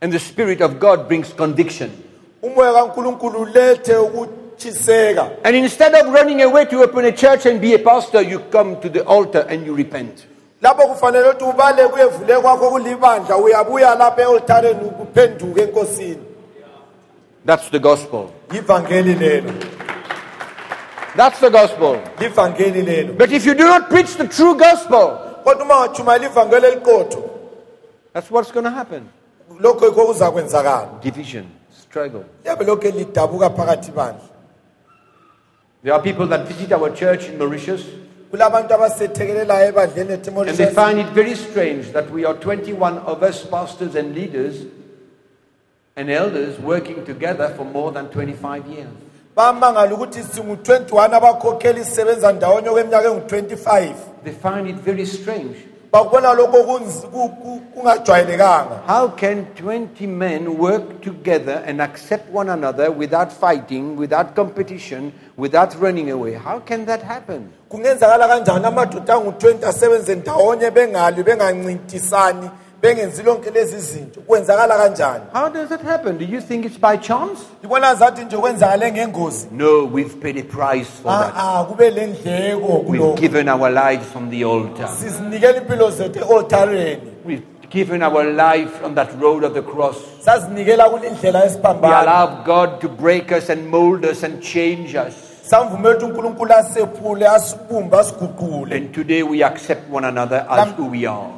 and 0.00 0.12
the 0.12 0.18
Spirit 0.18 0.60
of 0.60 0.78
God 0.78 1.08
brings 1.08 1.32
conviction. 1.36 1.90
umoya 2.42 2.72
kankulunkulu 2.72 3.40
ulethe 3.40 3.96
ukutshiseka 3.96 5.30
And 5.44 5.56
instead 5.56 5.94
of 5.94 6.12
running 6.14 6.42
away 6.42 6.64
to 6.64 6.82
open 6.82 7.04
a 7.04 7.12
church 7.12 7.46
and 7.46 7.60
be 7.60 7.74
a 7.74 7.78
pastor, 7.78 8.22
you 8.22 8.40
come 8.50 8.80
to 8.80 8.88
the 8.88 9.04
altar 9.04 9.46
and 9.48 9.64
you 9.66 9.74
repent. 9.76 10.26
lapho 10.62 10.82
kufanele 10.88 11.28
ukuthi 11.28 11.44
ubaleke 11.44 11.92
uyevuleka 11.94 12.40
kwakho 12.40 12.70
kulibandla 12.70 13.36
uyabuya 13.36 13.94
lapha 13.94 14.22
e-oltareni 14.22 14.80
uphenduke 15.02 15.62
enkosini 15.62 16.18
That's 17.46 17.70
the 17.70 17.78
gospel. 17.78 18.30
lelo 18.50 19.52
That's 21.16 21.40
the 21.40 21.50
gospel. 21.50 21.96
livangeli 22.18 22.82
lelo 22.84 23.16
But 23.18 23.32
if 23.32 23.46
you 23.46 23.54
do 23.54 23.64
not 23.64 23.88
preach 23.88 24.16
the 24.16 24.28
true 24.28 24.54
gospel, 24.56 25.18
kodwa 25.44 25.64
uma 25.64 25.74
ngatshumayela 25.88 26.26
ivangeli 26.30 26.66
eliqotho 26.66 27.30
that's 28.12 28.30
what's 28.30 28.50
going 28.52 28.64
to 28.64 28.70
happen. 28.70 29.08
lokho 29.60 29.86
yikho 29.86 30.06
kuzakwenzakala 30.06 31.00
Division, 31.02 31.46
struggle. 31.70 32.24
liyabe 32.44 32.64
lokhu 32.64 32.90
lidabuka 32.90 33.50
phakathi 33.50 33.90
bandla 33.92 34.20
There 35.82 35.94
are 35.94 36.02
people 36.02 36.26
that 36.26 36.48
visit 36.48 36.72
our 36.72 36.90
church 36.90 37.28
in 37.28 37.38
Mauritius 37.38 37.82
kulabantu 38.30 38.74
abasethekelelayo 38.74 39.68
ebandleni 39.72 40.12
and 40.48 40.58
they 40.58 40.74
find 40.74 40.98
it 40.98 41.06
very 41.14 41.34
strange 41.34 41.92
that 41.92 42.10
we 42.10 42.24
are 42.24 42.34
21 42.34 42.98
of 42.98 43.22
us 43.22 43.44
pastors 43.44 43.94
and 43.94 44.14
leaders 44.14 44.64
and 45.96 46.10
elders 46.10 46.58
working 46.58 47.04
together 47.04 47.48
for 47.56 47.64
more 47.64 47.92
than 47.92 48.08
25 48.08 48.66
years. 48.66 48.88
Bamangala 49.36 49.94
ukuthi 49.94 50.22
singu-21 50.22 51.14
abakhokheli 51.14 51.84
sisebenza 51.84 52.32
ndawonye 52.32 52.70
kweminyaka 52.70 53.08
engu-25 53.08 53.92
They 54.24 54.32
find 54.32 54.68
it 54.68 54.76
very 54.76 55.06
strange. 55.06 55.56
bakubona 55.92 56.34
lokho 56.34 56.56
kunz- 56.58 57.06
ku- 57.10 57.28
ku- 57.28 57.60
kungajwayelekanga 57.74 58.80
How 58.86 59.08
can 59.08 59.46
20 59.54 60.06
men 60.06 60.48
work 60.58 61.00
together 61.00 61.62
and 61.66 61.80
accept 61.80 62.34
one 62.34 62.52
another 62.52 62.90
without 62.90 63.30
fighting, 63.32 63.96
without 63.96 64.34
competition, 64.34 65.12
without 65.38 65.74
running 65.80 66.10
away? 66.10 66.32
How 66.34 66.58
can 66.60 66.86
that 66.86 67.02
happen? 67.02 67.48
kungenzakala 67.68 68.28
kanjani 68.28 68.66
amadoda 68.66 69.14
angu-20 69.14 69.68
asebenze 69.68 70.14
ndawonye 70.14 70.70
bengalwi 70.70 71.22
bengancintisani 71.22 72.50
bengenzi 72.86 73.22
lonke 73.22 73.50
lezi 73.50 73.78
zinto 73.80 74.20
kwenzakala 74.20 74.76
kanjani 74.78 75.24
How 75.32 75.48
does 75.48 75.68
that 75.68 75.82
happen? 75.82 76.18
Do 76.18 76.24
you 76.24 76.40
think 76.40 76.64
it's 76.64 76.78
by 76.78 76.96
chance? 76.96 77.40
libona 77.62 77.94
zathi 77.94 78.24
nje 78.24 78.36
kwenzakale 78.36 78.92
ngengozi 78.92 79.46
No, 79.52 79.84
we've 79.94 80.14
paid 80.20 80.38
a 80.38 80.42
price 80.42 80.90
for 81.02 81.12
ah, 81.12 81.18
that. 81.18 81.34
a 81.36 81.64
kube 81.64 81.90
le 81.90 82.06
ndleko 82.06 82.66
We've 82.72 82.84
kulokho 82.86 83.20
given 83.20 83.48
our 83.48 83.70
lives 83.70 84.06
on 84.16 84.30
the 84.30 84.44
altar. 84.44 84.88
sizinikela 84.88 85.56
impilo 85.56 85.90
zethu 85.90 86.18
e-oltareni 86.18 87.00
We've 87.26 87.42
given 87.70 88.02
our 88.02 88.24
life 88.24 88.84
on 88.84 88.94
that 88.94 89.08
road 89.20 89.44
of 89.46 89.52
the 89.54 89.62
cross. 89.62 89.96
sazinikela 90.20 90.88
kule 90.90 91.10
ndlela 91.10 91.38
We 91.38 91.44
yesiphambano 91.44 91.96
allow 91.98 92.44
God 92.44 92.80
to 92.80 92.88
break 92.88 93.32
us 93.38 93.50
and 93.50 93.66
mold 93.68 94.04
us 94.04 94.24
and 94.24 94.40
change 94.42 94.94
us. 95.08 95.14
Samvumela 95.50 95.94
ukuthi 95.94 96.04
unkulunkulu 96.04 96.52
asephule 96.54 97.26
asibumbe 97.28 97.96
asiguqule 97.96 98.76
And 98.76 98.92
today 98.94 99.22
we 99.22 99.42
accept 99.44 99.90
one 99.90 100.04
another 100.08 100.46
as 100.50 100.68
who 100.76 100.86
we 100.86 101.06
are. 101.06 101.30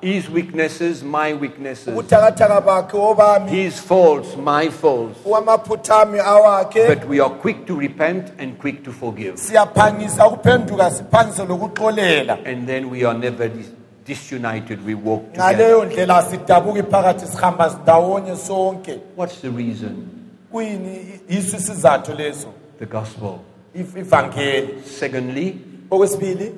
His 0.00 0.30
weaknesses, 0.30 1.02
my 1.02 1.32
weaknesses. 1.34 1.88
ubuthakathaka 1.88 2.60
bakhe 2.60 2.96
obami 2.98 3.50
His 3.50 3.80
faults, 3.80 4.36
my 4.36 4.68
faults. 4.70 5.18
owamaphutha 5.26 6.02
ami 6.02 6.18
awakhe 6.20 6.86
But 6.86 7.08
we 7.08 7.18
are 7.20 7.30
quick 7.30 7.66
to 7.66 7.74
repent 7.74 8.30
and 8.38 8.56
quick 8.60 8.84
to 8.84 8.92
forgive. 8.92 9.34
siyaphangisa 9.38 10.26
ukuphenduka 10.26 10.90
siphangise 10.90 11.44
lokuxolela 11.44 12.38
And 12.46 12.68
then 12.68 12.90
we 12.90 13.04
are 13.04 13.18
never 13.18 13.48
dis- 13.48 13.72
disunited. 14.04 14.84
We 14.86 14.94
walk 14.94 15.22
together. 15.32 15.42
ngaleyo 15.54 15.84
ndlela 15.84 16.22
sidabuki 16.22 16.82
phakathi 16.82 17.26
sihamba 17.26 17.78
ndawonye 17.82 18.36
sonke 18.36 18.98
What's 19.16 19.40
the 19.40 19.50
reason? 19.50 20.17
Kuyini 20.52 21.20
yiso 21.28 21.56
isizathu 21.56 22.12
leso 22.14 22.48
The 22.78 22.86
gospel. 22.86 23.38
if- 23.74 23.96
ivangeli 23.96 24.68
Secondly, 24.98 25.56
okwesibili 25.90 26.52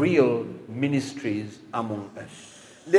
real 0.00 0.44
ministries 0.68 1.46
among 1.72 2.00
us. 2.16 2.32
le 2.92 2.98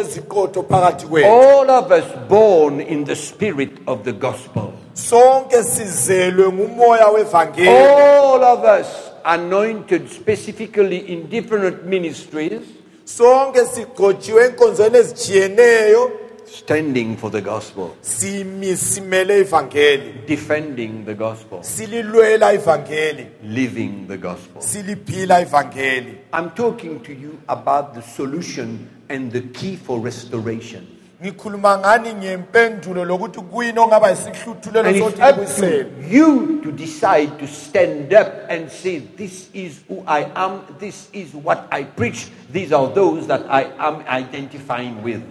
eziqotho 0.00 0.62
phakathi 0.62 1.06
kwethu 1.06 1.28
All 1.28 1.70
of 1.70 1.90
us 1.90 2.04
born 2.28 2.80
in 2.80 3.04
the 3.04 3.16
spirit 3.16 3.70
of 3.86 4.02
the 4.04 4.12
gospel. 4.12 4.72
sonke 4.94 5.62
sizelwe 5.64 6.52
ngumoya 6.52 7.08
wevangeli 7.08 7.68
All 7.68 8.44
of 8.44 8.64
us 8.80 8.86
anointed 9.24 10.08
specifically 10.10 10.98
in 10.98 11.28
different 11.30 11.84
ministries, 11.84 12.60
sonke 13.04 13.64
sigcotshiwe 13.66 14.44
enkonzweni 14.46 14.98
ezitshiyeneyo 14.98 16.10
standing 16.54 17.16
for 17.16 17.30
the 17.30 17.40
gospel, 17.40 17.96
ivangeli 19.40 20.26
defending 20.26 21.04
the 21.04 21.14
gospel, 21.14 21.62
sililwela 21.62 22.52
ivangeli 22.54 23.26
living 23.42 24.06
the 24.06 24.16
gospel. 24.16 24.62
siliphila 24.62 25.40
ivangeli 25.40 26.18
I'm 26.32 26.50
talking 26.50 27.00
to 27.00 27.12
you 27.12 27.38
about 27.48 27.94
the 27.94 28.02
solution 28.02 28.88
and 29.08 29.32
the 29.32 29.40
key 29.40 29.76
for 29.76 30.00
restoration. 30.00 30.86
ngikhuluma 31.22 31.78
ngani 31.78 32.14
ngempendulo 32.14 33.04
lokuthi 33.04 33.40
kuyini 33.40 33.78
ongaba 33.78 34.10
yisihluthulelo 34.10 34.88
And 34.88 34.96
it's 34.96 35.06
sokuthi 35.06 35.22
up 35.22 35.36
to 35.56 36.08
you 36.08 36.60
to 36.62 36.72
decide 36.72 37.38
to 37.38 37.46
stand 37.46 38.12
up 38.12 38.28
and 38.48 38.70
say, 38.70 38.98
This 39.16 39.48
is 39.54 39.80
who 39.88 40.04
I 40.06 40.30
am, 40.36 40.60
this 40.78 41.08
is 41.12 41.34
what 41.34 41.66
I 41.72 41.84
preach, 41.84 42.28
these 42.52 42.72
are 42.72 42.88
those 42.94 43.26
that 43.26 43.42
I 43.50 43.62
am 43.78 44.04
identifying 44.06 45.02
with. 45.02 45.22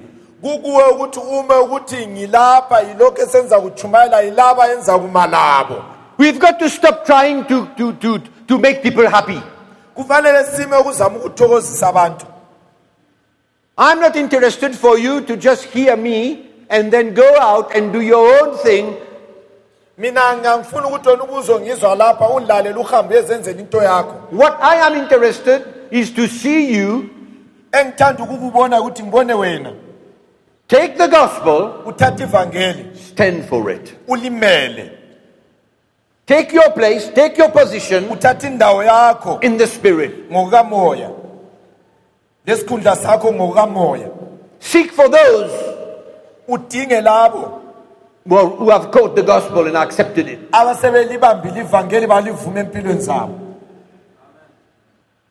Kukuwe 0.43 0.83
ukuthi 0.83 1.19
ume 1.19 1.55
ukuthi 1.55 2.07
ngilapha 2.07 2.81
yilokhu 2.81 3.21
esenza 3.21 3.59
kuchumayela 3.59 4.21
yilaba 4.21 4.71
enza 4.71 4.99
kuma 4.99 5.27
labo 5.27 5.75
We've 6.17 6.39
got 6.39 6.59
to 6.59 6.69
stop 6.69 7.05
trying 7.05 7.43
to, 7.45 7.67
to, 7.77 7.93
to, 7.93 8.19
to 8.47 8.59
make 8.59 8.83
people 8.83 9.09
happy. 9.09 9.41
kufanele 9.95 10.45
sime 10.45 10.77
ukuzama 10.77 11.17
ukuthokozisa 11.17 11.87
abantu 11.87 12.25
I'm 13.77 13.99
not 13.99 14.15
interested 14.15 14.75
for 14.75 14.99
you 14.99 15.21
to 15.21 15.35
just 15.35 15.63
hear 15.63 15.97
me 15.97 16.45
and 16.69 16.91
then 16.91 17.13
go 17.13 17.39
out 17.39 17.75
and 17.75 17.93
do 17.93 18.01
your 18.01 18.43
own 18.43 18.57
thing. 18.57 18.95
mina 19.97 20.37
ngangifuna 20.37 20.87
ukuthi 20.87 21.09
wena 21.09 21.23
ubuzwe 21.23 21.59
ngizwa 21.59 21.95
lapha 21.95 22.29
ulalele 22.29 22.79
uhambe 22.79 23.15
uyezenzela 23.15 23.59
into 23.59 23.77
yakho 23.77 24.13
What 24.31 24.57
I 24.61 24.75
am 24.81 24.97
interested 24.97 25.61
is 25.91 26.13
to 26.13 26.27
see 26.27 26.77
you 26.77 27.09
engithanda 27.71 28.23
ukukubona 28.23 28.81
ukuthi 28.81 29.03
ngibone 29.03 29.33
wena 29.33 29.73
take 30.73 30.97
the 30.97 31.07
gospel, 31.07 31.83
uthatha 31.85 32.23
ivangeli. 32.25 32.95
Stand 32.97 33.45
for 33.45 33.69
it. 33.71 33.93
ulimele. 34.07 34.89
Take 36.25 36.53
your 36.53 36.71
place, 36.71 37.09
take 37.13 37.37
your 37.37 37.51
position. 37.51 38.05
Uthatha 38.09 38.47
indawo 38.47 38.83
yakho. 38.83 39.43
In 39.43 39.57
the 39.57 39.67
spirit. 39.67 40.29
ngokukamoya 40.31 41.11
lesikhundla 42.47 42.95
sakho 42.95 43.31
ngokukamoya 43.33 44.09
Seek 44.59 44.91
for 44.91 45.09
those 45.09 45.51
udinge 46.47 47.01
labo. 47.01 47.59
who 48.25 48.37
are- 48.37 48.55
who 48.55 48.69
have 48.69 48.89
caught 48.91 49.15
the 49.15 49.21
gospel 49.23 49.67
and 49.67 49.75
accepted 49.77 50.27
it. 50.29 50.39
abasebelibambile 50.51 51.59
ivangeli 51.61 52.07
balivuma 52.07 52.59
empilweni 52.59 53.01
zabo. 53.01 53.39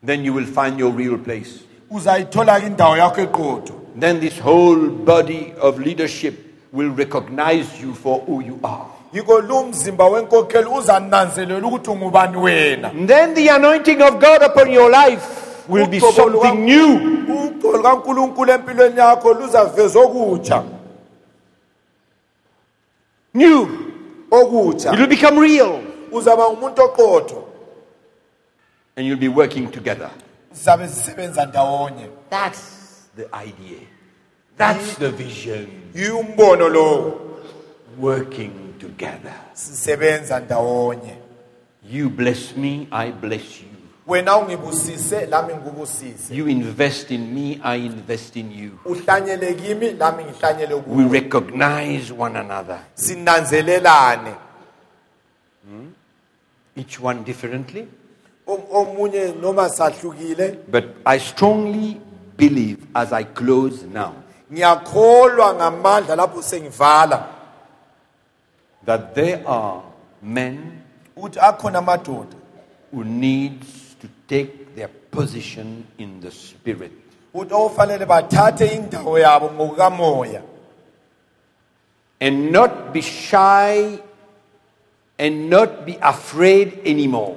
Then 0.05 0.25
you 0.25 0.35
will 0.35 0.47
find 0.47 0.79
your 0.79 0.91
real 0.93 1.17
place. 1.19 1.61
uzayithola-ke 1.91 2.67
indawo 2.67 2.97
yakho 2.97 3.21
eqotho 3.27 3.75
Then 4.01 4.21
this 4.21 4.39
whole 4.39 4.89
body 4.89 5.53
of 5.61 5.79
leadership 5.79 6.35
will 6.73 6.91
recognize 6.91 7.81
you 7.83 7.95
for 7.95 8.21
who 8.21 8.41
you 8.43 8.59
are. 8.63 8.87
yiko 9.13 9.41
lu 9.41 9.65
mzimba 9.65 10.07
wenkokheli 10.07 10.67
uzananzelela 10.69 11.67
ukuthi 11.67 11.91
ungubani 11.91 12.37
wena 12.37 12.89
And 12.91 13.09
then 13.09 13.35
the 13.35 13.49
anointing 13.49 14.01
of 14.03 14.15
God 14.21 14.43
upon 14.43 14.71
your 14.73 14.91
life 14.91 15.23
will 15.69 15.87
be 15.87 15.99
Ugcobo 16.01 16.29
luka- 16.31 16.49
something 16.49 16.65
new. 16.65 16.97
ugcolo 17.45 17.77
lukankulunkulu 17.77 18.53
empilweni 18.53 18.99
yakho 18.99 19.35
luzavezwa 19.35 20.03
okutsha 20.03 20.65
New. 23.35 23.63
It 23.63 23.69
okutsha 24.31 24.91
will 24.93 25.07
become 25.07 25.39
real. 25.41 25.81
uzaba 26.13 26.49
ngumuntu 26.51 26.83
oqotho 26.83 27.45
And 28.97 29.07
you'll 29.07 29.19
be 29.21 29.29
working 29.29 29.71
together. 29.71 30.11
zizabe 30.53 30.87
zisebenza 30.87 31.47
ndawonye 31.47 32.07
That's 32.31 32.82
the 33.17 33.29
idea. 33.35 33.79
That's 34.59 34.97
the 34.99 35.11
vision. 35.11 35.67
yiwumbono 35.95 36.69
lowo 36.69 37.21
Working 37.99 38.75
together. 38.79 39.35
sisebenza 39.53 40.41
ndawonye 40.41 41.17
You 41.91 42.09
bless 42.11 42.57
me, 42.57 42.87
I 42.91 43.11
bless 43.13 43.61
you. 43.61 43.67
wena 44.07 44.37
ungibusise 44.37 45.27
lami 45.27 45.55
ngikubusise 45.55 46.35
You 46.35 46.49
invest 46.49 47.11
in 47.11 47.35
me, 47.35 47.61
I 47.65 47.77
invest 47.87 48.37
in 48.37 48.53
you. 48.53 48.71
uhlanyele 48.85 49.55
kimi 49.55 49.91
lami 49.93 50.25
ngihlanyele 50.25 50.75
We 50.87 51.05
recognize 51.21 52.13
one 52.13 52.37
another, 52.39 52.79
sinanzelelane 52.95 54.35
hmm? 55.69 55.89
each 56.77 57.01
one 57.01 57.23
differently. 57.25 57.87
Omunye 58.47 59.33
noma 59.41 59.69
sahlukile 59.69 60.57
But 60.71 60.85
I 61.07 61.19
strongly 61.19 62.01
believe 62.37 62.87
as 62.95 63.13
I 63.13 63.25
close 63.25 63.83
now. 63.83 64.15
Ngiyakholwa 64.53 65.55
ngamandla 65.55 66.17
lapho 66.17 66.43
sengivala. 66.43 67.27
That 68.85 69.15
there 69.15 69.43
are 69.47 69.83
men 70.23 70.83
ukuthi 71.17 71.39
akhona 71.39 71.79
amadoda. 71.79 72.37
who 72.91 73.05
needs 73.05 73.95
to 74.01 74.09
take 74.29 74.75
their 74.77 74.89
position 74.89 75.87
in 75.99 76.21
the 76.21 76.31
spirit. 76.31 76.93
ukuthi 77.35 77.53
okufanele 77.53 78.07
bathathe 78.07 78.67
indawo 78.67 79.19
yabo 79.19 79.51
ngokukamoya. 79.51 80.43
And 82.21 82.53
not 82.53 82.93
be 82.93 83.01
shy 83.01 83.99
and 85.19 85.51
not 85.51 85.87
be 85.87 85.99
afraid 86.01 86.81
anymore. 86.85 87.37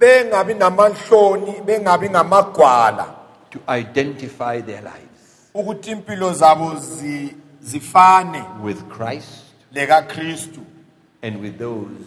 Bengabi 0.00 0.54
namanhloni 0.54 1.60
bengabi 1.64 2.08
ngamagwala 2.10 3.21
to 3.52 3.58
identify 3.68 4.60
their 4.60 4.82
lives. 4.82 5.50
Ukuthi 5.54 5.90
impilo 5.90 6.32
zabo 6.32 6.76
zi- 6.78 7.34
zifane 7.62 8.44
with 8.62 8.88
Christ 8.88 9.44
lekaKristu 9.74 10.60
and 11.22 11.40
with 11.40 11.58
those 11.58 12.04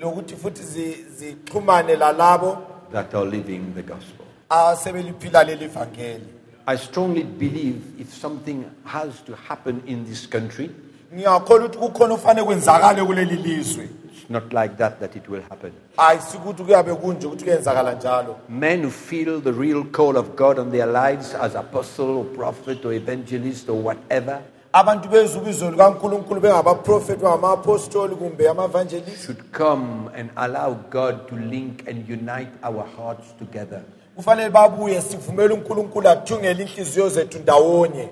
lokuthi 0.00 0.36
futhi 0.36 0.62
zi- 0.62 1.04
zixhumane 1.18 1.96
lalabo 1.96 2.58
that 2.92 3.14
are 3.14 3.24
living 3.26 3.72
the 3.74 3.82
gospel. 3.82 4.24
asebeliphila 4.50 5.44
leli 5.44 5.66
vangeli 5.68 6.24
I 6.66 6.76
strongly 6.76 7.22
believe 7.22 7.80
if 7.98 8.12
something 8.14 8.64
has 8.84 9.20
to 9.22 9.34
happen 9.34 9.82
in 9.86 10.04
this 10.04 10.26
country, 10.26 10.70
ngiyakholwa 11.14 11.66
ukuthi 11.66 11.78
kukhona 11.78 12.14
okufanele 12.14 12.46
kwenzakale 12.46 13.04
kuleli 13.04 13.36
lizwe 13.36 13.88
it's 14.28 14.30
not 14.30 14.52
like 14.52 14.76
that 14.76 15.00
that 15.00 15.16
it 15.16 15.28
will 15.28 15.42
happen. 15.48 15.72
ayisikuthi 15.96 16.62
kuyabe 16.62 16.94
kunje 16.94 17.26
ukuthi 17.26 17.44
kuyenzakala 17.44 17.92
njalo 17.94 18.36
Men 18.48 18.82
who 18.82 18.90
feel 18.90 19.40
the 19.40 19.52
real 19.52 19.84
call 19.84 20.16
of 20.16 20.36
God 20.36 20.58
on 20.58 20.70
their 20.70 20.86
lives 20.86 21.34
as 21.34 21.54
apostle 21.54 22.18
or 22.18 22.24
prophet 22.24 22.84
or 22.84 22.92
evangelist 22.92 23.68
or 23.68 23.82
whatever 23.82 24.40
abantu 24.72 25.08
bezwa 25.08 25.42
ubizo 25.42 25.70
likankulunkulu 25.70 26.40
bengabaprofethi 26.40 27.22
bangama-apostoli 27.22 28.14
kumbe 28.14 28.48
ama-evangelist 28.48 29.24
should 29.26 29.42
come 29.52 30.10
and 30.16 30.30
allow 30.36 30.74
God 30.90 31.28
to 31.28 31.36
link 31.36 31.88
and 31.88 32.08
unite 32.08 32.50
our 32.62 32.84
hearts 32.96 33.34
together. 33.38 33.80
kufanele 34.16 34.50
babuye 34.50 35.00
sivumele 35.00 35.54
unkulunkulu 35.54 36.08
athungele 36.08 36.62
inhliziyo 36.62 37.08
zethu 37.08 37.38
ndawonye 37.38 38.08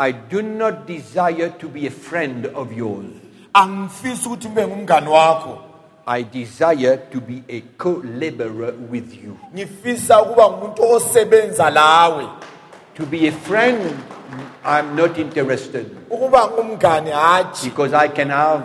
I 0.00 0.12
do 0.12 0.42
not 0.42 0.86
desire 0.86 1.48
to 1.58 1.68
be 1.68 1.86
a 1.86 1.90
friend 1.90 2.46
of 2.54 2.72
yours. 2.72 3.06
Angifisi 3.52 4.28
ukuthi 4.28 4.48
ngibe 4.48 4.66
ngumngani 4.66 5.08
wakho. 5.08 5.58
I 6.06 6.22
desire 6.22 6.96
to 7.12 7.20
be 7.20 7.42
a 7.48 7.60
co-laborer 7.76 8.72
with 8.90 9.14
you. 9.24 9.36
ngifisa 9.54 10.22
ukuba 10.22 10.50
ngumuntu 10.50 10.82
osebenza 10.92 11.70
lawe. 11.70 12.28
To 12.94 13.06
be 13.06 13.28
a 13.28 13.32
friend, 13.32 13.96
I'm 14.64 14.96
not 14.96 15.18
interested. 15.18 15.86
Ukuba 16.10 16.48
ngumngani 16.48 17.10
hatshi. 17.10 17.68
Because 17.68 17.94
I 17.94 18.08
can 18.08 18.30
have 18.30 18.62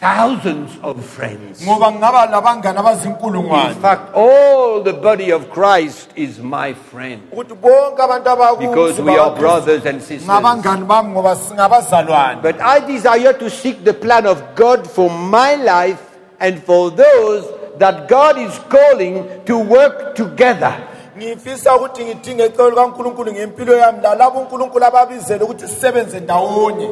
thousands 0.00 0.78
of 0.82 1.04
friends. 1.04 1.62
ngoba 1.62 1.92
ngingaba 1.92 2.26
labangani 2.26 3.70
In 3.70 3.74
fact, 3.82 4.14
all 4.14 4.82
the 4.82 4.94
body 4.94 5.30
of 5.30 5.50
Christ 5.50 6.10
is 6.16 6.38
my 6.38 6.72
friend 6.72 7.20
ukuthi 7.30 7.54
bonke 7.60 8.00
abantu 8.00 8.58
because 8.60 9.00
we 9.00 9.16
are 9.18 9.36
brothers 9.36 9.84
and 9.84 10.00
sisters. 10.00 10.26
ngabangani 10.26 10.86
bami 10.86 11.12
ngoba 11.12 11.36
singabazalwane 11.36 12.42
But 12.42 12.60
I 12.60 12.80
desire 12.80 13.34
to 13.34 13.50
seek 13.50 13.84
the 13.84 13.92
plan 13.94 14.26
of 14.26 14.42
God 14.54 14.88
for 14.90 15.10
my 15.10 15.54
life 15.56 16.00
and 16.40 16.62
for 16.62 16.90
those 16.90 17.44
that 17.78 18.08
God 18.08 18.38
is 18.38 18.58
calling 18.70 19.28
to 19.44 19.58
work 19.58 20.14
together. 20.16 20.74
ngifisa 21.18 21.76
ukuthi 21.76 22.04
ngidinge 22.04 22.46
icebo 22.46 22.70
likankulunkulu 22.70 23.32
ngempilo 23.32 23.76
yami 23.76 23.98
lalabo 24.02 24.38
unkulunkulu 24.40 24.84
ababizele 24.84 25.44
ukuthi 25.44 25.68
sisebenze 25.68 26.20
ndawonye 26.20 26.88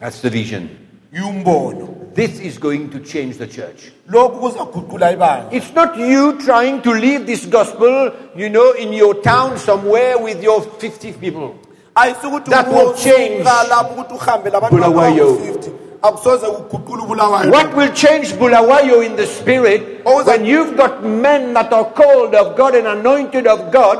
That's 0.00 0.20
the 0.22 0.30
vision. 0.30 0.68
yumbono 1.12 1.88
This 2.14 2.40
is 2.40 2.58
going 2.58 2.90
to 2.90 2.98
change 3.00 3.38
the 3.38 3.46
church. 3.46 3.92
lokhu 4.08 4.40
kuzaguqula 4.40 5.12
ibandla 5.12 5.52
It's 5.52 5.72
not 5.74 5.96
you 5.96 6.38
trying 6.44 6.82
to 6.82 6.90
live 6.92 7.26
this 7.26 7.46
gospel, 7.46 8.12
you 8.36 8.48
know, 8.48 8.72
in 8.72 8.92
your 8.92 9.14
town 9.22 9.58
somewhere 9.58 10.18
with 10.18 10.42
your 10.42 10.60
50 10.62 11.12
people. 11.12 11.54
That 11.94 12.68
will 12.68 12.94
change 12.94 13.44
usuka 13.44 13.64
lapho 13.68 13.94
ukuthi 13.94 14.14
uhambe 14.14 14.50
labantu 14.50 14.76
Bulawayo. 14.76 15.26
abawu-50 15.26 15.70
akusoze 16.02 16.46
kuguqula 16.46 17.02
ubulawayo 17.02 17.50
What 17.52 17.74
will 17.76 17.92
change 17.92 18.32
Bulawayo 18.32 19.04
in 19.06 19.16
the 19.16 19.26
spirit 19.26 20.02
when 20.04 20.44
you've 20.44 20.76
got 20.76 21.04
men 21.04 21.52
that 21.54 21.72
are 21.72 21.84
called 21.92 22.34
of 22.34 22.56
God 22.56 22.74
and 22.74 22.86
anointed 22.86 23.46
of 23.46 23.70
God 23.70 23.98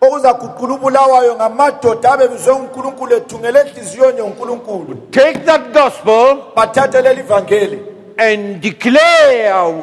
okuzaguqula 0.00 1.34
ngamadoda 1.36 2.12
abebizwe 2.12 2.54
ngunkulunkulu 2.54 3.16
ethungele 3.16 3.60
enhliziyweni 3.60 4.18
yonkulunkulu. 4.18 5.10
Take 5.10 5.38
that 5.44 5.72
gospel 5.72 6.52
bathathe 6.56 7.02
leli 7.02 7.22
vangeli 7.22 7.78
and 8.18 8.60
declare 8.60 9.82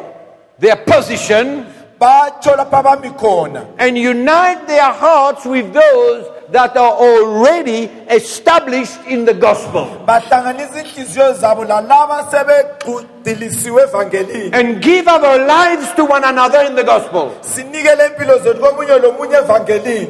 their 0.60 0.78
position 0.78 1.66
batsho 2.00 2.56
lapho 2.56 2.78
abami 2.78 3.10
khona. 3.18 3.66
and 3.78 3.98
unite 3.98 4.68
their 4.68 4.92
hearts 4.92 5.46
with 5.46 5.74
those 5.74 6.26
that 6.52 6.78
are 6.78 6.94
already 6.94 7.90
established 8.10 8.98
in 9.08 9.26
the 9.26 9.34
gospel 9.34 9.86
bahlanganisa 10.06 10.80
inhliziyo 10.80 11.34
zabo 11.34 11.64
lalaba 11.64 12.28
sebegxilisiwe 12.32 13.84
evangelini 13.84 14.50
and 14.54 14.82
give 14.82 15.08
our 15.08 15.38
lives 15.38 15.96
to 15.96 16.06
one 16.06 16.24
another 16.24 16.66
in 16.70 16.76
the 16.76 16.84
gospel. 16.84 17.32
sinikele 17.42 18.08
impilo 18.08 18.40
zethu 18.40 18.62
komunye 18.62 19.00
lomunye 19.00 19.36
evangelini 19.36 20.08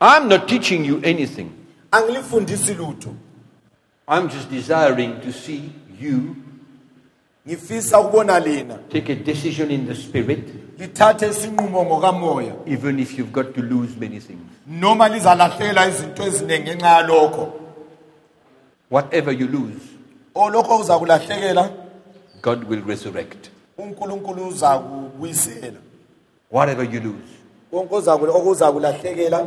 I'm 0.00 0.28
not 0.28 0.46
teaching 0.46 0.84
you 0.84 1.00
anything. 1.02 1.50
I'm 1.92 2.14
just 4.28 4.48
desiring 4.48 5.20
to 5.22 5.32
see 5.32 5.72
you 5.98 6.36
ngifisa 7.48 8.00
ukubona 8.00 8.40
lina 8.40 8.74
take 8.88 9.12
a 9.12 9.14
decision 9.16 9.70
in 9.70 9.86
the 9.86 9.94
spirit, 9.94 10.48
lithathe 10.78 11.28
isinqumo 11.28 11.84
ngokamoya 11.84 12.52
even 12.66 12.98
if 12.98 13.18
you've 13.18 13.32
got 13.32 13.54
to 13.54 13.62
lose 13.62 13.96
many 14.00 14.20
things. 14.20 14.40
noma 14.66 15.08
lizalahlekela 15.08 15.88
izinto 15.88 16.22
eziningi 16.22 16.62
ngenxa 16.62 16.86
yalokho 16.88 17.52
Whatever 18.90 19.32
you 19.32 19.46
lose, 19.48 19.80
oh, 20.34 20.44
olokho 20.44 20.76
uza 20.78 20.98
kulahlekela 20.98 21.70
God 22.42 22.64
will 22.68 22.82
resurrect. 22.86 23.50
unkulunkulu 23.78 24.48
uza 24.48 24.78
kubuyisela 24.78 25.78
Whatever 26.50 26.84
you 26.94 27.00
lose, 27.00 27.32
konke 27.70 27.94
ozaku- 27.94 28.28
okuza 28.36 28.72
kulahlekela 28.72 29.46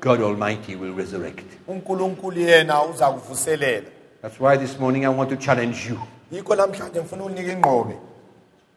God 0.00 0.20
Almighty 0.22 0.76
will 0.76 0.94
resurrect. 0.94 1.44
unkulunkulu 1.68 2.40
yena 2.40 2.82
uza 2.84 3.06
kuvuselela 3.10 3.86
That's 4.22 4.40
why 4.40 4.56
this 4.56 4.78
morning 4.80 5.04
I 5.04 5.08
want 5.08 5.30
to 5.30 5.36
challenge 5.36 5.86
you. 5.90 5.98
Yikho 6.32 6.54
namhlanje 6.54 7.00
ngifuna 7.00 7.24
ukunika 7.24 7.52
ingqobe 7.52 7.94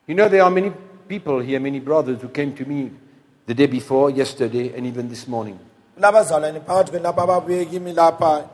You 0.07 0.15
know, 0.15 0.27
there 0.29 0.41
are 0.41 0.49
many 0.51 0.71
people 1.07 1.39
here, 1.39 1.59
many 1.59 1.79
brothers 1.79 2.19
who 2.21 2.29
came 2.29 2.53
to 2.55 2.65
me 2.65 2.91
the 3.45 3.53
day 3.53 3.67
before, 3.67 4.09
yesterday, 4.09 4.73
and 4.75 4.85
even 4.87 5.07
this 5.09 5.27
morning. 5.27 5.57
kulabazalwane 5.95 6.59
phakathi 6.59 6.91
kwenu 6.91 7.03
lapha 7.03 7.23
ababuye 7.23 7.65
kimi 7.65 7.93
lapha 7.93 8.45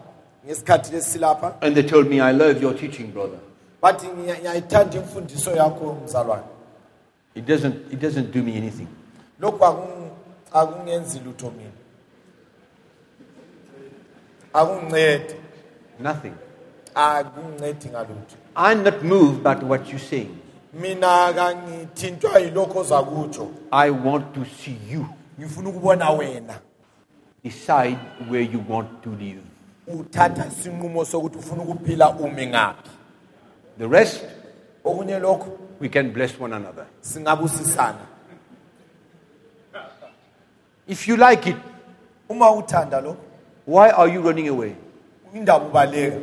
ngesikhathi 0.45 0.91
lesi 0.91 1.19
lapha 1.19 1.53
And 1.61 1.75
they 1.75 1.83
told 1.83 2.09
me, 2.09 2.19
I 2.19 2.31
love 2.33 2.61
your 2.61 2.73
teaching, 2.73 3.11
brother. 3.11 3.39
bathi 3.81 4.07
"Ngiya- 4.07 4.39
ngiyayithanda 4.39 4.97
imfundiso 4.97 5.51
yakho 5.51 5.97
mzalwane 6.05 6.43
It 7.35 7.45
doesn't, 7.45 7.75
it 7.93 7.99
doesn't 7.99 8.31
do 8.33 8.43
me 8.43 8.57
anything. 8.57 8.87
lokhu 9.39 9.63
akung- 9.65 10.09
akungenzi 10.53 11.19
lutho 11.19 11.51
mina 11.51 11.71
akungincedi 14.53 15.33
Nothing. 15.99 16.33
akungincedi 16.95 17.89
ngalutho 17.89 18.35
I'm 18.55 18.83
not 18.83 19.03
moved 19.03 19.43
by 19.43 19.55
what 19.55 19.89
you're 19.89 19.99
saying. 19.99 20.37
mina 20.73 21.33
kangithintwa 21.33 22.39
yilokho 22.39 22.79
ozakutsho 22.79 23.49
I 23.71 23.89
want 23.91 24.33
to 24.33 24.45
see 24.45 24.77
you 24.91 25.05
ngifuna 25.39 25.69
ukubona 25.69 26.09
wena 26.09 26.59
decide 27.43 27.97
where 28.29 28.41
you 28.43 28.63
want 28.69 29.03
to 29.03 29.09
live. 29.09 29.41
uthatha 29.87 30.45
isinqumo 30.47 31.05
sokuthi 31.05 31.37
ufuna 31.37 31.63
ukuphila 31.63 32.09
umi 32.09 32.47
ngaphi 32.47 32.89
The 33.77 33.87
rest, 33.87 34.23
okunye 34.85 35.19
lokho 35.19 35.57
we 35.79 35.89
can 35.89 36.11
bless 36.13 36.39
one 36.39 36.53
another. 36.55 36.85
singabusisana 37.01 37.99
If 40.87 41.07
you 41.07 41.17
like 41.17 41.47
it, 41.47 41.55
uma 42.29 42.51
uthanda 42.51 43.01
lokho 43.01 43.17
why 43.65 43.89
are 43.89 44.07
you 44.13 44.21
running 44.21 44.47
away 44.49 44.75
indaba 45.33 45.65
ubaleka 45.65 46.17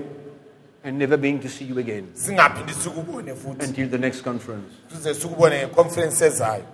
and 0.85 0.99
never 0.99 1.17
being 1.17 1.39
to 1.41 1.49
see 1.49 1.65
you 1.65 1.79
again. 1.79 2.09
Singaphindi 2.15 2.73
sikubone 2.73 3.35
futhi. 3.35 3.63
Until 3.65 3.89
the 3.89 3.99
next 3.99 4.23
conference? 4.23 4.73
size 5.03 5.19
sikubone 5.19 5.67
ngeconference 5.69 6.23
ezayo. 6.27 6.65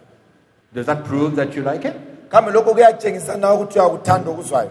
Does 0.74 0.86
that 0.86 1.04
prove 1.04 1.36
that 1.36 1.54
you 1.54 1.62
like 1.62 1.84
it? 1.84 1.96
kambe 2.30 2.50
lokho 2.52 2.74
kuyatshengisa 2.74 3.36
nawe 3.36 3.56
ukuthi 3.56 3.78
uyakuthanda 3.78 4.30
okuzwayo 4.30 4.70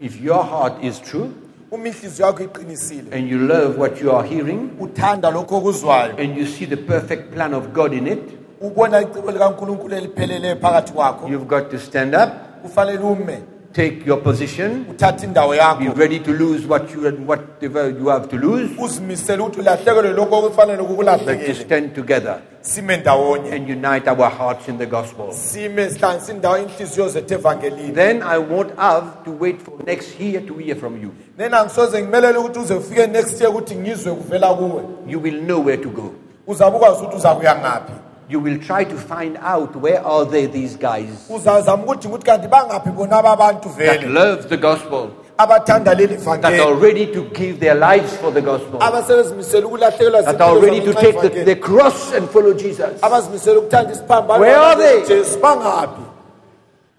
If 0.00 0.20
your 0.20 0.44
heart 0.44 0.84
is 0.84 1.00
true 1.00 1.30
uma 1.70 1.88
inhliziyo 1.88 2.26
yakho 2.26 2.42
iqinisile. 2.44 3.12
and 3.12 3.28
you 3.30 3.38
love 3.38 3.78
what 3.78 4.00
you 4.02 4.10
are 4.12 4.28
hearing 4.28 4.70
uthanda 4.80 5.30
lokho 5.30 5.56
okuzwayo. 5.58 6.18
and 6.18 6.36
you 6.36 6.46
see 6.46 6.66
the 6.66 6.76
perfect 6.76 7.32
plan 7.34 7.54
of 7.54 7.72
God 7.72 7.92
in 7.94 8.06
it, 8.06 8.18
ubona 8.60 9.00
icebo 9.02 9.30
likankulunkulu 9.30 9.94
elipheleleyo 9.94 10.56
phakathi 10.56 10.92
kwakho. 10.92 11.28
you've 11.28 11.46
got 11.48 11.70
to 11.70 11.78
stand 11.78 12.14
up, 12.14 12.30
kufanele 12.62 12.98
ume 12.98 13.42
take 13.72 14.06
your 14.06 14.20
position, 14.22 14.84
uthathe 14.90 15.24
indawo 15.24 15.52
be 15.52 15.58
yakho 15.58 15.96
ready 15.96 16.18
to 16.18 16.32
lose 16.32 16.66
what 16.66 16.90
you 16.90 17.00
whatever 17.26 17.90
you 17.90 18.08
have 18.08 18.28
to 18.28 18.36
lose, 18.36 18.70
uzimisele 18.78 19.42
ukuthi 19.42 19.60
ulahlekelwe 19.60 20.12
lokho 20.12 20.38
okufanele 20.38 20.78
but 20.78 20.88
to 20.88 20.94
kukulahlekele 20.94 21.54
stand 21.54 21.94
together 21.94 22.40
sime 22.60 22.96
ndawonye. 22.96 23.52
and 23.52 23.68
unite 23.68 24.08
our 24.08 24.30
hearts 24.30 24.68
in 24.68 24.78
the 24.78 24.86
gospel. 24.86 25.32
sime 25.32 25.90
sihlanganise 25.90 26.32
indawo 26.32 26.58
inhliziyo 26.58 27.08
zethu 27.08 27.34
evangelini. 27.34 27.94
Then 27.94 28.22
I 28.22 28.38
won't 28.38 28.76
have 28.78 29.24
to 29.24 29.30
wait 29.30 29.60
for 29.60 29.82
next 29.86 30.20
year 30.20 30.40
to 30.46 30.54
hear 30.54 30.76
from 30.76 31.02
you. 31.02 31.12
nena 31.38 31.64
ngisoze 31.64 32.02
ngimelele 32.02 32.38
ukuthi 32.38 32.58
uze 32.58 32.74
ufike 32.74 33.06
next 33.06 33.40
year 33.40 33.50
ukuthi 33.50 33.74
ngizwe 33.74 34.14
kuvela 34.14 34.54
kuwe. 34.54 34.82
You 35.06 35.20
will 35.20 35.40
know 35.40 35.66
where 35.66 35.82
to 35.82 35.88
go. 35.88 36.14
uzabe 36.46 36.76
ukwazi 36.76 37.00
ukuthi 37.00 37.16
uza 37.16 37.34
kuya 37.34 37.56
ngaphi 37.56 37.92
You 38.32 38.40
will 38.40 38.58
try 38.58 38.84
to 38.84 38.96
find 38.96 39.36
out 39.42 39.76
where 39.76 40.00
are 40.02 40.24
they, 40.24 40.46
these 40.46 40.74
guys 40.76 41.10
uzazama 41.28 41.82
ukuthi 41.84 42.08
ukuthi 42.08 42.24
kanti 42.24 42.48
bangaphi 42.48 42.90
bona 42.90 43.18
aba 43.18 43.36
bantu 43.36 43.68
that 43.68 44.00
vele 44.00 44.08
love 44.08 44.48
the 44.48 44.56
gospel, 44.56 45.10
abathanda 45.38 45.94
leli 45.94 46.16
that 46.16 46.44
are 46.44 46.58
vangeli 46.58 46.82
ready 46.82 47.06
to 47.12 47.24
give 47.34 47.60
their 47.60 47.74
lives 47.74 48.16
for 48.16 48.30
the 48.32 48.40
gospel, 48.40 48.80
abasebezimisele 48.80 49.64
ukulahlekelwa 49.64 50.22
that 50.22 50.40
are 50.40 50.58
ready 50.58 50.80
to 50.80 50.94
take 50.94 51.20
the, 51.20 51.44
the 51.44 51.56
cross 51.56 52.14
and 52.14 52.26
follow 52.30 52.54
Jesus. 52.54 53.02
abazimisele 53.02 53.56
ukuthanda 53.58 53.92
isiphambano 53.92 54.40
Where 54.40 54.56
are 54.56 54.76
they? 54.76 55.06
jesu 55.06 55.38
bangaphi 55.40 56.02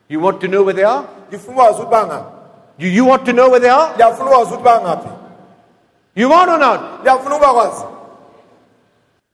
You 0.09 0.19
want 0.19 0.39
to 0.41 0.47
know 0.47 0.63
where 0.63 0.75
they 0.75 0.85
are? 0.85 1.03
ngifuna 1.29 1.57
ukwazi 1.57 1.81
ukuthi 1.81 1.91
bangaphi 1.91 2.29
Do 2.77 2.87
you 2.87 3.05
want 3.09 3.25
to 3.25 3.31
know 3.33 3.49
where 3.49 3.59
they 3.59 3.71
are? 3.71 3.93
liyafuna 3.97 4.29
ukwazi 4.29 4.53
ukuthi 4.53 4.63
bangaphi 4.63 5.09
You 6.15 6.29
want 6.29 6.49
or 6.49 6.59
not? 6.59 7.03
liyafuna 7.03 7.39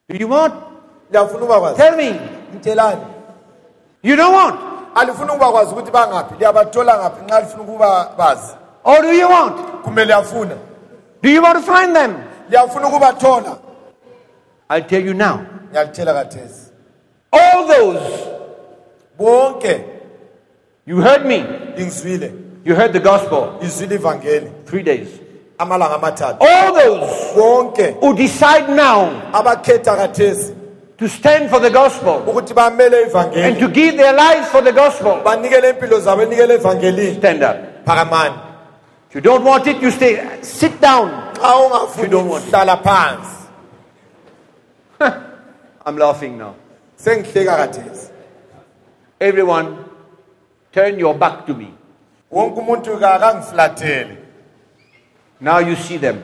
Do 0.09 0.15
you 0.17 0.27
want? 0.27 0.68
Liyafuna 1.11 1.39
ukuba 1.43 1.59
kwazi 1.59 1.77
Tell 1.77 1.95
me. 1.97 2.19
You 4.03 4.15
don't 4.15 4.33
want? 4.35 4.59
alifuna 4.95 5.33
ukuba 5.33 5.51
kwazi 5.51 5.71
ukuthi 5.73 5.91
bangaphi 5.91 6.33
liyabathola 6.39 6.97
ngaphi 6.97 7.25
nxa 7.25 7.39
lifuna 7.39 7.63
ukuba 7.63 8.09
bazi 8.17 8.53
Or 8.83 9.01
do 9.01 9.11
you 9.13 9.29
want? 9.29 9.55
kumbe 9.83 10.05
liyafuna 10.05 10.55
Do 11.21 11.29
you 11.29 11.41
want 11.43 11.65
to 11.65 11.73
find 11.73 11.95
them? 11.95 12.13
liyafuna 12.49 12.87
ukubathola 12.87 13.57
I'll 14.69 14.83
tell 14.83 15.05
you 15.05 15.13
now. 15.13 15.39
kathesi 15.73 16.71
All 17.31 17.67
those, 17.67 17.99
bonke 19.19 19.83
you 20.85 21.01
heard 21.01 21.25
me. 21.25 21.45
You 22.65 22.75
heard 22.75 22.93
the 22.93 22.99
gospel. 22.99 23.59
ivangeli 23.61 24.51
Three 24.65 24.83
days. 24.83 25.07
amalanga 25.57 25.95
amathathu 25.95 26.37
All 26.41 26.73
those 26.73 27.33
bonke 27.35 27.95
who 27.99 28.13
decide 28.15 28.69
now 28.69 29.09
abakhetha 29.33 29.95
kathesi 29.95 30.53
to 30.99 31.07
stand 31.07 31.49
for 31.49 31.59
the 31.61 31.69
gospel 31.69 32.21
ukuthi 32.27 32.53
bamele 32.53 33.03
and 33.35 33.57
to 33.59 33.67
give 33.69 33.95
their 33.97 34.13
lives 34.13 34.49
for 34.49 34.61
the 34.61 34.71
gospel, 34.73 35.21
banikele 35.23 35.69
impilo 35.73 35.99
zabo 35.99 36.21
enikele 36.23 36.53
evangelini 36.55 37.15
stand 37.17 37.43
up. 37.43 37.57
phakamani 37.85 38.35
If 39.09 39.15
you 39.15 39.21
don't 39.21 39.43
want 39.43 39.65
it, 39.65 39.81
you 39.81 39.89
stay. 39.89 40.21
Sit 40.43 40.79
down. 40.79 41.09
xa 41.33 41.55
ungafuni 41.57 42.03
You 42.03 42.09
don't 42.09 42.29
want 42.29 42.45
it. 42.45 42.51
phansi 42.51 43.47
I'm 45.85 45.97
laughing 45.97 46.37
now. 46.37 46.55
sengihleka 46.97 47.55
kathesi 47.57 48.09
Everyone, 49.21 49.77
turn 50.71 50.99
your 50.99 51.13
back 51.15 51.45
to 51.47 51.53
me. 51.53 51.73
wonke 52.31 52.59
umuntu 52.59 52.97
kakangifulathele 52.99 54.17
Now 55.39 55.59
you 55.59 55.75
see 55.75 55.97
them. 55.97 56.21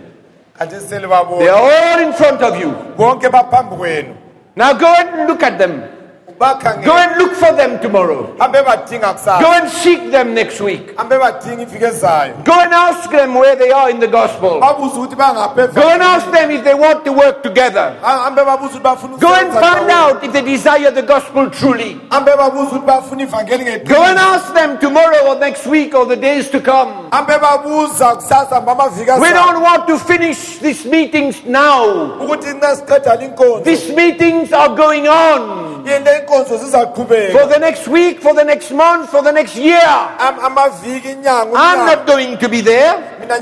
kathesi 0.60 0.89
They 0.89 0.97
selibabona 0.99 1.47
are 1.49 1.72
all 1.72 2.07
in 2.07 2.14
front 2.14 2.41
of 2.41 2.60
you. 2.60 2.72
bonke 2.97 3.30
baphambi 3.31 3.76
kwenu 3.76 4.15
Now 4.56 4.73
go 4.73 4.88
and 4.88 5.27
look 5.27 5.44
at 5.44 5.57
them. 5.57 5.94
Go 6.38 6.98
and 6.98 7.18
look 7.18 7.32
for 7.34 7.53
them 7.56 7.80
tomorrow. 7.82 8.36
Go 8.38 9.52
and 9.53 9.70
seek 9.70 10.12
them 10.12 10.34
next 10.34 10.60
week. 10.60 10.95
hambe 10.98 11.18
badinga 11.20 11.62
iviki 11.64 11.86
ezayo 11.86 12.34
Go 12.44 12.52
and 12.53 12.74
ask 12.74 13.10
them 13.10 13.36
where 13.36 13.56
they 13.56 13.72
are 13.72 13.90
in 13.90 13.99
the 13.99 14.07
gospel. 14.07 14.60
babuze 14.60 14.95
ukuthi 14.98 15.16
bangaphi 15.16 15.74
Go 15.74 15.90
and 15.90 16.02
ask 16.03 16.30
them 16.32 16.52
if 16.52 16.64
they 16.64 16.74
want 16.74 17.06
to 17.06 17.12
work 17.14 17.41
together. 17.41 17.95
hambe 18.02 18.44
babuze 18.45 18.78
ukuthi 18.78 18.84
bafuna 18.84 19.18
Go 19.20 19.34
and 19.34 19.53
find 19.53 19.90
out 19.90 20.24
if 20.26 20.34
they 20.34 20.41
desire 20.41 20.91
the 20.91 21.03
gospel 21.03 21.49
truly. 21.49 21.99
hambe 22.12 22.32
babuze 22.36 22.68
ukuthi 22.76 22.86
bafuna 22.86 23.24
ivangeli 23.24 23.84
Go 23.86 24.03
and 24.03 24.20
ask 24.20 24.53
them 24.53 24.78
tomorrow 24.80 25.28
or 25.30 25.40
next 25.40 25.66
week 25.68 25.95
or 25.95 26.06
the 26.06 26.18
days 26.18 26.49
to 26.49 26.60
come. 26.60 26.91
hambe 27.12 27.38
babuza 27.40 28.16
kusasa 28.16 28.62
mba 28.62 28.72
amaviki 28.72 29.12
We 29.22 29.30
don't 29.30 29.62
want 29.62 29.88
to 29.88 29.98
finish 29.99 30.57
these 30.60 30.86
meetings 30.86 31.45
now. 31.45 31.86
ukuthi 32.22 32.53
nxa 32.53 32.76
siqeda 32.76 33.16
linkonzo 33.16 33.64
These 33.64 33.94
meetings 33.95 34.52
are 34.53 34.76
going 34.76 35.07
on 35.07 35.86
for 36.27 37.47
the 37.47 37.57
next 37.60 37.88
week, 37.88 38.22
for 38.22 38.34
the 38.34 38.43
next 38.43 38.72
month, 38.72 39.10
for 39.10 39.22
the 39.22 39.31
next 39.31 39.56
year. 39.56 39.80
Am- 39.81 40.39
amaviki 40.39 41.10
inyanga 41.15 41.53
I'm 41.56 41.80
unyaka. 41.80 41.85
not 41.85 42.07
going 42.07 42.38
to 42.38 42.49
be 42.49 42.61
there, 42.61 43.18
mina 43.19 43.39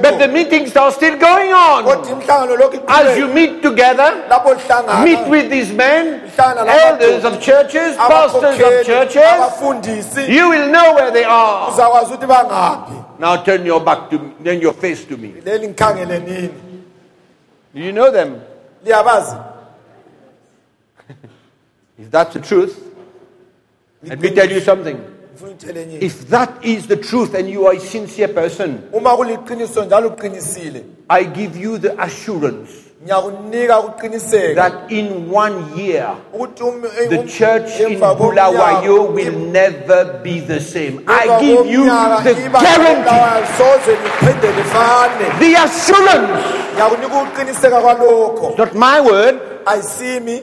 but 0.00 0.18
the 0.18 0.28
meetings 0.28 0.76
are 0.76 0.92
still 0.92 1.16
going 1.18 1.52
on. 1.52 1.84
imhlangano 1.84 2.56
lokhu 2.56 2.82
As 2.88 3.16
you 3.18 3.26
iqhubeka 3.26 3.34
meet 3.34 3.62
together, 3.62 4.24
lapho 4.28 5.04
meet 5.04 5.28
with 5.28 5.50
these 5.50 5.72
men, 5.72 6.30
elders 6.38 7.24
of 7.24 7.40
churches, 7.40 7.96
pastors 7.96 8.60
of 8.60 8.86
churches. 8.86 9.16
abafundisi 9.16 10.28
You 10.28 10.48
will 10.50 10.68
know 10.70 10.94
where 10.94 11.10
they 11.10 11.24
are. 11.24 11.70
uzakwazi 11.72 12.14
ukuthi 12.14 12.26
bangaphi 12.26 13.04
Now 13.18 13.36
turn 13.42 13.64
your 13.64 13.80
back 13.80 14.10
to 14.10 14.18
me, 14.18 14.32
then 14.42 14.60
your 14.60 14.74
face 14.74 15.04
to 15.06 15.16
me. 15.16 15.32
leli 15.44 15.68
ngikhangele 15.68 16.18
nini 16.24 16.50
Do 17.74 17.80
you 17.82 17.92
know 17.92 18.10
them? 18.10 18.40
liyabazi 18.84 19.36
If 21.98 22.10
that's 22.10 22.34
the 22.34 22.40
truth, 22.40 22.76
let 24.02 24.20
me 24.20 24.30
tell 24.30 24.50
you 24.50 24.60
something. 24.60 24.96
Ngifuna 24.96 25.50
ukutshela 25.52 25.80
enye. 25.80 26.02
If 26.02 26.28
that 26.28 26.64
is 26.64 26.86
the 26.86 26.96
truth 26.96 27.34
and 27.34 27.48
you 27.48 27.66
are 27.66 27.76
a 27.76 27.80
sincere 27.80 28.28
person, 28.28 28.88
uma 28.92 29.16
kuliqiniso 29.16 29.84
njalo 29.84 30.08
uqinisile 30.08 30.84
I 31.08 31.24
give 31.24 31.56
you 31.56 31.78
the 31.78 31.92
assurance 32.02 32.86
that 33.06 34.90
in 34.90 35.30
one 35.30 35.76
year, 35.76 36.16
um- 36.32 36.54
the 37.08 37.18
um- 37.20 37.28
church 37.28 37.80
in 37.80 38.00
Bulawayo 38.00 39.12
will 39.12 39.32
never 39.32 40.20
be 40.22 40.40
the 40.40 40.60
same. 40.60 41.04
I 41.06 41.38
give 41.40 41.66
you 41.66 41.84
the 41.84 42.34
guarantee, 42.34 43.04
lawa 43.04 43.46
soze 43.56 43.96
liphinde 44.02 44.52
lifane 44.56 45.38
the 45.38 45.54
assurance. 45.54 46.44
kwalokho 46.76 48.58
Not 48.58 48.74
my 48.74 49.00
word, 49.00 49.40
ayisimi 49.66 50.42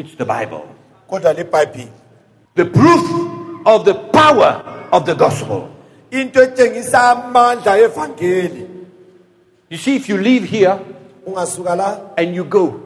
it's 0.00 0.14
the 0.16 0.24
Bible. 0.24 0.64
The 2.54 2.64
proof 2.64 3.66
of 3.66 3.84
the 3.84 3.94
power 4.12 4.62
of 4.92 5.04
the 5.06 5.14
gospel. 5.14 5.68
into 6.10 6.40
etshengisa 6.40 7.00
amandla 7.12 7.78
evangeli 7.78 8.66
You 9.70 9.76
see, 9.78 9.94
if 9.96 10.08
you 10.08 10.16
leave 10.18 10.42
here 10.44 10.78
and 12.16 12.34
you 12.34 12.44
go 12.44 12.80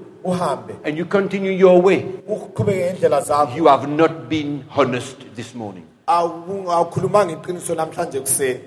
and 0.85 0.97
you 0.99 1.05
continue 1.07 1.53
your 1.53 1.81
way, 1.81 2.03
uqhubeke 2.29 2.93
ngendlela 3.01 3.23
zakho 3.23 3.57
you 3.57 3.67
have 3.67 3.89
not 3.89 4.29
been 4.29 4.65
honest 4.77 5.17
this 5.35 5.55
morning. 5.55 5.87
Awu- 6.07 6.69
awukhulumanga 6.71 7.33
iqiniso 7.33 7.75
namhlanje 7.75 8.21
kuseni 8.21 8.61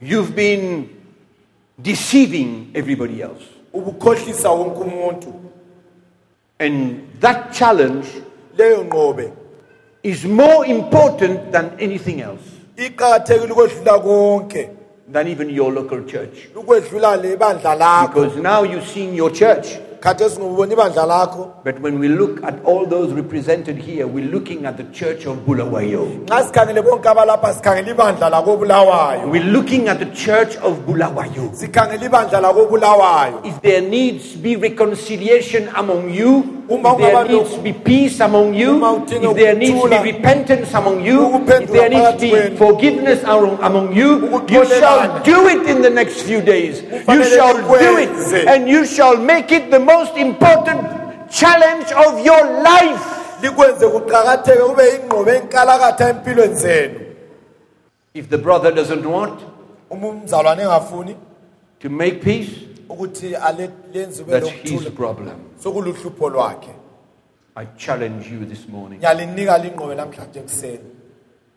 You've 0.00 0.34
been 0.34 0.88
deceiving 1.80 2.70
everybody 2.74 3.22
else. 3.22 3.42
Ubukhohlisa 6.62 7.02
wonke 7.02 7.02
umuntu 7.12 7.12
And 7.12 7.20
that 7.20 7.52
challenge 7.52 8.06
leyo 8.56 8.84
nqobe 8.84 9.32
is 10.02 10.24
more 10.24 10.66
important 10.66 11.52
than 11.52 11.70
anything 11.78 12.20
else, 12.20 12.42
iqakathekile 12.76 13.52
ukwedlula 13.52 14.02
konke. 14.02 14.68
Than 15.08 15.28
even 15.28 15.50
your 15.50 15.72
local 15.72 16.04
church. 16.04 16.48
ukwedlula 16.54 17.20
le 17.20 17.36
lakho. 17.36 18.14
Because 18.14 18.36
now 18.36 18.62
you 18.62 18.80
see 18.80 19.04
in 19.04 19.14
your 19.14 19.30
church, 19.30 19.78
khathesi 20.02 20.40
ngubona 20.40 20.72
ibandla 20.74 21.06
lakho 21.06 21.42
but 21.64 21.78
when 21.80 21.98
we 22.00 22.08
look 22.08 22.42
at 22.42 22.54
all 22.64 22.84
those 22.86 23.12
represented 23.12 23.78
here, 23.78 24.04
we're 24.04 24.26
looking 24.36 24.66
at 24.66 24.76
the 24.76 24.82
church 24.90 25.26
of 25.26 25.36
Bulawayo. 25.46 26.02
nxa 26.26 26.42
sikhangele 26.50 26.82
bonke 26.82 27.06
abalapha 27.08 27.54
sikhangele 27.54 27.90
ibandla 27.94 28.28
lakobulawayo 28.30 29.30
We're 29.30 29.44
looking 29.56 29.86
at 29.88 30.00
the 30.00 30.10
church 30.10 30.56
of 30.56 30.78
Bulawayo. 30.86 31.54
sikhangele 31.54 32.06
ibandla 32.10 32.40
lakobulawayo 32.40 33.46
If 33.46 33.62
there 33.62 33.80
needs 33.80 34.32
to 34.32 34.38
be 34.38 34.56
reconciliation 34.56 35.68
among 35.76 36.10
you, 36.10 36.58
if 36.68 36.98
there 36.98 37.24
needs 37.28 37.54
to 37.54 37.60
be 37.62 37.72
peace 37.72 38.18
among 38.20 38.54
you, 38.54 38.82
if 39.06 39.36
there 39.36 39.54
needs 39.54 39.82
to 39.82 39.88
be 39.88 40.12
repentance 40.12 40.72
among 40.74 41.04
you, 41.04 41.36
if 41.46 41.70
there 41.70 41.88
needs 41.88 42.12
to 42.22 42.26
be 42.50 42.56
forgiveness 42.56 43.22
among 43.22 43.58
among 43.62 43.94
you, 43.94 44.42
you 44.48 44.64
shall 44.66 45.22
do 45.22 45.46
it 45.48 45.68
in 45.68 45.82
the 45.82 45.90
next 45.90 46.22
few 46.22 46.40
days. 46.40 46.82
You 46.82 47.22
shall 47.24 47.54
do 47.54 47.98
it, 47.98 48.48
and 48.48 48.68
you 48.68 48.86
shall 48.86 49.16
make 49.16 49.52
it 49.52 49.70
the 49.70 49.78
most 49.78 49.91
important 50.00 50.80
challenge 51.30 51.92
of 52.06 52.24
your 52.26 52.44
life. 52.62 53.04
likwenze 53.42 53.86
kuqakatheke 53.88 54.62
kube 54.62 54.82
ingqobo 54.96 55.30
enkalakatha 55.30 56.08
empilweni 56.10 56.54
zenu 56.54 57.00
If 58.14 58.28
the 58.28 58.38
brother 58.38 58.72
doesn't 58.74 59.04
want 59.06 59.40
uma 59.90 60.08
umzalwane 60.08 60.62
engafuni 60.62 61.16
to 61.80 61.88
make 61.90 62.20
peace, 62.20 62.50
ukuthi 62.88 63.34
ale- 63.36 63.70
lenziwe 63.94 64.30
that's 64.30 64.48
his 64.48 64.72
lokuthula 64.72 64.90
problem. 64.96 65.36
sokuluhlupho 65.62 66.28
lwakhe 66.30 66.70
I 67.56 67.66
challenge 67.76 68.30
you 68.30 68.44
this 68.46 68.68
morning. 68.68 68.98
ngiyalinika 69.00 69.58
lingqobe 69.58 69.94
namhlanje 69.94 70.38
ekuseni 70.40 70.78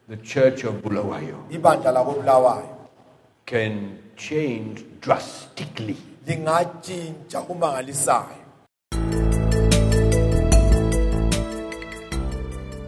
The 0.10 0.18
church 0.18 0.64
of 0.66 0.74
Bulawayo 0.84 1.36
ibandla 1.52 1.92
lakobulawayo 1.92 2.70
can 3.46 3.98
change 4.16 4.84
drastically 5.02 5.98
lingatshintsha 6.28 7.42
kumangalisayo 7.42 8.46